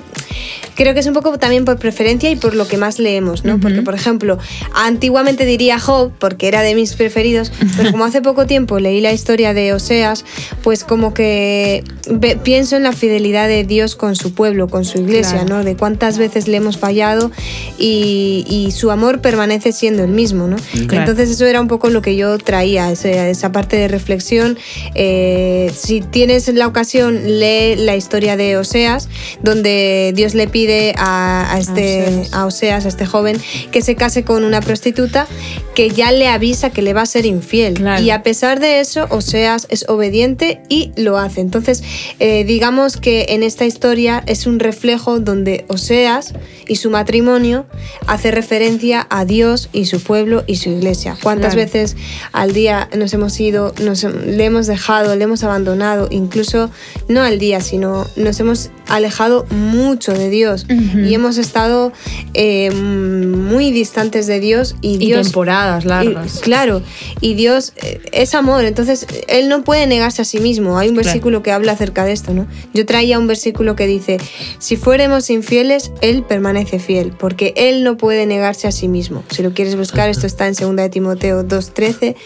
Creo 0.80 0.94
que 0.94 1.00
es 1.00 1.06
un 1.06 1.12
poco 1.12 1.38
también 1.38 1.66
por 1.66 1.78
preferencia 1.78 2.30
y 2.30 2.36
por 2.36 2.54
lo 2.54 2.66
que 2.66 2.78
más 2.78 2.98
leemos, 2.98 3.44
¿no? 3.44 3.60
Porque, 3.60 3.82
por 3.82 3.94
ejemplo, 3.94 4.38
antiguamente 4.74 5.44
diría 5.44 5.78
Job, 5.78 6.10
porque 6.18 6.48
era 6.48 6.62
de 6.62 6.74
mis 6.74 6.94
preferidos, 6.94 7.52
pero 7.76 7.90
como 7.90 8.04
hace 8.06 8.22
poco 8.22 8.46
tiempo 8.46 8.78
leí 8.80 9.02
la 9.02 9.12
historia 9.12 9.52
de 9.52 9.74
Oseas, 9.74 10.24
pues 10.62 10.84
como 10.84 11.12
que 11.12 11.84
pienso 12.42 12.76
en 12.76 12.82
la 12.84 12.92
fidelidad 12.92 13.46
de 13.46 13.64
Dios 13.64 13.94
con 13.94 14.16
su 14.16 14.32
pueblo, 14.32 14.68
con 14.68 14.86
su 14.86 14.98
iglesia, 15.00 15.40
Claro. 15.40 15.58
¿no? 15.58 15.64
De 15.64 15.76
cuántas 15.76 16.16
veces 16.16 16.48
le 16.48 16.56
hemos 16.56 16.78
fallado 16.78 17.30
y, 17.78 18.46
y 18.48 18.70
su 18.72 18.90
amor 18.90 19.20
permanece 19.20 19.72
siendo 19.72 20.02
el 20.02 20.10
mismo, 20.12 20.46
¿no? 20.46 20.56
Claro. 20.86 21.02
Entonces 21.02 21.28
eso 21.30 21.44
era 21.44 21.60
un 21.60 21.68
poco 21.68 21.90
lo 21.90 22.00
que 22.00 22.16
yo 22.16 22.38
traía, 22.38 22.90
ese- 22.90 23.28
esa 23.30 23.52
parte 23.52 23.76
de 23.76 23.86
reflexión. 23.88 24.56
Eh, 24.94 25.70
si 25.76 26.00
tienes 26.00 26.48
la 26.54 26.66
ocasión, 26.66 27.20
lee 27.38 27.76
la 27.76 27.96
historia 27.96 28.36
de 28.38 28.56
Oseas, 28.56 29.08
donde 29.42 30.12
Dios 30.14 30.34
le 30.34 30.48
pide 30.48 30.69
a, 30.96 31.54
a 31.54 31.58
este, 31.58 32.02
Oseas. 32.02 32.32
a 32.32 32.46
Oseas, 32.46 32.84
a 32.84 32.88
este 32.88 33.06
joven, 33.06 33.40
que 33.70 33.82
se 33.82 33.94
case 33.94 34.24
con 34.24 34.44
una 34.44 34.60
prostituta 34.60 35.26
que 35.74 35.90
ya 35.90 36.12
le 36.12 36.28
avisa 36.28 36.70
que 36.70 36.82
le 36.82 36.92
va 36.92 37.02
a 37.02 37.06
ser 37.06 37.26
infiel. 37.26 37.74
Claro. 37.74 38.02
Y 38.02 38.10
a 38.10 38.22
pesar 38.22 38.60
de 38.60 38.80
eso, 38.80 39.06
Oseas 39.10 39.66
es 39.70 39.88
obediente 39.88 40.60
y 40.68 40.92
lo 40.96 41.18
hace. 41.18 41.40
Entonces, 41.40 41.82
eh, 42.18 42.44
digamos 42.44 42.96
que 42.96 43.26
en 43.30 43.42
esta 43.42 43.64
historia 43.64 44.22
es 44.26 44.46
un 44.46 44.58
reflejo 44.58 45.20
donde 45.20 45.64
Oseas 45.68 46.34
y 46.70 46.76
su 46.76 46.88
matrimonio 46.88 47.66
hace 48.06 48.30
referencia 48.30 49.04
a 49.10 49.24
Dios 49.24 49.68
y 49.72 49.86
su 49.86 50.00
pueblo 50.00 50.44
y 50.46 50.54
su 50.56 50.68
iglesia. 50.70 51.16
¿Cuántas 51.20 51.54
Claro. 51.54 51.66
veces 51.66 51.96
al 52.32 52.52
día 52.52 52.88
nos 52.96 53.12
hemos 53.12 53.38
ido, 53.40 53.74
nos, 53.82 54.04
le 54.04 54.44
hemos 54.44 54.68
dejado, 54.68 55.16
le 55.16 55.24
hemos 55.24 55.42
abandonado? 55.42 56.06
Incluso 56.12 56.70
no 57.08 57.22
al 57.22 57.40
día, 57.40 57.60
sino 57.60 58.06
nos 58.14 58.38
hemos 58.38 58.70
alejado 58.86 59.46
mucho 59.50 60.12
de 60.12 60.30
Dios 60.30 60.66
y 60.68 61.12
hemos 61.14 61.38
estado 61.38 61.92
eh, 62.34 62.70
muy 62.70 63.72
distantes 63.72 64.26
de 64.28 64.38
Dios 64.38 64.76
y 64.80 64.94
Y 64.94 64.98
Dios 64.98 65.26
temporadas 65.28 65.84
largas. 65.84 66.36
y- 66.36 66.40
claro, 66.40 66.82
y 67.20 67.34
Dios 67.34 67.72
eh, 67.82 68.00
es 68.12 68.34
amor, 68.34 68.64
entonces 68.64 69.06
Él 69.28 69.48
no 69.48 69.64
puede 69.64 69.86
negarse 69.88 70.22
a 70.22 70.24
sí 70.24 70.38
mismo. 70.38 70.78
Hay 70.78 70.88
un 70.88 70.94
Claro. 70.94 71.06
versículo 71.06 71.42
que 71.42 71.50
habla 71.50 71.72
acerca 71.72 72.04
de 72.04 72.12
esto, 72.12 72.32
¿no? 72.32 72.46
Yo 72.74 72.86
traía 72.86 73.18
un 73.18 73.26
versículo 73.26 73.74
que 73.74 73.86
dice, 73.88 74.18
si 74.60 74.76
fuéramos 74.76 75.30
infieles, 75.30 75.90
Él 76.00 76.22
permanece 76.22 76.59
fiel, 76.66 77.12
porque 77.18 77.52
Él 77.56 77.84
no 77.84 77.96
puede 77.96 78.26
negarse 78.26 78.68
a 78.68 78.72
sí 78.72 78.88
mismo. 78.88 79.24
Si 79.30 79.42
lo 79.42 79.52
quieres 79.52 79.76
buscar, 79.76 80.08
esto 80.08 80.26
está 80.26 80.46
en 80.46 80.54
2 80.54 80.76
de 80.76 80.88
Timoteo 80.88 81.42
2.13, 81.42 82.16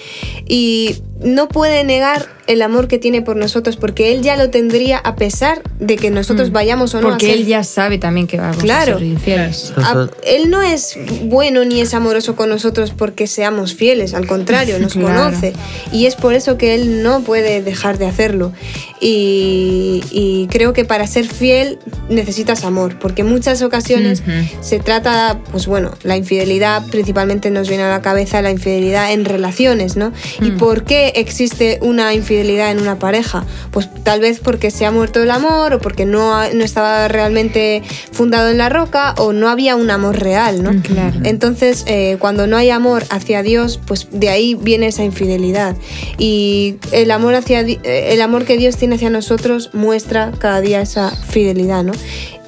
y 0.46 0.96
no 1.20 1.48
puede 1.48 1.84
negar 1.84 2.26
el 2.46 2.62
amor 2.62 2.88
que 2.88 2.98
tiene 2.98 3.22
por 3.22 3.37
nosotros, 3.37 3.76
porque 3.76 4.12
Él 4.12 4.22
ya 4.22 4.37
lo 4.37 4.50
tendría 4.50 4.98
a 4.98 5.16
pesar 5.16 5.62
de 5.80 5.96
que 5.96 6.11
nosotros 6.11 6.52
vayamos 6.52 6.94
o 6.94 7.00
no 7.00 7.09
a 7.09 7.11
Mm. 7.11 7.12
Porque 7.14 7.26
ser 7.26 7.37
él 7.37 7.46
ya 7.46 7.64
sabe 7.64 7.98
también 7.98 8.26
que 8.26 8.37
vamos 8.38 8.59
Claro. 8.59 8.96
a 8.96 8.98
ser 8.98 9.07
infieles. 9.07 9.72
a- 9.76 10.09
él 10.26 10.50
no 10.50 10.61
es 10.62 10.96
bueno 11.24 11.64
ni 11.64 11.80
es 11.80 11.94
amoroso 11.94 12.35
con 12.37 12.48
nosotros 12.48 12.92
porque 12.96 13.26
seamos 13.26 13.74
fieles, 13.74 14.14
al 14.14 14.26
contrario, 14.26 14.78
nos 14.78 14.92
Claro. 14.94 15.24
conoce. 15.30 15.52
Y 15.92 16.07
es 16.07 16.16
por 16.16 16.35
eso 16.35 16.59
que 16.59 16.74
Él 16.74 17.02
no 17.02 17.20
puede 17.22 17.62
dejar 17.62 17.98
de 17.98 18.07
hacerlo. 18.07 18.52
Y, 19.00 20.02
y 20.11 20.46
creo 20.50 20.72
que 20.72 20.85
para 20.85 21.07
ser 21.07 21.26
fiel 21.26 21.78
necesitas 22.09 22.64
amor, 22.64 22.98
porque 22.98 23.22
en 23.22 23.28
muchas 23.28 23.61
ocasiones 23.62 24.22
se 24.62 24.78
trata, 24.78 25.38
pues 25.52 25.66
bueno, 25.66 25.92
la 26.02 26.16
infidelidad 26.16 26.83
principalmente 26.87 27.50
nos 27.50 27.68
viene 27.68 27.85
a 27.85 27.90
la 27.90 28.00
cabeza 28.02 28.40
la 28.42 28.50
infidelidad 28.50 29.12
en 29.12 29.24
relaciones, 29.24 29.96
¿no? 29.96 30.12
¿Y 30.40 30.52
por 30.52 30.85
qué 30.85 31.12
existe 31.16 31.78
una 31.83 32.12
infidelidad 32.14 32.33
en 32.42 32.80
una 32.80 32.98
pareja? 32.98 33.44
Pues 33.70 33.88
tal 34.02 34.20
vez 34.20 34.40
porque 34.40 34.70
se 34.70 34.84
ha 34.86 34.90
muerto 34.90 35.22
el 35.22 35.30
amor 35.30 35.74
o 35.74 35.78
porque 35.80 36.04
no, 36.04 36.34
ha- 36.34 36.50
no 36.50 36.64
estaba 36.64 37.08
realmente 37.08 37.82
fundado 38.12 38.50
en 38.50 38.58
la 38.58 38.68
roca 38.68 39.14
o 39.18 39.32
no 39.32 39.48
había 39.48 39.76
un 39.76 39.90
amor 39.90 40.18
real, 40.18 40.62
¿no? 40.62 40.70
Claro. 40.82 41.18
Entonces, 41.24 41.84
eh, 41.86 42.16
cuando 42.18 42.46
no 42.46 42.56
hay 42.56 42.70
amor 42.70 43.04
hacia 43.10 43.42
Dios, 43.42 43.80
pues 43.86 44.08
de 44.10 44.28
ahí 44.28 44.54
viene 44.54 44.86
esa 44.88 45.04
infidelidad. 45.04 45.76
Y 46.18 46.76
el 46.92 47.10
amor, 47.10 47.34
hacia, 47.34 47.60
eh, 47.60 47.78
el 48.12 48.20
amor 48.22 48.44
que 48.44 48.56
Dios 48.56 48.76
tiene 48.76 48.96
hacia 48.96 49.10
nosotros 49.10 49.70
muestra 49.72 50.32
cada 50.38 50.60
día 50.60 50.80
esa 50.80 51.10
fidelidad, 51.10 51.82
¿no? 51.84 51.92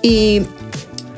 Y 0.03 0.43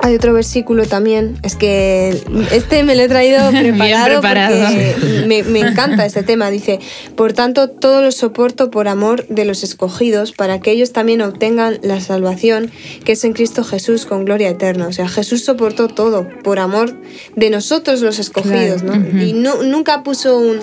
hay 0.01 0.15
otro 0.15 0.33
versículo 0.33 0.85
también, 0.85 1.37
es 1.43 1.55
que 1.55 2.21
este 2.51 2.83
me 2.83 2.95
lo 2.95 3.03
he 3.03 3.07
traído 3.07 3.49
preparado, 3.51 4.21
preparado. 4.21 4.55
porque 4.65 5.23
me, 5.27 5.43
me 5.43 5.59
encanta 5.59 6.05
este 6.05 6.23
tema. 6.23 6.49
Dice, 6.49 6.79
por 7.15 7.33
tanto, 7.33 7.69
todo 7.69 8.01
lo 8.01 8.11
soporto 8.11 8.71
por 8.71 8.87
amor 8.87 9.27
de 9.27 9.45
los 9.45 9.63
escogidos, 9.63 10.31
para 10.31 10.59
que 10.59 10.71
ellos 10.71 10.93
también 10.93 11.21
obtengan 11.21 11.79
la 11.83 11.99
salvación 12.01 12.71
que 13.03 13.11
es 13.13 13.23
en 13.23 13.33
Cristo 13.33 13.63
Jesús 13.63 14.05
con 14.05 14.25
gloria 14.25 14.49
eterna. 14.49 14.87
O 14.87 14.93
sea, 14.93 15.07
Jesús 15.07 15.43
soportó 15.43 15.87
todo 15.87 16.27
por 16.43 16.59
amor 16.59 16.95
de 17.35 17.49
nosotros 17.49 18.01
los 18.01 18.19
escogidos, 18.19 18.81
Claro. 18.83 18.99
¿no? 19.11 19.21
Y 19.23 19.33
nu- 19.33 19.63
nunca 19.63 20.03
puso 20.03 20.37
un, 20.37 20.59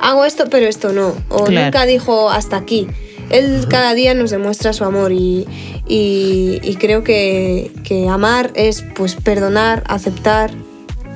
hago 0.00 0.24
esto, 0.24 0.44
pero 0.50 0.66
esto 0.66 0.92
no. 0.92 1.14
O 1.30 1.44
Claro. 1.44 1.64
nunca 1.66 1.86
dijo, 1.86 2.30
hasta 2.30 2.56
aquí. 2.56 2.86
Él 3.30 3.66
cada 3.68 3.94
día 3.94 4.14
nos 4.14 4.30
demuestra 4.30 4.72
su 4.72 4.84
amor 4.84 5.12
y, 5.12 5.46
y- 5.86 6.60
y 6.62 6.76
creo 6.76 7.02
que, 7.04 7.70
que 7.84 8.08
amar 8.08 8.50
es 8.54 8.84
pues 8.94 9.14
perdonar, 9.14 9.82
aceptar, 9.88 10.50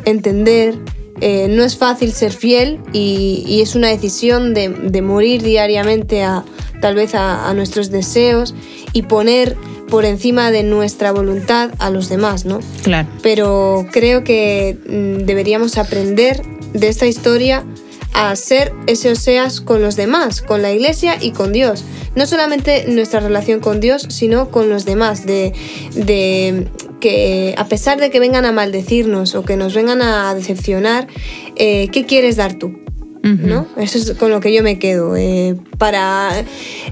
entender. 0.05 0.75
Eh, 1.21 1.49
no 1.51 1.65
es 1.65 1.77
fácil 1.77 2.13
ser 2.13 2.33
fiel 2.33 2.79
y, 2.93 3.43
y 3.47 3.61
es 3.61 3.75
una 3.75 3.89
decisión 3.89 4.55
de, 4.55 4.69
de 4.69 5.03
morir 5.03 5.43
diariamente 5.43 6.23
a 6.23 6.45
tal 6.81 6.95
vez 6.95 7.17
a, 7.17 7.49
a 7.49 7.55
nuestros 7.55 7.91
deseos 7.91 8.55
y 8.93 9.03
poner 9.03 9.57
por 9.91 10.05
encima 10.05 10.53
de 10.53 10.63
nuestra 10.63 11.11
voluntad 11.11 11.71
a 11.79 11.91
los 11.91 12.09
demás, 12.09 12.45
¿no? 12.45 12.61
Claro. 12.85 13.09
pero 13.23 13.87
creo 13.91 14.23
que 14.23 14.77
mm, 14.87 15.25
deberíamos 15.25 15.77
aprender 15.77 16.41
de 16.73 16.87
esta 16.89 17.07
historia 17.07 17.65
a 18.19 18.35
ser 18.35 18.73
ese 18.89 19.13
Oseas 19.13 19.61
con 19.61 19.81
los 19.81 19.95
demás, 19.95 20.43
con 20.43 20.61
la 20.61 20.73
iglesia 20.73 21.17
y 21.21 21.31
con 21.31 21.53
Dios. 21.53 21.85
No 22.17 22.27
solamente 22.27 22.87
nuestra 22.89 23.21
relación 23.21 23.61
con 23.61 23.79
Dios, 23.79 24.07
sino 24.09 24.51
con 24.51 24.69
los 24.69 24.85
demás, 24.85 25.25
de, 25.25 25.53
de 25.95 26.67
que 27.01 27.55
a 27.57 27.69
pesar 27.69 28.01
de 28.01 28.11
que 28.11 28.19
vengan 28.19 28.45
a 28.45 28.51
maldecirnos 28.51 29.37
o 29.37 29.45
que 29.45 29.57
nos 29.57 29.73
vengan 29.73 30.03
a 30.03 30.35
decepcionar, 30.35 31.07
eh, 31.55 31.89
¿qué 31.93 32.07
quieres 32.07 32.37
dar 32.37 32.55
tú? 32.55 32.81
¿No? 33.23 33.67
Eso 33.77 33.99
es 33.99 34.13
con 34.13 34.31
lo 34.31 34.41
que 34.41 34.55
yo 34.55 34.63
me 34.63 34.79
quedo. 34.79 35.15
eh, 35.15 35.55
para 35.77 36.31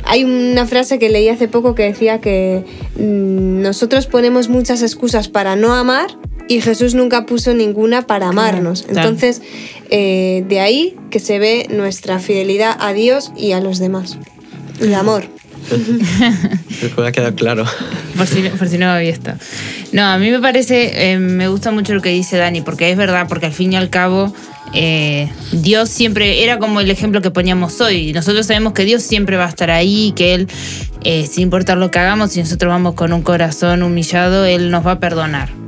hay 0.04 0.22
una 0.22 0.66
frase 0.66 0.98
que 0.98 1.08
leí 1.08 1.30
hace 1.30 1.48
poco 1.48 1.74
que 1.74 1.84
decía 1.84 2.20
que 2.20 2.62
mm, 2.96 3.62
nosotros 3.62 4.06
ponemos 4.06 4.50
muchas 4.50 4.82
excusas 4.82 5.28
para 5.28 5.56
no 5.56 5.72
amar 5.72 6.08
y 6.48 6.60
Jesús 6.60 6.94
nunca 6.94 7.26
puso 7.26 7.54
ninguna 7.54 8.06
para 8.06 8.28
amarnos. 8.28 8.86
Entonces, 8.88 9.42
eh, 9.90 10.44
de 10.48 10.60
ahí 10.60 10.96
que 11.10 11.20
se 11.20 11.38
ve 11.38 11.66
nuestra 11.70 12.18
fidelidad 12.18 12.76
a 12.78 12.92
Dios 12.92 13.32
y 13.36 13.52
a 13.52 13.60
los 13.60 13.78
demás. 13.78 14.18
El 14.80 14.94
amor. 14.94 15.24
Creo 15.68 16.94
que 16.94 17.00
me 17.00 17.08
ha 17.08 17.12
quedado 17.12 17.34
claro. 17.34 17.64
Por 18.16 18.26
si, 18.26 18.42
por 18.42 18.68
si 18.68 18.78
no 18.78 18.88
había 18.88 19.10
estado. 19.10 19.38
No, 19.92 20.04
a 20.04 20.18
mí 20.18 20.30
me 20.30 20.40
parece, 20.40 21.12
eh, 21.12 21.18
me 21.18 21.48
gusta 21.48 21.70
mucho 21.70 21.94
lo 21.94 22.02
que 22.02 22.10
dice 22.10 22.36
Dani, 22.36 22.60
porque 22.60 22.90
es 22.90 22.96
verdad, 22.96 23.26
porque 23.28 23.46
al 23.46 23.52
fin 23.52 23.72
y 23.72 23.76
al 23.76 23.90
cabo, 23.90 24.32
eh, 24.74 25.28
Dios 25.52 25.88
siempre, 25.88 26.44
era 26.44 26.58
como 26.58 26.80
el 26.80 26.90
ejemplo 26.90 27.20
que 27.22 27.30
poníamos 27.30 27.80
hoy. 27.80 28.12
Nosotros 28.12 28.46
sabemos 28.46 28.72
que 28.72 28.84
Dios 28.84 29.02
siempre 29.02 29.36
va 29.36 29.46
a 29.46 29.48
estar 29.48 29.70
ahí, 29.70 30.12
que 30.14 30.34
Él, 30.34 30.48
eh, 31.04 31.26
sin 31.26 31.44
importar 31.44 31.78
lo 31.78 31.90
que 31.90 31.98
hagamos, 31.98 32.32
si 32.32 32.40
nosotros 32.40 32.70
vamos 32.70 32.94
con 32.94 33.12
un 33.12 33.22
corazón 33.22 33.82
humillado, 33.82 34.44
Él 34.44 34.70
nos 34.70 34.86
va 34.86 34.92
a 34.92 35.00
perdonar. 35.00 35.65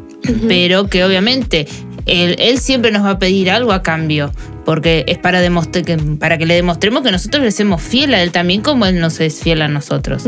Pero 0.48 0.88
que 0.88 1.04
obviamente 1.04 1.66
él, 2.06 2.36
él 2.38 2.58
siempre 2.58 2.90
nos 2.90 3.04
va 3.04 3.10
a 3.10 3.18
pedir 3.18 3.50
algo 3.50 3.72
a 3.72 3.82
cambio, 3.82 4.30
porque 4.68 5.02
es 5.08 5.16
para, 5.16 5.40
que, 5.40 5.96
para 6.18 6.36
que 6.36 6.44
le 6.44 6.52
demostremos 6.54 7.02
que 7.02 7.10
nosotros 7.10 7.42
le 7.42 7.52
somos 7.52 7.80
fiel 7.80 8.12
a 8.12 8.22
Él 8.22 8.32
también 8.32 8.60
como 8.60 8.84
Él 8.84 9.00
nos 9.00 9.18
es 9.18 9.40
fiel 9.40 9.62
a 9.62 9.68
nosotros. 9.68 10.24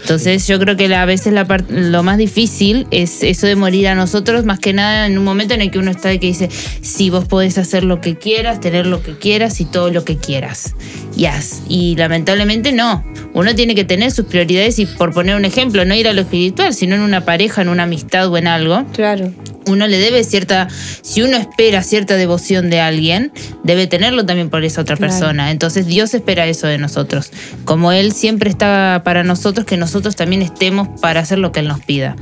Entonces 0.00 0.46
yo 0.48 0.58
creo 0.58 0.78
que 0.78 0.88
la- 0.88 1.02
a 1.02 1.04
veces 1.04 1.34
la 1.34 1.44
lo 1.68 2.02
más 2.02 2.16
difícil 2.16 2.86
es 2.90 3.22
eso 3.22 3.46
de 3.46 3.54
morir 3.54 3.88
a 3.88 3.94
nosotros, 3.94 4.46
más 4.46 4.60
que 4.60 4.72
nada 4.72 5.04
en 5.06 5.18
un 5.18 5.24
momento 5.24 5.52
en 5.52 5.60
el 5.60 5.70
que 5.70 5.78
uno 5.78 5.90
está 5.90 6.10
y 6.10 6.18
que 6.18 6.28
dice, 6.28 6.48
sí, 6.80 7.10
vos 7.10 7.26
podés 7.26 7.58
hacer 7.58 7.84
lo 7.84 8.00
que 8.00 8.16
quieras, 8.16 8.60
tener 8.60 8.86
lo 8.86 9.02
que 9.02 9.18
quieras 9.18 9.60
y 9.60 9.66
todo 9.66 9.90
lo 9.90 10.06
que 10.06 10.16
quieras. 10.16 10.74
Y 11.14 11.26
haz. 11.26 11.60
Y 11.68 11.94
lamentablemente 11.96 12.72
no. 12.72 13.04
Uno 13.34 13.54
tiene 13.54 13.74
que 13.74 13.84
tener 13.84 14.10
sus 14.10 14.24
prioridades 14.24 14.78
y 14.78 14.86
por 14.86 15.12
poner 15.12 15.36
un 15.36 15.44
ejemplo, 15.44 15.84
no 15.84 15.94
ir 15.94 16.08
a 16.08 16.14
lo 16.14 16.22
espiritual, 16.22 16.72
sino 16.72 16.94
en 16.94 17.02
una 17.02 17.26
pareja, 17.26 17.60
en 17.60 17.68
una 17.68 17.82
amistad 17.82 18.28
o 18.28 18.38
en 18.38 18.46
algo 18.46 18.86
Claro. 18.94 19.30
uno 19.66 19.86
le 19.86 19.98
debe 19.98 20.24
cierta, 20.24 20.68
si 21.02 21.20
uno 21.22 21.36
espera 21.36 21.82
cierta 21.82 22.16
devoción 22.16 22.68
de 22.70 22.80
alguien, 22.80 23.32
debe 23.64 23.81
tenerlo 23.86 24.24
también 24.26 24.50
por 24.50 24.64
esa 24.64 24.80
otra 24.82 24.96
Claro. 24.96 25.12
persona. 25.12 25.50
Entonces 25.50 25.86
Dios 25.86 26.14
espera 26.14 26.46
eso 26.46 26.66
de 26.66 26.78
nosotros. 26.78 27.30
Como 27.64 27.92
Él 27.92 28.12
siempre 28.12 28.50
está 28.50 29.02
para 29.04 29.24
nosotros, 29.24 29.66
que 29.66 29.76
nosotros 29.76 30.16
también 30.16 30.42
estemos 30.42 30.88
para 31.00 31.20
hacer 31.20 31.38
lo 31.38 31.52
que 31.52 31.60
Él 31.60 31.68
nos 31.68 31.80
pida. 31.80 32.16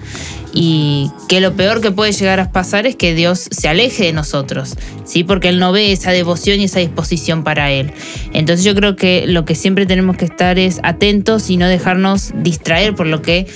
Y 0.52 1.10
que 1.28 1.40
lo 1.40 1.52
peor 1.52 1.80
que 1.80 1.92
puede 1.92 2.10
llegar 2.12 2.40
a 2.40 2.50
pasar 2.50 2.86
es 2.86 2.96
que 2.96 3.14
Dios 3.14 3.46
se 3.50 3.68
aleje 3.68 4.06
de 4.06 4.12
nosotros, 4.12 4.76
¿sí? 5.04 5.22
Porque 5.22 5.48
Él 5.48 5.60
no 5.60 5.70
ve 5.70 5.92
esa 5.92 6.10
devoción 6.10 6.60
y 6.60 6.64
esa 6.64 6.80
disposición 6.80 7.44
para 7.44 7.70
Él. 7.70 7.92
Entonces 8.32 8.64
yo 8.64 8.74
creo 8.74 8.96
que 8.96 9.26
lo 9.28 9.44
que 9.44 9.54
siempre 9.54 9.86
tenemos 9.86 10.16
que 10.16 10.24
estar 10.24 10.58
es 10.58 10.80
atentos 10.82 11.50
y 11.50 11.56
no 11.56 11.68
dejarnos 11.68 12.32
distraer 12.34 12.96
por 12.96 13.06
lo 13.06 13.22
que 13.22 13.46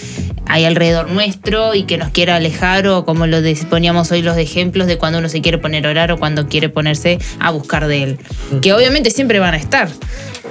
hay 0.47 0.65
alrededor 0.65 1.11
nuestro 1.11 1.75
y 1.75 1.85
que 1.85 1.97
nos 1.97 2.11
quiera 2.11 2.37
alejar 2.37 2.87
o 2.87 3.05
como 3.05 3.27
lo 3.27 3.39
poníamos 3.69 4.13
hoy 4.13 4.23
los 4.23 4.37
ejemplos 4.37 4.87
de 4.87 4.99
cuando 4.99 5.19
uno 5.19 5.29
se 5.29 5.41
quiere 5.41 5.59
poner 5.59 5.87
a 5.87 5.91
orar 5.91 6.13
o 6.13 6.19
cuando 6.19 6.49
quiere 6.49 6.69
ponerse 6.69 7.19
a 7.41 7.51
buscar 7.51 7.84
de 7.89 8.03
Él. 8.03 8.18
Que 8.62 8.72
obviamente 8.72 9.11
siempre 9.11 9.39
van 9.39 9.55
a 9.55 9.57
estar, 9.59 9.89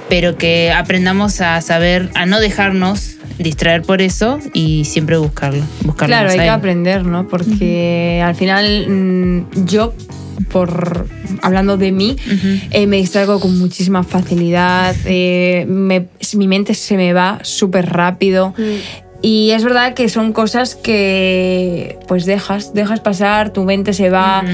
pero 0.08 0.36
que 0.36 0.70
aprendamos 0.72 1.40
a 1.40 1.60
saber, 1.60 2.10
a 2.14 2.26
no 2.26 2.40
dejarnos 2.40 3.10
distraer 3.38 3.82
por 3.82 4.00
eso 4.00 4.38
y 4.52 4.84
siempre 4.84 5.16
buscarlo. 5.16 5.62
buscarlo 5.82 6.14
Claro, 6.14 6.30
hay 6.30 6.36
que 6.38 6.48
aprender, 6.50 7.04
¿no? 7.04 7.26
Porque 7.26 8.22
al 8.24 8.34
final 8.36 8.86
mm, 8.88 9.64
yo, 9.66 9.92
por 10.50 11.08
hablando 11.42 11.76
de 11.76 11.90
mí, 11.92 12.16
eh, 12.70 12.86
me 12.86 12.96
distraigo 12.98 13.40
con 13.40 13.58
muchísima 13.58 14.02
facilidad, 14.04 14.94
eh, 15.04 15.64
me- 15.68 16.06
mi 16.36 16.48
mente 16.48 16.74
se 16.74 16.96
me 16.96 17.12
va 17.12 17.38
súper 17.42 17.86
rápido. 17.90 18.54
Y 19.26 19.52
es 19.52 19.64
verdad 19.64 19.94
que 19.94 20.10
son 20.10 20.34
cosas 20.34 20.74
que 20.74 21.98
pues 22.06 22.26
dejas, 22.26 22.74
dejas 22.74 23.00
pasar, 23.00 23.48
tu 23.48 23.64
mente 23.64 23.94
se 23.94 24.10
va 24.10 24.44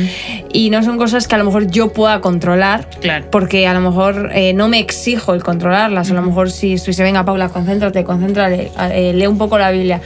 y 0.52 0.70
no 0.70 0.84
son 0.84 0.96
cosas 0.96 1.26
que 1.26 1.34
a 1.34 1.38
lo 1.38 1.44
mejor 1.44 1.66
yo 1.66 1.92
pueda 1.92 2.20
controlar 2.20 2.88
Claro. 3.00 3.26
porque 3.32 3.66
a 3.66 3.74
lo 3.74 3.80
mejor 3.80 4.30
eh, 4.32 4.52
no 4.52 4.68
me 4.68 4.78
exijo 4.78 5.34
el 5.34 5.42
controlarlas. 5.42 6.12
A 6.12 6.14
lo 6.14 6.22
mejor 6.22 6.52
si 6.52 6.74
estuviese, 6.74 7.02
venga 7.02 7.24
Paula, 7.24 7.48
concéntrate, 7.48 8.04
concéntrate, 8.04 8.70
eh, 8.92 9.12
lee 9.12 9.26
un 9.26 9.38
poco 9.38 9.58
la 9.58 9.72
Biblia. 9.72 10.00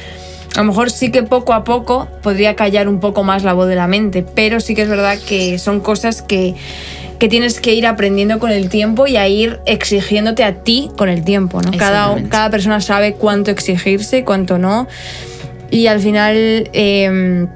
A 0.57 0.61
lo 0.61 0.65
mejor 0.67 0.91
sí 0.91 1.11
que 1.11 1.23
poco 1.23 1.53
a 1.53 1.65
poco 1.65 2.09
podría 2.23 2.55
callar 2.55 2.89
un 2.89 3.01
poco 3.01 3.25
más 3.25 3.43
la 3.43 3.53
voz 3.53 3.69
de 3.69 3.75
la 3.75 3.89
mente, 3.89 4.25
pero 4.35 4.61
sí 4.61 4.75
que 4.75 4.83
es 4.83 4.89
verdad 4.89 5.19
que 5.19 5.59
son 5.59 5.81
cosas 5.81 6.23
que, 6.23 6.55
que 7.19 7.29
tienes 7.29 7.61
que 7.61 7.75
ir 7.75 7.87
aprendiendo 7.87 8.39
con 8.39 8.51
el 8.51 8.69
tiempo 8.69 9.07
y 9.07 9.17
a 9.17 9.27
ir 9.27 9.61
exigiéndote 9.67 10.45
a 10.45 10.63
ti 10.63 10.91
con 10.97 11.09
el 11.09 11.25
tiempo. 11.25 11.61
¿no? 11.61 11.73
Cada, 11.77 12.23
cada 12.29 12.51
persona 12.51 12.81
sabe 12.81 13.15
cuánto 13.15 13.51
exigirse 13.51 14.19
y 14.19 14.23
cuánto 14.23 14.59
no. 14.59 14.87
Y 15.71 15.89
al 15.89 15.99
final 15.99 16.37
eh, 16.73 17.47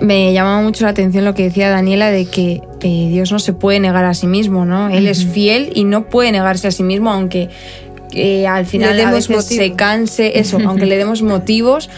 me 0.00 0.32
llamaba 0.32 0.62
mucho 0.62 0.84
la 0.84 0.90
atención 0.90 1.24
lo 1.24 1.34
que 1.34 1.44
decía 1.44 1.70
Daniela 1.70 2.10
de 2.10 2.26
que 2.26 2.62
eh, 2.82 3.08
Dios 3.10 3.32
no 3.32 3.38
se 3.38 3.52
puede 3.52 3.80
negar 3.80 4.04
a 4.04 4.14
sí 4.14 4.26
mismo, 4.26 4.64
¿no? 4.64 4.90
Él 4.90 5.06
es 5.06 5.24
fiel 5.24 5.72
y 5.74 5.84
no 5.84 6.06
puede 6.08 6.32
negarse 6.32 6.68
a 6.68 6.70
sí 6.70 6.82
mismo, 6.82 7.10
aunque 7.10 7.48
eh, 8.12 8.46
al 8.46 8.66
final 8.66 8.96
Le 8.96 9.04
a 9.04 9.10
veces 9.10 9.30
motivo. 9.30 9.62
se 9.62 9.72
canse, 9.74 10.38
eso, 10.38 10.58
aunque 10.66 10.86
le 10.86 10.96
demos 10.96 11.22
motivos, 11.34 11.90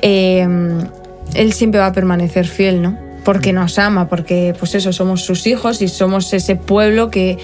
eh, 0.00 0.46
Él 1.34 1.52
siempre 1.52 1.80
va 1.80 1.86
a 1.86 1.92
permanecer 1.92 2.46
fiel, 2.46 2.82
¿no? 2.82 2.98
Porque 3.24 3.52
nos 3.52 3.78
ama, 3.78 4.08
porque 4.08 4.54
pues 4.58 4.74
eso, 4.74 4.92
somos 4.92 5.22
sus 5.22 5.46
hijos 5.46 5.80
y 5.80 5.88
somos 5.88 6.32
ese 6.32 6.56
pueblo 6.56 7.10
que, 7.10 7.38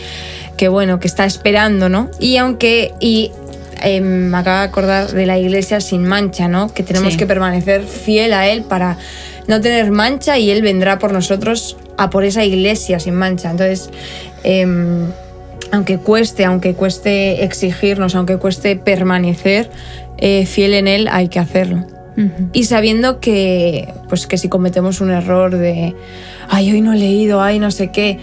que 0.56 0.68
bueno, 0.68 0.98
que 0.98 1.06
está 1.06 1.24
esperando, 1.24 1.88
¿no? 1.88 2.10
Y 2.18 2.36
aunque... 2.36 2.92
Y, 3.00 3.30
eh, 3.80 4.00
me 4.00 4.36
acabo 4.36 4.58
de 4.58 4.64
acordar 4.64 5.12
de 5.12 5.24
la 5.24 5.38
iglesia 5.38 5.80
sin 5.80 6.02
mancha, 6.02 6.48
¿no? 6.48 6.74
Que 6.74 6.82
tenemos 6.82 7.12
Sí. 7.12 7.16
que 7.18 7.26
permanecer 7.26 7.84
fiel 7.84 8.32
a 8.32 8.48
Él 8.48 8.62
para 8.64 8.98
no 9.46 9.60
tener 9.60 9.92
mancha 9.92 10.36
y 10.36 10.50
Él 10.50 10.62
vendrá 10.62 10.98
por 10.98 11.12
nosotros 11.12 11.76
a 11.96 12.10
por 12.10 12.24
esa 12.24 12.44
iglesia 12.44 12.98
sin 12.98 13.14
mancha. 13.14 13.52
Entonces, 13.52 13.88
em, 14.42 15.06
aunque 15.72 15.98
cueste, 15.98 16.44
aunque 16.44 16.74
cueste 16.74 17.44
exigirnos, 17.44 18.14
aunque 18.14 18.36
cueste 18.36 18.76
permanecer 18.76 19.70
eh, 20.18 20.46
fiel 20.46 20.74
en 20.74 20.88
Él, 20.88 21.08
hay 21.10 21.28
que 21.28 21.38
hacerlo. 21.38 21.84
Y 22.52 22.64
sabiendo 22.64 23.20
que, 23.20 23.94
pues 24.08 24.26
que 24.26 24.38
si 24.38 24.48
cometemos 24.48 25.00
un 25.00 25.12
error 25.12 25.56
de, 25.56 25.94
ay, 26.48 26.72
hoy 26.72 26.80
no 26.80 26.92
he 26.92 26.96
leído, 26.98 27.40
ay, 27.40 27.60
no 27.60 27.70
sé 27.70 27.92
qué, 27.92 28.18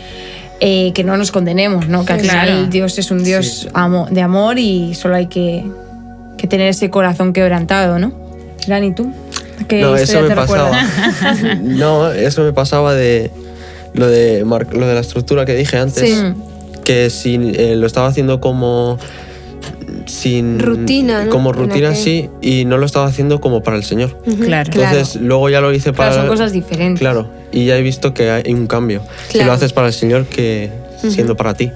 eh, 0.60 0.92
que 0.94 1.06
no 1.06 1.16
nos 1.16 1.32
condenemos, 1.32 1.88
¿no? 1.88 2.04
Que 2.04 2.12
al 2.12 2.20
Claro. 2.22 2.42
final 2.52 2.70
Dios 2.70 3.00
es 3.00 3.10
un 3.12 3.24
Dios 3.24 3.70
amo- 3.74 4.08
de 4.12 4.22
amor 4.22 4.60
y 4.60 4.96
solo 4.96 5.16
hay 5.16 5.28
que, 5.28 5.64
que 6.38 6.46
tener 6.46 6.68
ese 6.68 6.90
corazón 6.90 7.32
quebrantado, 7.32 7.98
¿no? 7.98 8.12
Dani, 8.68 8.94
¿tú? 8.94 9.14
¿Qué 9.70 9.80
No, 9.80 9.96
eso 9.96 10.22
me 10.24 10.28
te 10.28 10.36
pasaba. 10.36 10.78
no, 11.62 12.12
eso 12.12 12.44
me 12.44 12.52
pasaba 12.52 12.94
de 12.96 13.32
lo 13.94 14.08
de 14.08 14.44
mar- 14.44 14.74
lo 14.76 14.86
de 14.88 14.94
la 14.94 15.00
estructura 15.00 15.46
que 15.46 15.56
dije 15.56 15.78
antes. 15.78 16.10
Sí. 16.10 16.34
Que 16.86 17.10
si 17.10 17.36
eh, 17.56 17.76
lo 17.76 17.86
estaba 17.88 18.08
haciendo 18.08 18.40
como 18.40 18.98
sin 20.06 20.60
Rutina, 20.60 21.26
¿no? 21.26 21.32
como 21.32 21.52
rutina 21.52 21.90
que- 21.90 21.96
sí 21.96 22.30
y 22.42 22.66
no 22.66 22.78
lo 22.78 22.86
estaba 22.86 23.08
haciendo 23.08 23.42
como 23.42 23.64
para 23.64 23.76
el 23.78 23.84
Señor. 23.84 24.18
Claro. 24.40 24.70
Entonces 24.74 25.16
luego 25.22 25.50
ya 25.50 25.62
lo 25.62 25.74
hice 25.74 25.94
para 25.94 26.10
Claro, 26.12 26.24
son 26.24 26.30
cosas 26.32 26.52
diferentes. 26.52 27.00
Claro, 27.00 27.28
y 27.52 27.66
ya 27.66 27.78
he 27.78 27.82
visto 27.82 28.14
que 28.14 28.30
hay 28.30 28.54
un 28.54 28.68
cambio. 28.68 29.02
Si 29.28 29.34
Claro. 29.34 29.48
lo 29.48 29.54
haces 29.54 29.74
para 29.74 29.88
el 29.88 29.94
Señor 29.94 30.26
que 30.26 30.70
siendo 31.10 31.36
para 31.36 31.54
ti. 31.56 31.72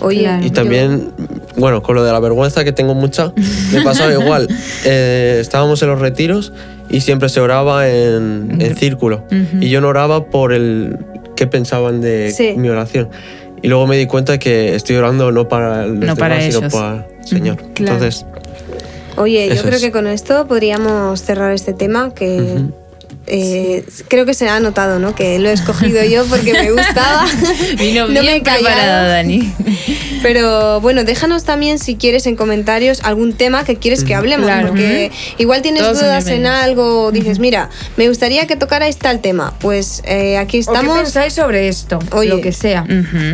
Oye, 0.00 0.20
Claro. 0.20 0.42
Y 0.44 0.48
yo- 0.48 0.52
también, 0.54 1.10
bueno, 1.56 1.82
con 1.82 1.94
lo 1.94 2.02
de 2.04 2.10
la 2.12 2.20
vergüenza 2.20 2.64
que 2.64 2.72
tengo 2.72 2.94
mucha, 2.94 3.32
me 3.72 3.82
pasaba 3.82 4.10
igual. 4.12 4.48
Eh, 4.86 5.38
estábamos 5.40 5.82
en 5.82 5.88
los 5.90 5.98
retiros 6.00 6.52
y 6.88 7.00
siempre 7.02 7.28
se 7.28 7.40
oraba 7.40 7.88
en, 7.88 8.56
en 8.58 8.76
círculo. 8.76 9.24
Y 9.60 9.68
yo 9.68 9.80
no 9.82 9.88
oraba 9.88 10.26
por 10.30 10.52
el 10.54 10.96
qué 11.36 11.46
pensaban 11.46 12.00
de 12.00 12.32
Sí. 12.34 12.54
mi 12.56 12.68
oración. 12.70 13.08
Y 13.62 13.68
luego 13.68 13.86
me 13.86 13.96
di 13.96 14.06
cuenta 14.06 14.38
que 14.38 14.74
estoy 14.74 14.96
orando 14.96 15.32
no 15.32 15.48
para 15.48 15.86
los 15.86 15.98
No 15.98 16.16
para 16.16 16.40
sino 16.40 16.68
para 16.68 17.06
el 17.20 17.26
Señor. 17.26 17.56
Claro. 17.74 17.94
Entonces, 17.94 18.26
Oye, 19.16 19.54
yo 19.54 19.62
creo 19.62 19.76
es. 19.76 19.82
que 19.82 19.92
con 19.92 20.06
esto 20.06 20.46
podríamos 20.46 21.20
cerrar 21.20 21.52
este 21.52 21.72
tema 21.72 22.14
que 22.14 22.62
eh, 23.26 23.84
creo 24.08 24.26
que 24.26 24.34
se 24.34 24.48
ha 24.48 24.58
notado, 24.60 24.98
¿no? 24.98 25.14
Que 25.14 25.38
lo 25.38 25.48
he 25.48 25.52
escogido 25.52 26.02
yo 26.04 26.24
porque 26.26 26.52
me 26.52 26.72
gustaba. 26.72 27.26
Vino 27.78 28.06
No 28.08 28.12
me 28.14 28.20
bien 28.20 28.34
he 28.34 28.42
callado. 28.42 28.64
preparada, 28.64 29.08
Dani. 29.08 29.52
Pero 30.22 30.80
bueno, 30.80 31.04
déjanos 31.04 31.44
también 31.44 31.78
si 31.78 31.96
quieres 31.96 32.26
en 32.26 32.36
comentarios 32.36 33.00
algún 33.04 33.32
tema 33.32 33.64
que 33.64 33.76
quieres 33.76 34.04
que 34.04 34.14
hablemos, 34.14 34.46
Claro. 34.46 34.68
porque 34.68 35.10
igual 35.38 35.62
tienes 35.62 35.82
Todos 35.82 36.00
dudas 36.00 36.26
en 36.26 36.46
algo, 36.46 37.10
dices, 37.12 37.38
mira, 37.38 37.70
me 37.96 38.08
gustaría 38.08 38.46
que 38.46 38.56
tocarais 38.56 38.96
tal 38.98 39.20
tema. 39.20 39.54
Pues 39.60 40.02
eh, 40.04 40.36
aquí 40.36 40.58
¿O 40.58 40.64
qué 40.64 40.72
estamos. 40.72 40.96
pensáis 40.98 41.32
sobre 41.32 41.68
esto? 41.68 41.98
Oye. 42.12 42.28
Lo 42.30 42.40
que 42.40 42.52
sea. 42.52 42.84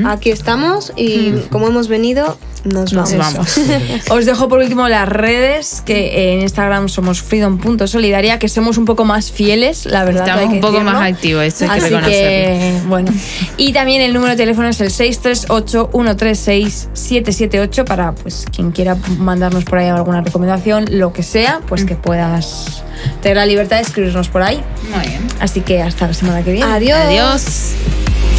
Aquí 0.06 0.30
estamos 0.30 0.92
y 0.96 1.32
como 1.50 1.66
hemos 1.68 1.88
venido, 1.88 2.38
nos 2.66 2.92
Nos 2.92 3.16
vamos. 3.16 3.58
Os 4.10 4.26
dejo 4.26 4.48
por 4.48 4.58
último 4.60 4.88
las 4.88 5.08
redes, 5.08 5.82
que 5.84 6.32
en 6.32 6.40
Instagram 6.42 6.88
somos 6.88 7.22
freedom.solidaria, 7.22 8.38
que 8.38 8.48
somos 8.48 8.78
un 8.78 8.84
poco 8.84 9.04
más 9.04 9.30
fieles, 9.30 9.86
la 9.86 10.04
verdad. 10.04 10.22
Estamos 10.22 10.42
hay 10.42 10.48
que 10.48 10.54
un 10.54 10.60
poco 10.60 10.72
decirlo. 10.74 10.92
más 10.92 11.12
activos, 11.12 11.44
eso 11.44 11.64
hay 11.64 11.70
que 11.70 11.76
Así 11.76 11.84
reconocerlo. 11.94 12.10
que, 12.10 12.80
bueno. 12.86 13.12
Y 13.56 13.72
también 13.72 14.02
el 14.02 14.12
número 14.12 14.32
de 14.32 14.36
teléfono 14.36 14.68
es 14.68 14.80
el 14.80 14.90
638-136-778 14.90 17.84
para 17.84 18.12
pues 18.12 18.44
quien 18.54 18.70
quiera 18.72 18.96
mandarnos 19.18 19.64
por 19.64 19.78
ahí 19.78 19.88
alguna 19.88 20.20
recomendación, 20.20 20.84
lo 20.90 21.12
que 21.12 21.22
sea, 21.22 21.60
pues 21.66 21.84
que 21.84 21.96
puedas 21.96 22.82
tener 23.22 23.36
la 23.36 23.46
libertad 23.46 23.76
de 23.76 23.82
escribirnos 23.82 24.28
por 24.28 24.42
ahí. 24.42 24.60
Muy 24.94 25.06
bien. 25.06 25.26
Así 25.40 25.60
que 25.60 25.82
hasta 25.82 26.06
la 26.06 26.14
semana 26.14 26.42
que 26.42 26.52
viene. 26.52 26.70
Adiós. 26.70 26.98
Adiós. 26.98 27.44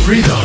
Freedom. 0.05 0.37